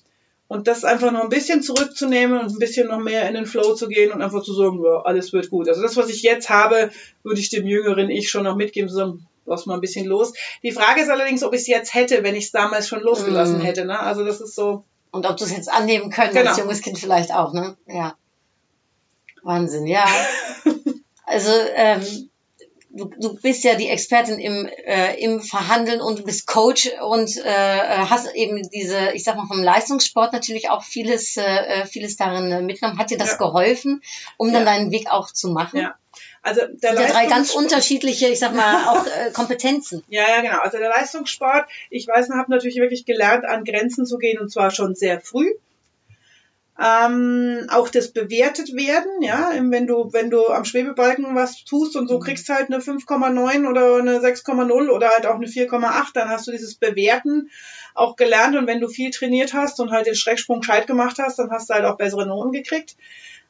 Und 0.46 0.68
das 0.68 0.84
einfach 0.84 1.10
noch 1.10 1.22
ein 1.22 1.30
bisschen 1.30 1.62
zurückzunehmen 1.62 2.38
und 2.38 2.50
ein 2.50 2.58
bisschen 2.58 2.88
noch 2.88 2.98
mehr 2.98 3.26
in 3.28 3.34
den 3.34 3.46
Flow 3.46 3.74
zu 3.74 3.88
gehen 3.88 4.12
und 4.12 4.20
einfach 4.22 4.42
zu 4.42 4.52
sagen, 4.54 4.82
ja, 4.84 5.00
alles 5.02 5.32
wird 5.32 5.50
gut. 5.50 5.68
Also 5.68 5.80
das, 5.82 5.96
was 5.96 6.10
ich 6.10 6.22
jetzt 6.22 6.50
habe, 6.50 6.90
würde 7.22 7.40
ich 7.40 7.48
dem 7.48 7.66
jüngeren 7.66 8.10
Ich 8.10 8.28
schon 8.28 8.44
noch 8.44 8.54
mitgeben, 8.54 8.88
zu 8.88 8.94
sagen, 8.94 9.26
lass 9.46 9.64
mal 9.66 9.74
ein 9.74 9.80
bisschen 9.80 10.06
los. 10.06 10.34
Die 10.62 10.70
Frage 10.70 11.00
ist 11.00 11.08
allerdings, 11.08 11.42
ob 11.42 11.54
ich 11.54 11.62
es 11.62 11.66
jetzt 11.66 11.94
hätte, 11.94 12.22
wenn 12.22 12.34
ich 12.34 12.44
es 12.44 12.52
damals 12.52 12.88
schon 12.88 13.00
losgelassen 13.00 13.60
hätte. 13.60 13.84
Ne? 13.86 13.98
Also 13.98 14.24
das 14.24 14.40
ist 14.42 14.54
so, 14.54 14.84
Und 15.12 15.26
ob 15.26 15.36
du 15.38 15.44
es 15.44 15.50
jetzt 15.50 15.72
annehmen 15.72 16.10
können 16.10 16.34
Genau. 16.34 16.50
als 16.50 16.58
junges 16.58 16.82
Kind 16.82 16.98
vielleicht 16.98 17.32
auch, 17.32 17.52
ne? 17.54 17.76
Ja. 17.86 18.14
Wahnsinn, 19.42 19.86
ja. 19.86 20.04
Also 21.26 21.50
ähm, 21.74 22.02
du, 22.94 23.10
du 23.20 23.34
bist 23.40 23.64
ja 23.64 23.74
die 23.74 23.88
Expertin 23.88 24.38
im, 24.38 24.66
äh, 24.66 25.14
im 25.20 25.40
Verhandeln 25.40 26.00
und 26.00 26.20
du 26.20 26.24
bist 26.24 26.46
Coach 26.46 26.90
und 27.02 27.36
äh, 27.36 27.44
hast 28.08 28.34
eben 28.34 28.68
diese, 28.70 29.12
ich 29.12 29.24
sag 29.24 29.36
mal, 29.36 29.46
vom 29.46 29.62
Leistungssport 29.62 30.32
natürlich 30.32 30.70
auch 30.70 30.82
vieles, 30.82 31.36
äh, 31.36 31.84
vieles 31.86 32.16
darin 32.16 32.50
äh, 32.50 32.62
mitgenommen. 32.62 32.98
Hat 32.98 33.10
dir 33.10 33.18
das 33.18 33.32
Ja. 33.32 33.36
geholfen, 33.36 34.02
um 34.36 34.52
dann 34.52 34.64
Ja. 34.64 34.72
deinen 34.72 34.90
Weg 34.90 35.10
auch 35.10 35.30
zu 35.30 35.48
machen? 35.50 35.80
ja. 35.80 35.94
Also 36.42 36.60
der 36.82 36.94
ja 36.94 37.06
drei 37.06 37.26
ganz 37.26 37.54
unterschiedliche, 37.54 38.28
ich 38.28 38.38
sag 38.38 38.54
mal, 38.54 38.84
auch 38.88 39.06
äh, 39.06 39.30
Kompetenzen. 39.32 40.04
Ja, 40.08 40.28
ja, 40.28 40.42
genau. 40.42 40.58
Also 40.60 40.76
der 40.78 40.90
Leistungssport, 40.90 41.66
ich 41.90 42.06
weiß, 42.06 42.28
habe 42.30 42.50
natürlich 42.50 42.76
wirklich 42.76 43.06
gelernt, 43.06 43.44
an 43.46 43.64
Grenzen 43.64 44.04
zu 44.04 44.18
gehen 44.18 44.38
und 44.38 44.52
zwar 44.52 44.70
schon 44.70 44.94
sehr 44.94 45.20
früh. 45.20 45.50
Ähm, 46.76 47.66
auch 47.68 47.88
das 47.88 48.10
bewertet 48.10 48.74
werden, 48.74 49.22
ja, 49.22 49.52
wenn 49.54 49.86
du, 49.86 50.12
wenn 50.12 50.28
du 50.28 50.48
am 50.48 50.64
Schwebebalken 50.64 51.36
was 51.36 51.62
tust 51.64 51.94
und 51.94 52.08
so 52.08 52.18
kriegst 52.18 52.48
halt 52.48 52.66
eine 52.66 52.80
5,9 52.80 53.68
oder 53.68 53.96
eine 53.98 54.18
6,0 54.18 54.88
oder 54.88 55.10
halt 55.10 55.26
auch 55.26 55.36
eine 55.36 55.46
4,8, 55.46 56.06
dann 56.14 56.28
hast 56.28 56.48
du 56.48 56.50
dieses 56.50 56.74
Bewerten 56.74 57.50
auch 57.94 58.16
gelernt. 58.16 58.56
Und 58.56 58.66
wenn 58.66 58.80
du 58.80 58.88
viel 58.88 59.10
trainiert 59.10 59.54
hast 59.54 59.78
und 59.78 59.92
halt 59.92 60.06
den 60.06 60.16
Schrecksprung 60.16 60.60
gescheit 60.60 60.88
gemacht 60.88 61.18
hast, 61.18 61.38
dann 61.38 61.50
hast 61.50 61.70
du 61.70 61.74
halt 61.74 61.84
auch 61.84 61.96
bessere 61.96 62.26
Noten 62.26 62.50
gekriegt. 62.50 62.96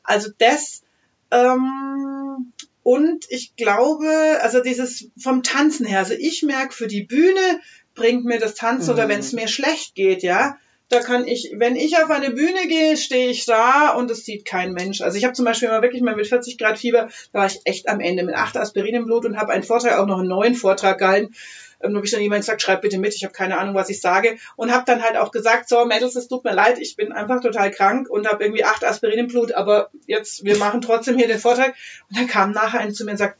Also 0.03 0.31
das, 0.37 0.83
ähm, 1.31 2.53
und 2.83 3.25
ich 3.31 3.57
glaube, 3.57 4.39
also 4.43 4.63
dieses 4.63 5.09
vom 5.17 5.43
Tanzen 5.43 5.87
her, 5.87 6.01
also 6.01 6.13
ich 6.13 6.43
merke, 6.43 6.75
für 6.75 6.89
die 6.89 7.05
Bühne 7.05 7.61
bringt 7.95 8.27
mir 8.27 8.39
das 8.39 8.55
Tanzen 8.55 8.93
oder 8.93 9.09
wenn 9.09 9.21
es 9.21 9.33
mir 9.33 9.49
schlecht 9.49 9.95
geht, 9.95 10.23
ja, 10.23 10.59
da 10.95 11.01
kann 11.01 11.27
ich, 11.27 11.53
wenn 11.57 11.77
ich 11.77 11.97
auf 11.97 12.11
eine 12.11 12.31
Bühne 12.31 12.69
gehe, 12.69 12.97
stehe 12.97 13.29
ich 13.29 13.45
da 13.47 13.91
und 13.91 14.11
es 14.11 14.25
sieht 14.25 14.45
kein 14.45 14.73
Mensch. 14.73 15.01
Also 15.01 15.19
ich 15.19 15.25
habe 15.25 15.35
zum 15.35 15.45
Beispiel 15.45 15.69
mal 15.69 15.83
wirklich 15.83 16.03
mal 16.03 16.15
mit 16.15 16.29
40 16.29 16.57
Grad 16.57 16.79
Fieber, 16.79 17.09
da 17.33 17.41
war 17.41 17.47
ich 17.47 17.61
echt 17.65 17.89
am 17.89 18.01
Ende 18.01 18.23
mit 18.23 18.35
acht 18.35 18.57
Aspirin 18.57 18.95
im 18.95 19.07
Blut 19.07 19.25
und 19.25 19.37
habe 19.37 19.53
einen 19.53 19.65
Vortrag, 19.65 19.99
auch 19.99 20.07
noch 20.07 20.21
einen 20.21 20.29
neuen 20.29 20.55
Vortrag 20.55 20.99
gehalten. 20.99 21.35
Ähm, 21.83 21.97
habe 21.97 22.07
ich 22.07 22.13
dann 22.13 22.23
jemand 22.23 22.43
gesagt, 22.43 22.63
schreib 22.63 22.81
bitte 22.83 22.99
mit, 22.99 23.15
ich 23.15 23.25
habe 23.25 23.35
keine 23.35 23.59
Ahnung, 23.59 23.75
was 23.75 23.91
ich 23.91 24.01
sage. 24.01 24.39
Und 24.57 24.73
habe 24.73 24.85
dann 24.87 25.03
halt 25.03 25.17
auch 25.17 25.33
gesagt, 25.33 25.69
so 25.69 25.85
Mädels, 25.85 26.17
es 26.17 26.29
tut 26.29 26.45
mir 26.45 26.55
leid, 26.55 26.79
ich 26.79 26.97
bin 26.97 27.13
einfach 27.13 27.41
total 27.41 27.71
krank 27.71 28.09
und 28.09 28.29
habe 28.31 28.45
irgendwie 28.45 28.65
acht 28.65 28.85
Aspirin 28.85 29.19
im 29.19 29.27
Blut, 29.27 29.53
aber 29.53 29.91
jetzt, 30.07 30.45
wir 30.45 30.57
machen 30.57 30.81
trotzdem 30.81 31.19
hier 31.19 31.29
den 31.29 31.39
Vortrag. 31.39 31.75
Und 32.09 32.19
dann 32.19 32.29
kam 32.29 32.53
nachher 32.53 32.81
einer 32.81 32.93
zu 32.93 33.05
mir 33.05 33.13
und 33.13 33.19
sagt, 33.19 33.37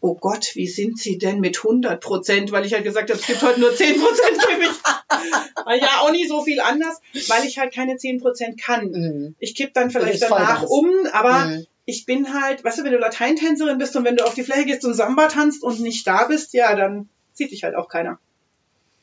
oh 0.00 0.14
Gott, 0.14 0.52
wie 0.54 0.66
sind 0.66 0.98
Sie 0.98 1.18
denn 1.18 1.40
mit 1.40 1.58
100 1.58 2.00
Prozent? 2.00 2.52
Weil 2.52 2.64
ich 2.64 2.72
halt 2.72 2.84
gesagt 2.84 3.10
habe, 3.10 3.20
es 3.20 3.26
gibt 3.26 3.42
heute 3.42 3.60
nur 3.60 3.74
10 3.74 4.00
Prozent 4.00 4.42
für 4.42 4.58
mich. 4.58 4.70
Weil 5.64 5.80
ja 5.80 6.00
auch 6.00 6.10
nie 6.10 6.26
so 6.26 6.42
viel 6.42 6.60
anders, 6.60 7.00
weil 7.28 7.44
ich 7.44 7.58
halt 7.58 7.74
keine 7.74 7.96
10 7.96 8.20
Prozent 8.20 8.60
kann. 8.60 8.90
Mhm. 8.90 9.34
Ich 9.38 9.54
kipp 9.54 9.74
dann 9.74 9.90
vielleicht 9.90 10.22
danach 10.22 10.62
um, 10.62 10.88
aber 11.12 11.46
Mhm. 11.46 11.66
ich 11.84 12.06
bin 12.06 12.32
halt, 12.32 12.64
weißt 12.64 12.78
du, 12.78 12.84
wenn 12.84 12.92
du 12.92 12.98
Lateintänzerin 12.98 13.78
bist 13.78 13.94
und 13.96 14.04
wenn 14.04 14.16
du 14.16 14.24
auf 14.24 14.34
die 14.34 14.42
Fläche 14.42 14.64
gehst 14.64 14.84
und 14.84 14.94
Samba 14.94 15.28
tanzt 15.28 15.62
und 15.62 15.80
nicht 15.80 16.06
da 16.06 16.24
bist, 16.24 16.54
ja, 16.54 16.74
dann 16.74 17.08
sieht 17.34 17.50
dich 17.50 17.62
halt 17.64 17.74
auch 17.74 17.88
keiner. 17.88 18.18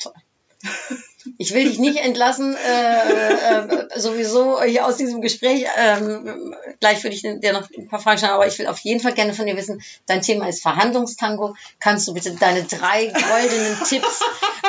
Ich 1.37 1.53
will 1.53 1.65
dich 1.65 1.79
nicht 1.79 1.97
entlassen, 1.97 2.55
äh, 2.55 3.31
äh, 3.31 3.99
sowieso 3.99 4.61
hier 4.61 4.85
aus 4.85 4.97
diesem 4.97 5.21
Gespräch. 5.21 5.65
Ähm, 5.77 6.55
gleich 6.79 7.03
würde 7.03 7.15
ich 7.15 7.21
dir 7.21 7.53
noch 7.53 7.67
ein 7.77 7.87
paar 7.87 7.99
Fragen 7.99 8.17
stellen, 8.17 8.33
aber 8.33 8.47
ich 8.47 8.57
will 8.59 8.67
auf 8.67 8.79
jeden 8.79 8.99
Fall 8.99 9.13
gerne 9.13 9.33
von 9.33 9.45
dir 9.45 9.57
wissen, 9.57 9.81
dein 10.05 10.21
Thema 10.21 10.47
ist 10.47 10.61
Verhandlungstango. 10.61 11.55
Kannst 11.79 12.07
du 12.07 12.13
bitte 12.13 12.31
deine 12.31 12.63
drei 12.63 13.05
goldenen 13.07 13.77
Tipps 13.87 14.21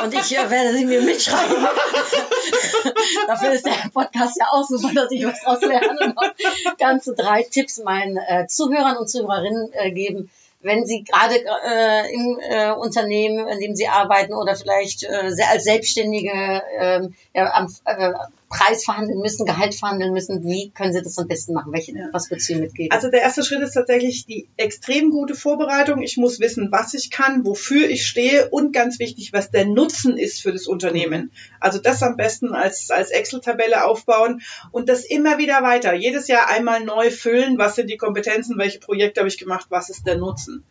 und 0.03 0.15
ich 0.15 0.37
äh, 0.37 0.51
werde 0.51 0.77
sie 0.77 0.85
mir 0.85 1.03
mitschreiben. 1.03 1.57
Dafür 3.27 3.53
ist 3.53 3.67
der 3.67 3.91
Podcast 3.93 4.37
ja 4.39 4.47
auch 4.51 4.67
super, 4.67 4.93
dass 4.95 5.11
ich 5.11 5.25
was 5.25 5.43
draus 5.43 5.61
lerne 5.61 6.15
noch 6.15 6.77
ganze 6.79 7.15
drei 7.15 7.43
Tipps 7.43 7.79
meinen 7.79 8.17
äh, 8.17 8.47
Zuhörern 8.47 8.97
und 8.97 9.09
Zuhörerinnen 9.09 9.73
äh, 9.73 9.91
geben, 9.91 10.31
wenn 10.61 10.87
Sie 10.87 11.05
gerade 11.05 11.37
äh, 11.37 12.13
im 12.13 12.39
äh, 12.41 12.73
Unternehmen, 12.73 13.47
in 13.49 13.61
dem 13.61 13.77
Sie 13.77 13.89
arbeiten 13.89 14.35
oder 14.35 14.57
vielleicht 14.57 15.05
äh, 15.05 15.31
sehr 15.31 15.51
als 15.51 15.65
Selbstständige 15.65 16.63
ähm, 16.79 17.15
ja, 17.35 17.53
am, 17.53 17.73
äh, 17.85 18.13
Preis 18.49 18.85
verhandeln 18.85 19.21
müssen, 19.21 19.47
Gehalt 19.47 19.75
verhandeln 19.75 20.13
müssen. 20.13 20.43
Wie 20.43 20.71
können 20.71 20.93
sie 20.93 21.03
das 21.03 21.19
am 21.19 21.29
besten 21.29 21.53
machen? 21.53 21.73
Welche, 21.73 21.93
was 22.13 22.31
würdest 22.31 22.49
du 22.49 22.57
mitgeben? 22.57 22.93
Also 22.93 23.11
der 23.11 23.23
erste 23.23 23.43
Schritt 23.45 23.61
ist 23.61 23.75
tatsächlich 23.75 24.27
die 24.27 24.49
extrem 24.57 25.11
gute 25.11 25.35
Vorbereitung. 25.35 26.03
Ich 26.03 26.17
muss 26.17 26.41
wissen, 26.41 26.69
was 26.71 26.95
ich 26.95 27.11
kann, 27.11 27.45
wofür 27.45 27.89
ich 27.89 28.07
stehe 28.07 28.49
und 28.49 28.73
ganz 28.73 28.99
wichtig, 28.99 29.33
was 29.33 29.51
der 29.51 29.67
Nutzen 29.67 30.17
ist 30.17 30.41
für 30.41 30.53
das 30.53 30.67
Unternehmen. 30.67 31.31
Also 31.61 31.79
das 31.79 32.03
am 32.03 32.17
besten 32.17 32.55
als, 32.55 32.91
als 32.91 33.11
Excel-Tabelle 33.11 33.85
aufbauen 33.85 34.43
und 34.71 34.89
das 34.89 35.05
immer 35.05 35.39
wieder 35.39 35.63
weiter. 35.63 35.95
Jedes 35.95 36.29
Jahr 36.29 36.49
einmal 36.51 36.85
neu 36.85 37.11
füllen. 37.11 37.59
Was 37.59 37.77
sind 37.77 37.91
die 37.91 37.97
Kompetenzen? 37.97 38.59
Welche 38.59 38.79
Projekte 38.79 39.21
habe 39.21 39.29
ich 39.29 39.39
gemacht? 39.39 39.67
Was 39.69 39.91
ist 39.91 40.07
der 40.07 40.17
Nutzen? 40.17 40.65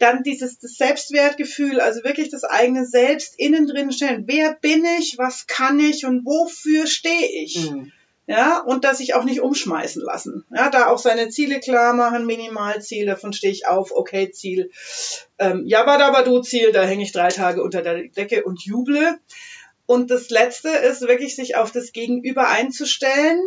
Dann 0.00 0.22
dieses 0.22 0.58
das 0.58 0.72
Selbstwertgefühl, 0.72 1.78
also 1.78 2.02
wirklich 2.04 2.30
das 2.30 2.42
eigene 2.42 2.86
Selbst 2.86 3.38
innen 3.38 3.66
drin 3.66 3.92
stellen. 3.92 4.24
Wer 4.26 4.54
bin 4.54 4.82
ich? 4.98 5.18
Was 5.18 5.46
kann 5.46 5.78
ich? 5.78 6.06
Und 6.06 6.24
wofür 6.24 6.86
stehe 6.86 7.44
ich? 7.44 7.70
Mhm. 7.70 7.92
Ja, 8.26 8.60
und 8.60 8.84
dass 8.84 8.98
sich 8.98 9.14
auch 9.14 9.24
nicht 9.24 9.40
umschmeißen 9.40 10.02
lassen. 10.02 10.44
Ja, 10.54 10.70
da 10.70 10.86
auch 10.86 10.98
seine 10.98 11.28
Ziele 11.28 11.60
klar 11.60 11.94
machen, 11.94 12.26
Minimalziele, 12.26 13.16
von 13.16 13.32
stehe 13.32 13.52
ich 13.52 13.66
auf, 13.66 13.92
okay, 13.92 14.30
Ziel. 14.30 14.70
Ähm, 15.38 15.66
Jabadabadu 15.66 16.40
Ziel, 16.40 16.72
da 16.72 16.82
hänge 16.82 17.02
ich 17.02 17.12
drei 17.12 17.28
Tage 17.28 17.62
unter 17.62 17.82
der 17.82 18.08
Decke 18.08 18.44
und 18.44 18.64
juble. 18.64 19.18
Und 19.84 20.10
das 20.10 20.30
letzte 20.30 20.68
ist 20.68 21.02
wirklich, 21.02 21.34
sich 21.34 21.56
auf 21.56 21.72
das 21.72 21.92
Gegenüber 21.92 22.48
einzustellen, 22.48 23.40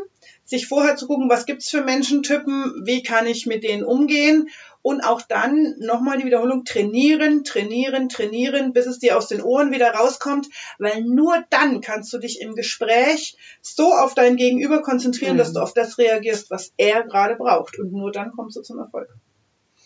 sich 0.44 0.68
vorher 0.68 0.98
zu 0.98 1.08
gucken, 1.08 1.30
was 1.30 1.46
gibt's 1.46 1.70
für 1.70 1.82
Menschentypen, 1.82 2.84
wie 2.86 3.02
kann 3.02 3.26
ich 3.26 3.46
mit 3.46 3.64
denen 3.64 3.84
umgehen 3.84 4.50
und 4.84 5.02
auch 5.02 5.24
dann 5.24 5.74
nochmal 5.80 6.20
die 6.20 6.26
Wiederholung 6.26 6.66
trainieren, 6.66 7.44
trainieren, 7.44 8.10
trainieren, 8.10 8.74
bis 8.74 8.86
es 8.86 9.00
dir 9.00 9.18
aus 9.18 9.28
den 9.28 9.42
Ohren 9.42 9.72
wieder 9.72 9.92
rauskommt, 9.92 10.48
weil 10.78 11.02
nur 11.02 11.44
dann 11.50 11.82
kannst 11.82 12.14
du 12.14 12.20
dich 12.20 12.40
im 12.42 12.54
Gespräch 12.54 13.36
so 13.62 13.94
auf 13.94 14.14
dein 14.14 14.36
Gegenüber 14.36 14.84
konzentrieren, 14.84 15.34
Mhm. 15.34 15.38
dass 15.40 15.54
du 15.54 15.62
auf 15.62 15.74
das 15.74 15.98
reagierst, 15.98 16.52
was 16.52 16.74
er 16.78 17.04
gerade 17.04 17.36
braucht 17.36 17.80
und 17.80 17.92
nur 17.92 18.12
dann 18.12 18.32
kommst 18.34 18.58
du 18.58 18.62
zum 18.62 18.78
Erfolg. 18.78 19.10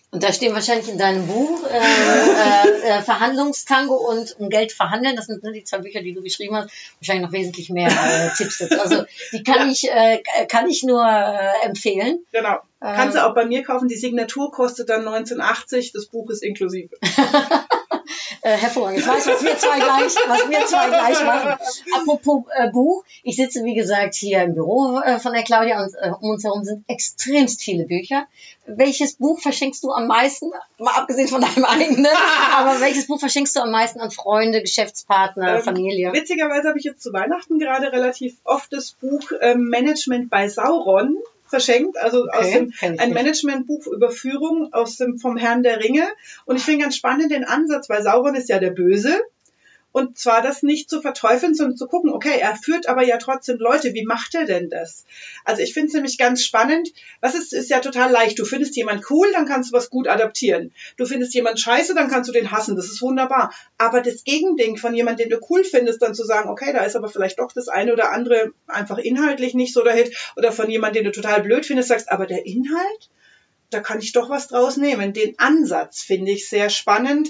Und 0.10 0.24
da 0.24 0.32
stehen 0.32 0.54
wahrscheinlich 0.54 0.88
in 0.88 0.98
deinem 0.98 1.28
Buch 1.28 1.66
äh, 1.70 1.78
äh, 1.78 2.90
äh, 2.90 3.02
Verhandlungstango 3.02 3.94
und 3.94 4.40
um 4.40 4.50
Geld 4.50 4.72
verhandeln. 4.72 5.18
Das 5.18 5.26
sind 5.26 5.44
ne, 5.44 5.52
die 5.52 5.66
zwei 5.66 5.80
Bücher, 5.80 6.02
die 6.02 6.14
du 6.14 6.22
geschrieben 6.22 6.56
hast. 6.56 6.70
Wahrscheinlich 7.00 7.26
noch 7.26 7.34
wesentlich 7.34 7.70
mehr 7.70 7.90
äh, 7.90 8.30
Tipps 8.36 8.60
dazu. 8.60 8.80
Also 8.82 9.06
die 9.34 9.44
kann 9.44 9.70
ich 9.70 9.92
äh, 9.92 10.24
kann 10.48 10.70
ich 10.70 10.84
nur 10.84 11.06
äh, 11.06 11.66
empfehlen. 11.66 12.20
Genau. 12.32 12.54
Ähm. 12.82 12.96
Kannst 12.96 13.18
du 13.18 13.26
auch 13.26 13.36
bei 13.36 13.46
mir 13.46 13.64
kaufen. 13.64 13.90
Die 13.90 13.98
Signatur 13.98 14.50
kostet 14.52 14.90
dann 14.90 15.06
1980, 15.06 15.92
das 15.92 16.06
Buch 16.06 16.30
ist 16.30 16.42
inklusive. 16.42 16.96
Äh, 18.48 18.56
hervorragend. 18.56 19.00
Ich 19.00 19.08
weiß, 19.08 19.28
was 19.28 19.44
wir 19.44 19.58
zwei 19.58 19.78
gleich, 19.78 20.16
was 20.26 20.50
wir 20.50 20.66
zwei 20.68 20.88
gleich 20.88 21.26
machen. 21.26 21.60
Apropos 21.94 22.46
äh, 22.56 22.70
Buch, 22.72 23.04
ich 23.24 23.36
sitze 23.36 23.66
wie 23.66 23.76
gesagt 23.76 24.16
hier 24.16 24.42
im 24.42 24.54
Büro 24.54 25.02
äh, 25.02 25.20
von 25.20 25.34
der 25.34 25.44
Claudia 25.44 25.84
und 25.84 25.94
äh, 25.96 26.12
um 26.22 26.30
uns 26.30 26.46
herum 26.46 26.64
sind 26.64 26.86
extremst 26.88 27.62
viele 27.62 27.84
Bücher. 27.84 28.26
Welches 28.66 29.16
Buch 29.16 29.42
verschenkst 29.42 29.84
du 29.84 29.92
am 29.92 30.08
meisten? 30.08 30.50
Mal 30.78 30.94
abgesehen 30.96 31.28
von 31.28 31.42
deinem 31.42 31.66
eigenen, 31.66 32.08
aber 32.56 32.80
welches 32.80 33.08
Buch 33.08 33.20
verschenkst 33.20 33.54
du 33.58 33.60
am 33.60 33.72
meisten 33.72 34.00
an 34.00 34.12
Freunde, 34.12 34.62
Geschäftspartner, 34.62 35.58
Ähm, 35.58 35.64
Familie? 35.64 36.14
Witzigerweise 36.14 36.70
habe 36.70 36.80
ich 36.80 36.86
jetzt 36.86 37.04
zu 37.04 37.12
Weihnachten 37.12 37.60
gerade 37.60 37.92
relativ 37.92 38.38
oft 38.46 38.72
das 38.72 38.94
Buch 38.94 39.30
ähm, 39.42 39.68
Management 39.68 40.30
bei 40.30 40.48
Sauron 40.48 41.18
verschenkt, 41.50 41.98
also 41.98 42.26
aus 42.26 42.46
Okay, 42.46 42.54
dem 42.54 42.72
kenn 42.72 42.94
ich 42.96 43.00
ein. 43.00 43.14
Managementbuch 43.14 43.88
über 43.88 44.12
Führung 44.12 44.74
aus 44.74 44.98
dem 44.98 45.18
vom 45.18 45.38
Herrn 45.38 45.64
der 45.64 45.80
Ringe 45.84 46.08
und 46.46 46.58
ich 46.58 46.64
finde 46.64 46.84
ganz 46.84 46.96
spannend 46.96 47.32
den 47.32 47.44
Ansatz, 47.44 47.90
weil 47.90 48.04
Sauron 48.04 48.36
ist 48.36 48.50
ja 48.50 48.60
der 48.60 48.72
Böse 48.72 49.20
und 49.98 50.16
zwar 50.16 50.44
das 50.44 50.62
nicht 50.62 50.92
zu 50.92 51.02
verteufeln, 51.02 51.56
sondern 51.56 51.76
zu 51.76 51.88
gucken, 51.88 52.12
okay, 52.12 52.38
er 52.40 52.56
führt 52.56 52.88
aber 52.88 53.04
ja 53.04 53.18
trotzdem 53.18 53.58
Leute, 53.58 53.96
wie 53.96 54.06
macht 54.06 54.36
er 54.36 54.46
denn 54.46 54.70
das? 54.70 55.06
Also 55.44 55.64
ich 55.64 55.74
finde 55.74 55.88
es 55.88 55.94
nämlich 55.96 56.20
ganz 56.20 56.44
spannend, 56.46 56.90
was 57.20 57.34
ist, 57.34 57.52
ist 57.52 57.72
ja 57.72 57.80
total 57.80 58.12
leicht, 58.12 58.38
du 58.38 58.46
findest 58.46 58.76
jemand 58.76 59.10
cool, 59.10 59.28
dann 59.34 59.48
kannst 59.48 59.72
du 59.72 59.76
was 59.76 59.90
gut 59.90 60.08
adaptieren. 60.08 60.72
Du 60.98 61.08
findest 61.08 61.34
jemand 61.34 61.60
scheiße, 61.60 61.96
dann 61.96 62.10
kannst 62.10 62.30
du 62.30 62.32
den 62.32 62.52
hassen, 62.52 62.76
das 62.76 62.86
ist 62.86 63.02
wunderbar. 63.02 63.52
Aber 63.80 64.02
das 64.02 64.24
Gegending 64.24 64.78
von 64.78 64.94
jemandem, 64.94 65.30
den 65.30 65.40
du 65.40 65.46
cool 65.50 65.64
findest, 65.64 66.04
dann 66.04 66.14
zu 66.14 66.26
sagen, 66.26 66.48
okay, 66.48 66.72
da 66.74 66.84
ist 66.84 66.96
aber 66.96 67.10
vielleicht 67.10 67.40
doch 67.40 67.52
das 67.52 67.68
eine 67.68 67.92
oder 67.92 68.12
andere 68.12 68.52
einfach 68.68 69.00
inhaltlich 69.00 69.56
nicht 69.56 69.74
so 69.74 69.84
der 69.84 69.94
Hit 69.94 70.16
oder 70.36 70.52
von 70.52 70.70
jemandem, 70.70 71.06
den 71.06 71.12
du 71.12 71.22
total 71.22 71.42
blöd 71.42 71.66
findest, 71.66 71.90
sagst, 71.90 72.12
aber 72.12 72.28
der 72.28 72.46
Inhalt, 72.46 73.10
da 73.72 73.80
kann 73.80 74.00
ich 74.00 74.12
doch 74.12 74.30
was 74.30 74.48
draus 74.48 74.78
nehmen. 74.78 75.14
Den 75.14 75.40
Ansatz 75.40 76.02
finde 76.02 76.32
ich 76.32 76.48
sehr 76.48 76.70
spannend. 76.70 77.30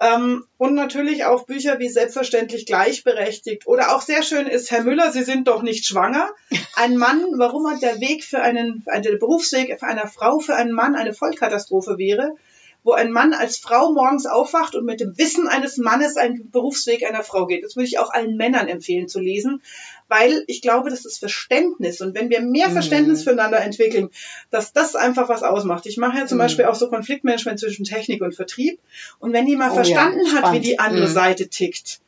Ähm, 0.00 0.44
und 0.58 0.74
natürlich 0.74 1.24
auch 1.24 1.44
Bücher 1.44 1.78
wie 1.80 1.88
Selbstverständlich 1.88 2.66
gleichberechtigt. 2.66 3.66
Oder 3.66 3.94
auch 3.94 4.02
sehr 4.02 4.22
schön 4.22 4.46
ist 4.46 4.70
Herr 4.70 4.84
Müller, 4.84 5.10
Sie 5.10 5.24
sind 5.24 5.48
doch 5.48 5.62
nicht 5.62 5.86
schwanger. 5.86 6.30
Ein 6.76 6.96
Mann, 6.96 7.24
warum 7.36 7.68
hat 7.68 7.82
der 7.82 8.00
Weg 8.00 8.22
für 8.22 8.40
einen, 8.40 8.84
der 8.86 9.16
Berufsweg 9.16 9.78
für 9.78 9.86
eine 9.86 10.06
Frau, 10.06 10.38
für 10.38 10.54
einen 10.54 10.72
Mann 10.72 10.94
eine 10.94 11.14
Vollkatastrophe 11.14 11.98
wäre, 11.98 12.36
wo 12.84 12.92
ein 12.92 13.10
Mann 13.10 13.34
als 13.34 13.58
Frau 13.58 13.92
morgens 13.92 14.26
aufwacht 14.26 14.76
und 14.76 14.84
mit 14.84 15.00
dem 15.00 15.18
Wissen 15.18 15.48
eines 15.48 15.78
Mannes 15.78 16.16
einen 16.16 16.50
Berufsweg 16.50 17.04
einer 17.04 17.24
Frau 17.24 17.46
geht. 17.46 17.64
Das 17.64 17.74
würde 17.74 17.88
ich 17.88 17.98
auch 17.98 18.10
allen 18.10 18.36
Männern 18.36 18.68
empfehlen 18.68 19.08
zu 19.08 19.18
lesen, 19.18 19.62
weil 20.08 20.44
ich 20.46 20.62
glaube, 20.62 20.90
das 20.90 21.04
ist 21.04 21.18
Verständnis. 21.18 22.00
Und 22.00 22.14
wenn 22.14 22.30
wir 22.30 22.40
mehr 22.40 22.68
Mhm. 22.68 22.72
Verständnis 22.72 23.22
füreinander 23.22 23.60
entwickeln, 23.60 24.10
dass 24.50 24.72
das 24.72 24.96
einfach 24.96 25.28
was 25.28 25.42
ausmacht. 25.42 25.86
Ich 25.86 25.96
mache 25.98 26.18
ja 26.18 26.26
zum 26.26 26.38
Mhm. 26.38 26.42
Beispiel 26.42 26.64
auch 26.64 26.74
so 26.74 26.88
Konfliktmanagement 26.88 27.60
zwischen 27.60 27.84
Technik 27.84 28.22
und 28.22 28.34
Vertrieb. 28.34 28.78
Und 29.18 29.32
wenn 29.32 29.46
jemand 29.46 29.72
Oh 29.72 29.76
ja, 29.76 29.84
verstanden 29.84 30.32
hat, 30.34 30.52
wie 30.52 30.60
die 30.60 30.78
andere 30.78 31.06
Mhm. 31.08 31.12
Seite 31.12 31.48
tickt, 31.48 32.00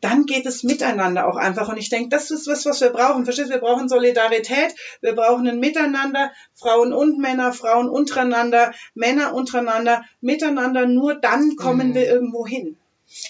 dann 0.00 0.26
geht 0.26 0.46
es 0.46 0.62
miteinander 0.62 1.26
auch 1.26 1.34
einfach. 1.36 1.68
Und 1.68 1.76
ich 1.76 1.88
denke, 1.88 2.08
das 2.10 2.30
ist 2.30 2.46
was, 2.46 2.64
was 2.66 2.80
wir 2.80 2.90
brauchen. 2.90 3.24
Verstehst? 3.24 3.50
Wir 3.50 3.58
brauchen 3.58 3.88
Solidarität, 3.88 4.72
wir 5.00 5.14
brauchen 5.14 5.48
ein 5.48 5.58
Miteinander, 5.58 6.30
Frauen 6.54 6.92
und 6.92 7.18
Männer, 7.18 7.52
Frauen 7.52 7.88
untereinander, 7.88 8.72
Männer 8.94 9.34
untereinander, 9.34 10.04
miteinander. 10.20 10.86
Nur 10.86 11.14
dann 11.16 11.56
kommen 11.56 11.88
Mhm. 11.88 11.94
wir 11.94 12.06
irgendwo 12.06 12.46
hin. 12.46 12.76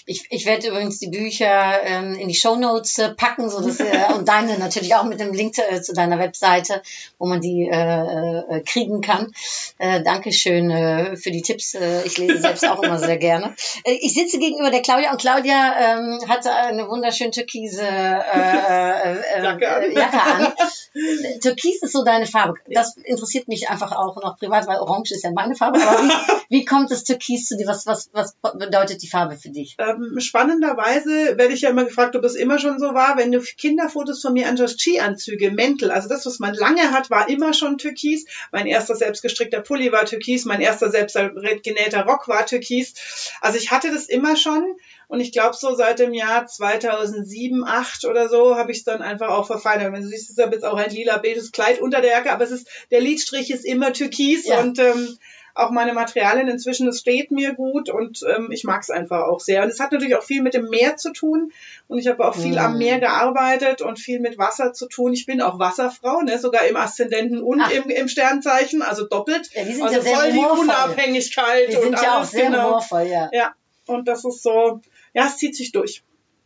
Ich, 0.05 0.25
ich 0.29 0.45
werde 0.45 0.67
übrigens 0.67 0.99
die 0.99 1.07
Bücher 1.07 1.81
ähm, 1.83 2.15
in 2.15 2.27
die 2.27 2.35
Shownotes 2.35 2.97
äh, 2.97 3.09
packen, 3.09 3.49
so 3.49 3.61
dass 3.61 3.79
äh, 3.79 4.13
und 4.15 4.27
deine 4.27 4.57
natürlich 4.57 4.95
auch 4.95 5.05
mit 5.05 5.19
dem 5.19 5.33
Link 5.33 5.57
äh, 5.57 5.81
zu 5.81 5.93
deiner 5.93 6.19
Webseite, 6.19 6.81
wo 7.17 7.27
man 7.27 7.41
die 7.41 7.67
äh, 7.67 8.57
äh, 8.57 8.61
kriegen 8.61 9.01
kann. 9.01 9.33
Äh, 9.77 10.03
Dankeschön 10.03 10.69
äh, 10.69 11.15
für 11.15 11.31
die 11.31 11.41
Tipps. 11.41 11.75
Äh, 11.75 12.03
ich 12.03 12.17
lese 12.17 12.39
selbst 12.39 12.67
auch 12.67 12.81
immer 12.83 12.99
sehr 12.99 13.17
gerne. 13.17 13.55
Äh, 13.83 13.93
ich 14.01 14.13
sitze 14.13 14.39
gegenüber 14.39 14.71
der 14.71 14.81
Claudia 14.81 15.11
und 15.11 15.21
Claudia 15.21 15.75
ähm, 15.79 16.19
hatte 16.27 16.53
eine 16.53 16.87
wunderschön 16.89 17.31
türkise 17.31 17.83
äh, 17.83 18.57
äh, 18.59 19.19
äh, 19.37 19.43
Jacke 19.43 19.69
an. 19.69 19.83
äh, 19.83 19.93
Jacke 19.93 20.21
an. 20.21 20.53
Türkis 21.41 21.81
ist 21.81 21.93
so 21.93 22.03
deine 22.03 22.25
Farbe. 22.25 22.55
Das 22.67 22.97
interessiert 22.97 23.47
mich 23.47 23.69
einfach 23.69 23.91
auch 23.91 24.15
noch 24.21 24.37
privat, 24.37 24.67
weil 24.67 24.79
Orange 24.79 25.11
ist 25.11 25.23
ja 25.23 25.31
meine 25.31 25.55
Farbe. 25.55 25.79
Aber 25.81 26.03
wie, 26.03 26.11
wie 26.49 26.65
kommt 26.65 26.91
das 26.91 27.03
Türkis 27.03 27.45
zu 27.45 27.57
dir? 27.57 27.67
Was, 27.67 27.85
was, 27.85 28.09
was 28.13 28.35
bedeutet 28.53 29.01
die 29.01 29.07
Farbe 29.07 29.37
für 29.37 29.49
dich? 29.49 29.68
Ähm, 29.77 30.19
spannenderweise 30.19 31.37
werde 31.37 31.53
ich 31.53 31.61
ja 31.61 31.69
immer 31.69 31.85
gefragt, 31.85 32.15
ob 32.15 32.23
es 32.23 32.35
immer 32.35 32.59
schon 32.59 32.79
so 32.79 32.93
war, 32.93 33.17
wenn 33.17 33.31
du 33.31 33.39
Kinderfotos 33.41 34.21
von 34.21 34.33
mir 34.33 34.47
anschaust, 34.47 34.79
Skianzüge, 34.79 35.51
Mäntel, 35.51 35.91
also 35.91 36.09
das, 36.09 36.25
was 36.25 36.39
man 36.39 36.53
lange 36.53 36.91
hat, 36.91 37.09
war 37.09 37.29
immer 37.29 37.53
schon 37.53 37.77
türkis. 37.77 38.25
Mein 38.51 38.67
erster 38.67 38.95
selbstgestrickter 38.95 39.61
Pulli 39.61 39.91
war 39.91 40.05
türkis, 40.05 40.45
mein 40.45 40.61
erster 40.61 40.89
selbst 40.89 41.17
genähter 41.63 42.05
Rock 42.05 42.27
war 42.27 42.45
türkis. 42.45 42.93
Also 43.41 43.57
ich 43.57 43.71
hatte 43.71 43.91
das 43.91 44.05
immer 44.05 44.35
schon 44.35 44.75
und 45.07 45.19
ich 45.21 45.31
glaube 45.31 45.55
so 45.55 45.73
seit 45.75 45.99
dem 45.99 46.13
Jahr 46.13 46.45
2007, 46.45 47.63
8 47.65 48.05
oder 48.05 48.29
so 48.29 48.55
habe 48.55 48.71
ich 48.71 48.79
es 48.79 48.83
dann 48.83 49.01
einfach 49.01 49.29
auch 49.29 49.47
verfeinert. 49.47 49.91
Wenn 49.91 50.03
du 50.03 50.07
siehst, 50.07 50.29
ist 50.29 50.37
jetzt 50.37 50.63
auch 50.65 50.77
ein 50.77 50.91
lila 50.91 51.17
beiges 51.17 51.51
Kleid 51.51 51.81
unter 51.81 52.01
der 52.01 52.11
Jacke, 52.11 52.31
aber 52.31 52.43
es 52.43 52.51
ist 52.51 52.67
der 52.91 53.01
Lidstrich 53.01 53.49
ist 53.49 53.65
immer 53.65 53.91
türkis 53.91 54.45
Ja. 54.47 54.59
und 54.59 54.77
ähm, 54.79 55.17
auch 55.59 55.71
meine 55.71 55.93
Materialien 55.93 56.47
inzwischen, 56.47 56.87
es 56.87 56.99
steht 56.99 57.31
mir 57.31 57.53
gut 57.53 57.89
und 57.89 58.23
ähm, 58.33 58.49
ich 58.51 58.63
mag 58.63 58.81
es 58.81 58.89
einfach 58.89 59.23
auch 59.27 59.39
sehr. 59.39 59.63
Und 59.63 59.69
es 59.69 59.79
hat 59.79 59.91
natürlich 59.91 60.15
auch 60.15 60.23
viel 60.23 60.41
mit 60.41 60.53
dem 60.53 60.69
Meer 60.69 60.97
zu 60.97 61.11
tun 61.11 61.51
und 61.87 61.99
ich 61.99 62.07
habe 62.07 62.25
auch 62.27 62.35
viel 62.35 62.55
Mm. 62.55 62.59
am 62.59 62.77
Meer 62.77 62.99
gearbeitet 62.99 63.81
und 63.81 63.99
viel 63.99 64.19
mit 64.19 64.37
Wasser 64.37 64.73
zu 64.73 64.87
tun. 64.87 65.13
Ich 65.13 65.25
bin 65.25 65.41
auch 65.41 65.59
Wasserfrau, 65.59 66.21
ne? 66.21 66.39
sogar 66.39 66.65
im 66.67 66.75
Aszendenten 66.75 67.41
und 67.41 67.61
Ach. 67.61 67.71
im, 67.71 67.89
im 67.89 68.07
Sternzeichen, 68.07 68.81
also 68.81 69.05
doppelt. 69.05 69.49
Ja, 69.53 69.63
die 69.63 69.73
sind 69.73 69.83
also 69.83 69.95
ja 69.95 70.01
sehr 70.01 70.15
voll 70.15 70.31
die 70.31 70.37
humorvoll. 70.37 70.63
Unabhängigkeit 70.63 71.71
Die 71.71 71.75
und 71.75 71.83
sind 71.83 71.93
ja 71.93 72.11
auch 72.11 72.17
alles 72.17 72.31
sehr 72.31 72.45
genau. 72.45 72.65
humorvoll, 72.65 73.07
ja. 73.07 73.29
Ja, 73.33 73.53
und 73.85 74.07
das 74.07 74.25
ist 74.25 74.41
so, 74.43 74.81
ja, 75.13 75.27
es 75.27 75.37
zieht 75.37 75.55
sich 75.55 75.71
durch. 75.71 76.03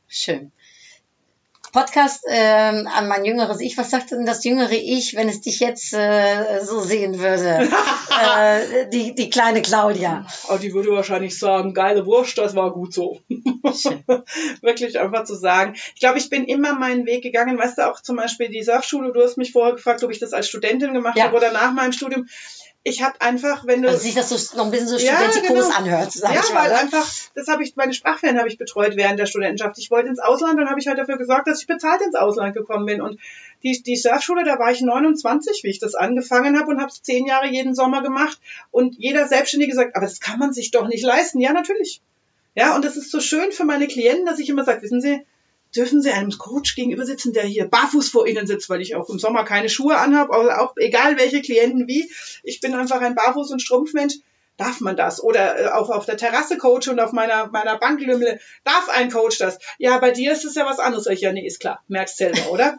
Schön. 0.07 0.51
Podcast 1.73 2.23
ähm, 2.29 2.87
an 2.87 3.07
mein 3.07 3.25
jüngeres 3.25 3.59
Ich. 3.59 3.77
Was 3.77 3.89
sagt 3.89 4.11
denn 4.11 4.25
das 4.25 4.43
jüngere 4.43 4.71
Ich, 4.71 5.15
wenn 5.15 5.27
es 5.27 5.41
dich 5.41 5.59
jetzt 5.59 5.91
äh, 5.93 6.63
so 6.63 6.79
sehen 6.79 7.19
würde? 7.19 7.67
äh, 8.37 8.87
die, 8.89 9.15
die 9.15 9.29
kleine 9.29 9.61
Claudia. 9.61 10.25
Aber 10.47 10.59
die 10.59 10.73
würde 10.73 10.91
wahrscheinlich 10.91 11.37
sagen, 11.37 11.73
geile 11.73 12.05
Wurst, 12.05 12.37
das 12.37 12.55
war 12.55 12.71
gut 12.71 12.93
so. 12.93 13.19
Wirklich 14.61 14.99
einfach 14.99 15.23
zu 15.25 15.35
sagen. 15.35 15.73
Ich 15.95 15.99
glaube, 15.99 16.19
ich 16.19 16.29
bin 16.29 16.45
immer 16.45 16.73
meinen 16.73 17.05
Weg 17.05 17.23
gegangen. 17.23 17.57
Weißt 17.57 17.79
du, 17.79 17.89
auch 17.89 18.01
zum 18.01 18.15
Beispiel 18.17 18.49
die 18.49 18.63
Surfschule, 18.63 19.11
du 19.11 19.21
hast 19.21 19.37
mich 19.37 19.51
vorher 19.51 19.73
gefragt, 19.73 20.03
ob 20.03 20.11
ich 20.11 20.19
das 20.19 20.31
als 20.33 20.47
Studentin 20.47 20.93
gemacht 20.93 21.17
Ja. 21.17 21.25
habe 21.25 21.37
oder 21.37 21.51
nach 21.51 21.73
meinem 21.73 21.91
Studium. 21.91 22.27
Ich 22.85 23.01
habe 23.01 23.19
einfach, 23.21 23.65
wenn 23.65 23.81
du 23.81 23.87
Also 23.87 24.01
sich 24.01 24.13
das 24.13 24.29
so 24.29 24.57
noch 24.57 24.65
ein 24.65 24.71
bisschen 24.71 24.87
so 24.89 24.97
Ja, 24.97 25.15
studentikos 25.15 25.65
genau. 25.67 25.77
anhört, 25.77 26.11
sag 26.11 26.33
ja, 26.33 26.41
ich 26.41 26.53
mal. 26.53 26.63
weil 26.63 26.69
ne? 26.71 26.79
einfach, 26.79 27.09
das 27.33 27.47
habe 27.47 27.63
ich, 27.63 27.75
meine 27.77 27.93
Sprachferien 27.93 28.37
habe 28.37 28.49
ich 28.49 28.57
betreut 28.57 28.97
während 28.97 29.17
der 29.19 29.25
Studentenschaft. 29.25 29.77
Ich 29.77 29.89
wollte 29.89 30.09
ins 30.09 30.19
Ausland, 30.19 30.59
dann 30.59 30.69
habe 30.69 30.79
ich 30.81 30.87
halt 30.87 30.97
dafür 30.97 31.17
gesorgt, 31.17 31.47
dass 31.47 31.61
ich 31.61 31.67
bezahlt 31.67 32.01
ins 32.01 32.15
Ausland 32.15 32.53
gekommen 32.53 32.85
bin. 32.85 33.01
Und 33.01 33.19
die, 33.63 33.81
die 33.81 33.95
Surfschule, 33.95 34.43
da 34.43 34.59
war 34.59 34.71
ich 34.71 34.81
29, 34.81 35.63
wie 35.63 35.69
ich 35.69 35.79
das 35.79 35.95
angefangen 35.95 36.59
habe 36.59 36.69
und 36.71 36.79
habe 36.81 36.89
es 36.91 37.01
zehn 37.01 37.25
Jahre 37.25 37.47
jeden 37.47 37.73
Sommer 37.73 38.01
gemacht. 38.03 38.39
Und 38.71 38.95
jeder 38.97 39.27
Selbstständige 39.27 39.73
sagt, 39.73 39.95
aber 39.95 40.05
das 40.05 40.19
kann 40.19 40.37
man 40.39 40.51
sich 40.51 40.71
doch 40.71 40.87
nicht 40.87 41.05
leisten. 41.05 41.39
Ja, 41.39 41.53
natürlich. 41.53 42.01
Ja, 42.55 42.75
und 42.75 42.83
das 42.83 42.97
ist 42.97 43.11
so 43.11 43.21
schön 43.21 43.51
für 43.53 43.63
meine 43.63 43.87
Klienten, 43.87 44.25
dass 44.25 44.39
ich 44.39 44.49
immer 44.49 44.65
sage, 44.65 44.81
wissen 44.81 44.99
Sie, 45.01 45.25
dürfen 45.75 46.01
Sie 46.01 46.11
einem 46.11 46.31
Coach 46.37 46.75
gegenüber 46.75 47.05
sitzen, 47.05 47.33
der 47.33 47.43
hier 47.43 47.65
barfuß 47.65 48.09
vor 48.09 48.27
Ihnen 48.27 48.47
sitzt, 48.47 48.69
weil 48.69 48.81
ich 48.81 48.95
auch 48.95 49.09
im 49.09 49.19
Sommer 49.19 49.43
keine 49.43 49.69
Schuhe 49.69 49.97
anhabe, 49.97 50.33
aber 50.33 50.61
auch 50.61 50.73
egal 50.77 51.17
welche 51.17 51.41
Klienten 51.41 51.87
wie. 51.87 52.11
Ich 52.43 52.59
bin 52.59 52.73
einfach 52.73 53.01
ein 53.01 53.15
Barfuß- 53.15 53.51
und 53.51 53.61
Strumpfmensch. 53.61 54.15
Darf 54.57 54.81
man 54.81 54.95
das? 54.95 55.21
Oder 55.23 55.59
äh, 55.59 55.67
auch 55.69 55.89
auf 55.89 56.05
der 56.05 56.15
Terrasse 56.15 56.57
coache 56.57 56.89
und 56.91 56.99
auf 56.99 57.11
meiner, 57.11 57.47
meiner 57.47 57.77
Banklümmel. 57.79 58.39
Darf 58.63 58.87
ein 58.89 59.09
Coach 59.09 59.39
das? 59.39 59.57
Ja, 59.79 59.97
bei 59.97 60.11
dir 60.11 60.31
ist 60.31 60.45
es 60.45 60.53
ja 60.53 60.65
was 60.65 60.77
anderes. 60.77 61.07
Ich, 61.07 61.21
ja, 61.21 61.31
nee, 61.31 61.45
ist 61.45 61.59
klar. 61.59 61.81
Merkst 61.87 62.17
selber, 62.17 62.51
oder? 62.51 62.77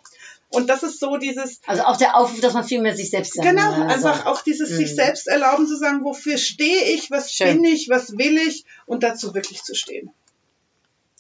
Und 0.51 0.69
das 0.69 0.85
ist 0.85 1.01
so 1.01 1.17
dieses, 1.17 1.61
Also 1.67 1.83
auch 1.83 1.97
der 1.97 2.15
Aufruf, 2.17 2.41
dass 2.41 2.53
man 2.53 2.63
viel 2.63 2.81
mehr 2.81 2.95
sich 2.95 3.11
selbst 3.11 3.35
sein 3.35 3.45
Genau, 3.45 3.73
also, 3.73 4.07
einfach 4.07 4.27
auch 4.27 4.43
dieses 4.43 4.69
sich 4.69 4.93
Mhm. 4.93 4.95
selbst 4.95 5.27
erlauben 5.27 5.67
zu 5.67 5.77
sagen, 5.77 6.05
wofür 6.05 6.39
stehe 6.39 6.85
ich, 6.95 7.11
was 7.11 7.33
Schön. 7.33 7.61
bin 7.61 7.73
ich, 7.73 7.89
was 7.89 8.17
will 8.17 8.39
ich 8.39 8.65
und 8.87 9.03
dazu 9.03 9.35
wirklich 9.35 9.65
zu 9.65 9.75
stehen. 9.75 10.13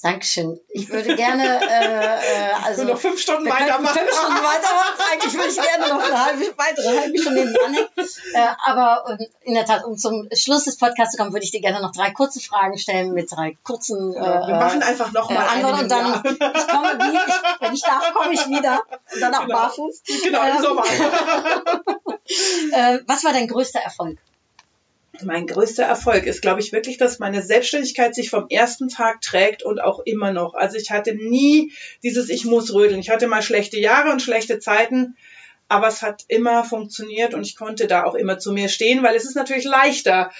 Dankeschön. 0.04 0.60
Ich 0.68 0.90
würde 0.90 1.16
gerne, 1.16 1.60
äh, 1.66 2.50
Ich 2.58 2.66
also 2.66 2.82
will 2.82 2.92
noch 2.92 3.00
fünf 3.00 3.18
Stunden 3.18 3.48
weitermachen. 3.48 3.96
fünf 3.98 4.12
Stunden 4.12 4.36
weitermachen. 4.36 5.00
Eigentlich 5.10 5.32
würde 5.32 5.48
ich 5.48 5.56
gerne 5.56 5.88
noch 5.88 6.04
eine 6.04 6.24
halbe, 6.26 6.44
weitere 6.58 6.98
halbe 7.00 7.18
Stunde 7.18 7.50
dranhängen. 7.54 7.88
Äh, 8.34 8.46
aber 8.66 9.06
ähm, 9.18 9.26
in 9.44 9.54
der 9.54 9.64
Tat, 9.64 9.82
um 9.84 9.96
zum 9.96 10.28
Schluss 10.34 10.64
des 10.64 10.76
Podcasts 10.76 11.12
zu 11.12 11.16
kommen, 11.18 11.32
würde 11.32 11.44
ich 11.46 11.52
dir 11.52 11.62
gerne 11.62 11.80
noch 11.80 11.90
drei 11.92 12.10
kurze 12.10 12.38
Fragen 12.40 12.76
stellen 12.76 13.14
mit 13.14 13.32
drei 13.32 13.56
kurzen 13.62 14.12
äh, 14.14 14.20
wir 14.20 14.56
machen 14.56 14.82
einfach 14.82 15.10
noch 15.12 15.30
äh, 15.30 15.36
Antworten 15.36 15.84
und 15.84 15.90
dann, 15.90 16.06
Jahr. 16.06 16.22
ich 16.26 16.68
komme 16.68 16.98
wie, 16.98 17.16
ich, 17.16 17.60
wenn 17.60 17.72
ich 17.72 17.82
darf, 17.82 18.12
komme 18.12 18.34
ich 18.34 18.46
wieder 18.46 18.82
und 19.14 19.20
dann 19.22 19.34
auch 19.34 19.46
Genau. 19.46 19.56
barfuß. 19.58 20.02
Genau, 20.22 20.42
im 20.42 20.56
Ähm, 20.56 20.62
Sommer. 20.62 20.84
Äh, 22.72 23.00
was 23.06 23.22
war 23.24 23.32
dein 23.32 23.48
größter 23.48 23.80
Erfolg? 23.80 24.18
Mein 25.22 25.46
größter 25.46 25.84
Erfolg 25.84 26.26
ist, 26.26 26.42
glaube 26.42 26.60
ich, 26.60 26.72
wirklich, 26.72 26.96
dass 26.96 27.18
meine 27.18 27.42
Selbstständigkeit 27.42 28.14
sich 28.14 28.30
vom 28.30 28.46
ersten 28.48 28.88
Tag 28.88 29.20
trägt 29.20 29.62
und 29.62 29.80
auch 29.80 30.00
immer 30.00 30.32
noch. 30.32 30.54
Also 30.54 30.76
ich 30.76 30.90
hatte 30.90 31.14
nie 31.14 31.72
dieses 32.02 32.28
Ich 32.28 32.44
muss 32.44 32.72
rödeln. 32.72 33.00
Ich 33.00 33.10
hatte 33.10 33.28
mal 33.28 33.42
schlechte 33.42 33.78
Jahre 33.78 34.10
und 34.10 34.22
schlechte 34.22 34.58
Zeiten, 34.58 35.16
aber 35.68 35.88
es 35.88 36.02
hat 36.02 36.24
immer 36.28 36.64
funktioniert 36.64 37.34
und 37.34 37.46
ich 37.46 37.56
konnte 37.56 37.86
da 37.86 38.04
auch 38.04 38.14
immer 38.14 38.38
zu 38.38 38.52
mir 38.52 38.68
stehen, 38.68 39.02
weil 39.02 39.14
es 39.14 39.24
ist 39.24 39.36
natürlich 39.36 39.64
leichter, 39.64 40.30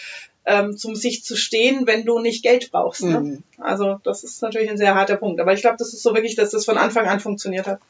ähm, 0.46 0.76
zum 0.76 0.94
sich 0.94 1.24
zu 1.24 1.36
stehen, 1.36 1.86
wenn 1.86 2.04
du 2.04 2.18
nicht 2.18 2.42
Geld 2.42 2.70
brauchst. 2.70 3.02
Ne? 3.02 3.20
Mhm. 3.20 3.42
Also 3.58 4.00
das 4.04 4.24
ist 4.24 4.42
natürlich 4.42 4.70
ein 4.70 4.76
sehr 4.76 4.94
harter 4.94 5.16
Punkt. 5.16 5.40
Aber 5.40 5.52
ich 5.52 5.60
glaube, 5.60 5.76
das 5.78 5.94
ist 5.94 6.02
so 6.02 6.14
wirklich, 6.14 6.34
dass 6.34 6.50
das 6.50 6.64
von 6.64 6.78
Anfang 6.78 7.06
an 7.06 7.20
funktioniert 7.20 7.66
hat. 7.66 7.80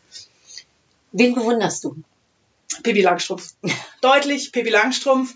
Wen 1.12 1.34
bewunderst 1.34 1.84
du? 1.84 1.96
Pippi 2.82 3.02
Langstrumpf. 3.02 3.54
Deutlich 4.00 4.52
Pippi 4.52 4.70
Langstrumpf. 4.70 5.34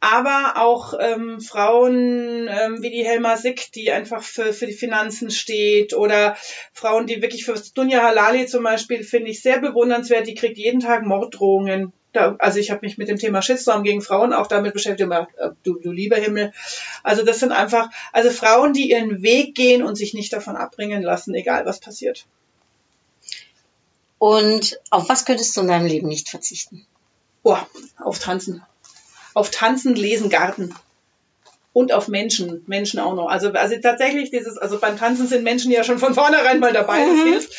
Aber 0.00 0.54
auch 0.56 0.94
ähm, 1.00 1.40
Frauen 1.40 2.46
ähm, 2.48 2.82
wie 2.82 2.90
die 2.90 3.04
Helma 3.04 3.36
Sick, 3.36 3.72
die 3.72 3.90
einfach 3.90 4.22
für, 4.22 4.52
für 4.52 4.66
die 4.66 4.74
Finanzen 4.74 5.30
steht. 5.30 5.94
Oder 5.94 6.36
Frauen, 6.72 7.06
die 7.06 7.22
wirklich 7.22 7.44
für 7.44 7.54
Dunja 7.74 8.02
Halali 8.02 8.46
zum 8.46 8.64
Beispiel, 8.64 9.02
finde 9.02 9.30
ich 9.30 9.40
sehr 9.40 9.60
bewundernswert. 9.60 10.26
Die 10.26 10.34
kriegt 10.34 10.58
jeden 10.58 10.80
Tag 10.80 11.04
Morddrohungen. 11.04 11.92
Da, 12.12 12.36
also 12.38 12.60
ich 12.60 12.70
habe 12.70 12.86
mich 12.86 12.96
mit 12.96 13.08
dem 13.08 13.18
Thema 13.18 13.42
Shitstorm 13.42 13.82
gegen 13.82 14.02
Frauen 14.02 14.32
auch 14.32 14.46
damit 14.46 14.74
beschäftigt. 14.74 15.00
Immer, 15.00 15.26
äh, 15.38 15.50
du, 15.64 15.80
du 15.80 15.90
lieber 15.90 16.16
Himmel. 16.16 16.52
Also 17.02 17.24
das 17.24 17.40
sind 17.40 17.52
einfach, 17.52 17.88
also 18.12 18.30
Frauen, 18.30 18.72
die 18.72 18.90
ihren 18.90 19.22
Weg 19.22 19.54
gehen 19.54 19.82
und 19.82 19.96
sich 19.96 20.14
nicht 20.14 20.32
davon 20.32 20.56
abbringen 20.56 21.02
lassen, 21.02 21.34
egal 21.34 21.66
was 21.66 21.80
passiert. 21.80 22.26
Und 24.18 24.78
auf 24.90 25.08
was 25.08 25.24
könntest 25.24 25.56
du 25.56 25.62
in 25.62 25.68
deinem 25.68 25.86
Leben 25.86 26.08
nicht 26.08 26.28
verzichten? 26.28 26.86
Oh, 27.42 27.58
auf 27.98 28.18
Tanzen. 28.18 28.62
Auf 29.34 29.50
Tanzen, 29.50 29.94
Lesen, 29.94 30.30
Garten. 30.30 30.74
Und 31.72 31.92
auf 31.92 32.06
Menschen, 32.06 32.62
Menschen 32.66 33.00
auch 33.00 33.14
noch. 33.14 33.26
Also, 33.26 33.50
also 33.50 33.74
tatsächlich 33.82 34.30
dieses, 34.30 34.56
also 34.58 34.78
beim 34.78 34.96
Tanzen 34.96 35.26
sind 35.26 35.42
Menschen 35.42 35.72
ja 35.72 35.82
schon 35.82 35.98
von 35.98 36.14
vornherein 36.14 36.60
mal 36.60 36.72
dabei, 36.72 37.04
das 37.04 37.22
hilft. 37.24 37.52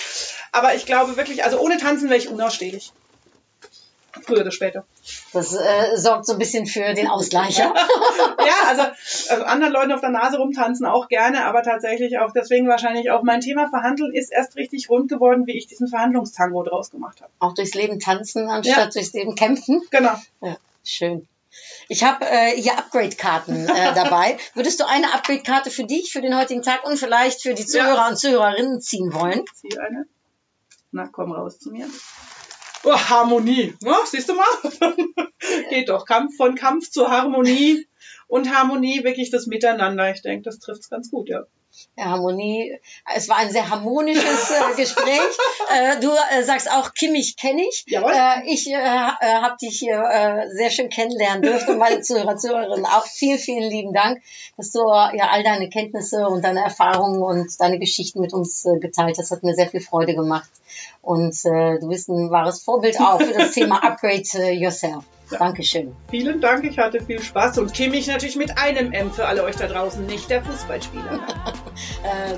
Aber 0.53 0.73
ich 0.73 0.85
glaube 0.85 1.17
wirklich, 1.17 1.43
also 1.43 1.59
ohne 1.59 1.77
Tanzen 1.77 2.09
wäre 2.09 2.17
ich 2.17 2.29
unausstehlich. 2.29 2.93
Früher 4.25 4.41
oder 4.41 4.51
später. 4.51 4.85
Das 5.33 5.53
äh, 5.53 5.97
sorgt 5.97 6.25
so 6.25 6.33
ein 6.33 6.39
bisschen 6.39 6.65
für 6.65 6.93
den 6.93 7.07
Ausgleicher. 7.09 7.73
Ja, 8.39 8.67
also 8.67 8.83
äh, 9.29 9.43
anderen 9.45 9.73
Leuten 9.73 9.91
auf 9.91 10.01
der 10.01 10.09
Nase 10.11 10.37
rumtanzen 10.37 10.85
auch 10.85 11.07
gerne, 11.07 11.45
aber 11.45 11.63
tatsächlich 11.63 12.19
auch 12.19 12.31
deswegen 12.31 12.67
wahrscheinlich 12.67 13.09
auch 13.11 13.23
mein 13.23 13.41
Thema 13.41 13.69
Verhandeln 13.69 14.13
ist 14.13 14.31
erst 14.31 14.55
richtig 14.55 14.89
rund 14.89 15.09
geworden, 15.09 15.47
wie 15.47 15.57
ich 15.57 15.67
diesen 15.67 15.87
Verhandlungstango 15.87 16.63
draus 16.63 16.91
gemacht 16.91 17.21
habe. 17.21 17.31
Auch 17.39 17.53
durchs 17.53 17.73
Leben 17.73 17.99
tanzen, 17.99 18.47
anstatt 18.47 18.77
Ja. 18.77 18.89
durchs 18.91 19.13
Leben 19.13 19.35
kämpfen. 19.35 19.81
Genau. 19.89 20.13
Ja, 20.41 20.57
schön. 20.83 21.27
Ich 21.87 22.03
habe 22.03 22.25
äh, 22.25 22.59
hier 22.59 22.77
Upgrade-Karten 22.77 23.67
äh, 23.69 23.93
dabei. 23.95 24.37
Würdest 24.53 24.79
du 24.79 24.87
eine 24.87 25.13
Upgrade-Karte 25.13 25.69
für 25.71 25.83
dich, 25.85 26.11
für 26.11 26.21
den 26.21 26.35
heutigen 26.37 26.61
Tag 26.63 26.83
und 26.85 26.97
vielleicht 26.97 27.41
für 27.41 27.53
die 27.53 27.65
Zuhörer 27.65 27.95
Ja. 27.95 28.07
und 28.09 28.17
Zuhörerinnen 28.17 28.81
ziehen 28.81 29.13
wollen? 29.13 29.43
Zieh 29.53 29.77
eine. 29.77 30.05
Na, 30.91 31.07
komm 31.07 31.31
raus 31.31 31.59
zu 31.59 31.71
mir. 31.71 31.87
Oh, 32.83 32.93
Harmonie. 32.95 33.73
Ja, 33.81 33.97
siehst 34.05 34.29
du 34.29 34.35
mal? 34.35 34.45
Geht 35.69 35.89
doch. 35.89 36.05
Kampf 36.05 36.37
von 36.37 36.55
Kampf 36.55 36.89
zu 36.91 37.09
Harmonie 37.09 37.87
und 38.27 38.55
Harmonie 38.55 39.03
wirklich 39.03 39.31
das 39.31 39.47
Miteinander. 39.47 40.11
Ich 40.11 40.21
denke, 40.21 40.43
das 40.43 40.59
trifft 40.59 40.81
es 40.81 40.89
ganz 40.89 41.09
gut, 41.11 41.27
ja. 41.29 41.43
Harmonie. 41.97 42.77
Es 43.15 43.29
war 43.29 43.37
ein 43.37 43.51
sehr 43.51 43.69
harmonisches 43.69 44.49
äh, 44.51 44.75
Gespräch. 44.75 45.19
Äh, 45.73 45.99
du 45.99 46.09
äh, 46.31 46.43
sagst 46.43 46.69
auch, 46.71 46.93
Kimmich 46.93 47.37
kenne 47.37 47.61
ich. 47.67 47.83
Jawohl. 47.87 48.11
Äh, 48.13 48.51
ich 48.53 48.67
äh, 48.69 48.75
ha- 48.75 49.17
äh, 49.21 49.33
habe 49.35 49.55
dich 49.61 49.79
hier 49.79 50.01
äh, 50.01 50.49
sehr 50.51 50.69
schön 50.71 50.89
kennenlernen 50.89 51.41
dürfen 51.41 51.71
und 51.73 51.77
meine 51.79 52.01
Zuhörer, 52.01 52.37
Zuhörerinnen 52.37 52.85
auch. 52.85 53.05
Vielen, 53.05 53.39
vielen 53.39 53.69
lieben 53.69 53.93
Dank, 53.93 54.21
dass 54.57 54.71
du 54.71 54.79
äh, 54.79 55.17
ja 55.17 55.29
all 55.31 55.43
deine 55.43 55.69
Kenntnisse 55.69 56.27
und 56.27 56.43
deine 56.43 56.61
Erfahrungen 56.63 57.21
und 57.21 57.49
deine 57.59 57.79
Geschichten 57.79 58.19
mit 58.21 58.33
uns 58.33 58.65
äh, 58.65 58.77
geteilt 58.79 59.17
hast. 59.17 59.31
Hat 59.31 59.43
mir 59.43 59.55
sehr 59.55 59.69
viel 59.69 59.81
Freude 59.81 60.15
gemacht. 60.15 60.49
Und 61.01 61.35
äh, 61.45 61.79
du 61.79 61.89
bist 61.89 62.09
ein 62.09 62.31
wahres 62.31 62.63
Vorbild 62.63 62.99
auch 62.99 63.21
für 63.21 63.33
das 63.33 63.51
Thema 63.51 63.77
Upgrade 63.83 64.23
äh, 64.35 64.53
Yourself. 64.53 65.03
Dankeschön. 65.29 65.95
Vielen 66.09 66.39
Dank, 66.39 66.63
ich 66.65 66.77
hatte 66.77 67.03
viel 67.03 67.21
Spaß 67.21 67.57
und 67.57 67.73
Kimmich 67.73 68.07
natürlich 68.07 68.35
mit 68.35 68.57
einem 68.57 68.91
M 68.91 69.11
für 69.11 69.25
alle 69.25 69.43
euch 69.43 69.55
da 69.55 69.67
draußen, 69.67 70.05
nicht 70.05 70.29
der 70.29 70.43
Fußballspieler. 70.43 71.19
Äh, 72.05 72.33
äh, 72.33 72.37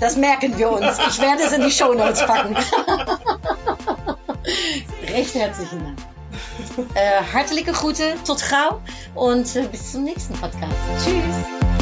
das 0.00 0.16
merken 0.16 0.58
wir 0.58 0.70
uns. 0.70 0.98
Ich 1.08 1.20
werde 1.20 1.44
es 1.44 1.52
in 1.52 1.62
die 1.62 1.70
Shownotes 1.70 2.26
packen. 2.26 2.56
Recht 5.12 5.34
herzlichen 5.34 5.84
Dank. 5.84 5.98
Äh, 6.94 7.22
hartelijke 7.32 7.72
Groeten, 7.72 8.22
tot 8.24 8.42
gauw 8.50 8.80
und 9.14 9.56
äh, 9.56 9.62
bis 9.70 9.92
zum 9.92 10.04
nächsten 10.04 10.34
Podcast. 10.34 10.74
Tschüss. 11.04 11.75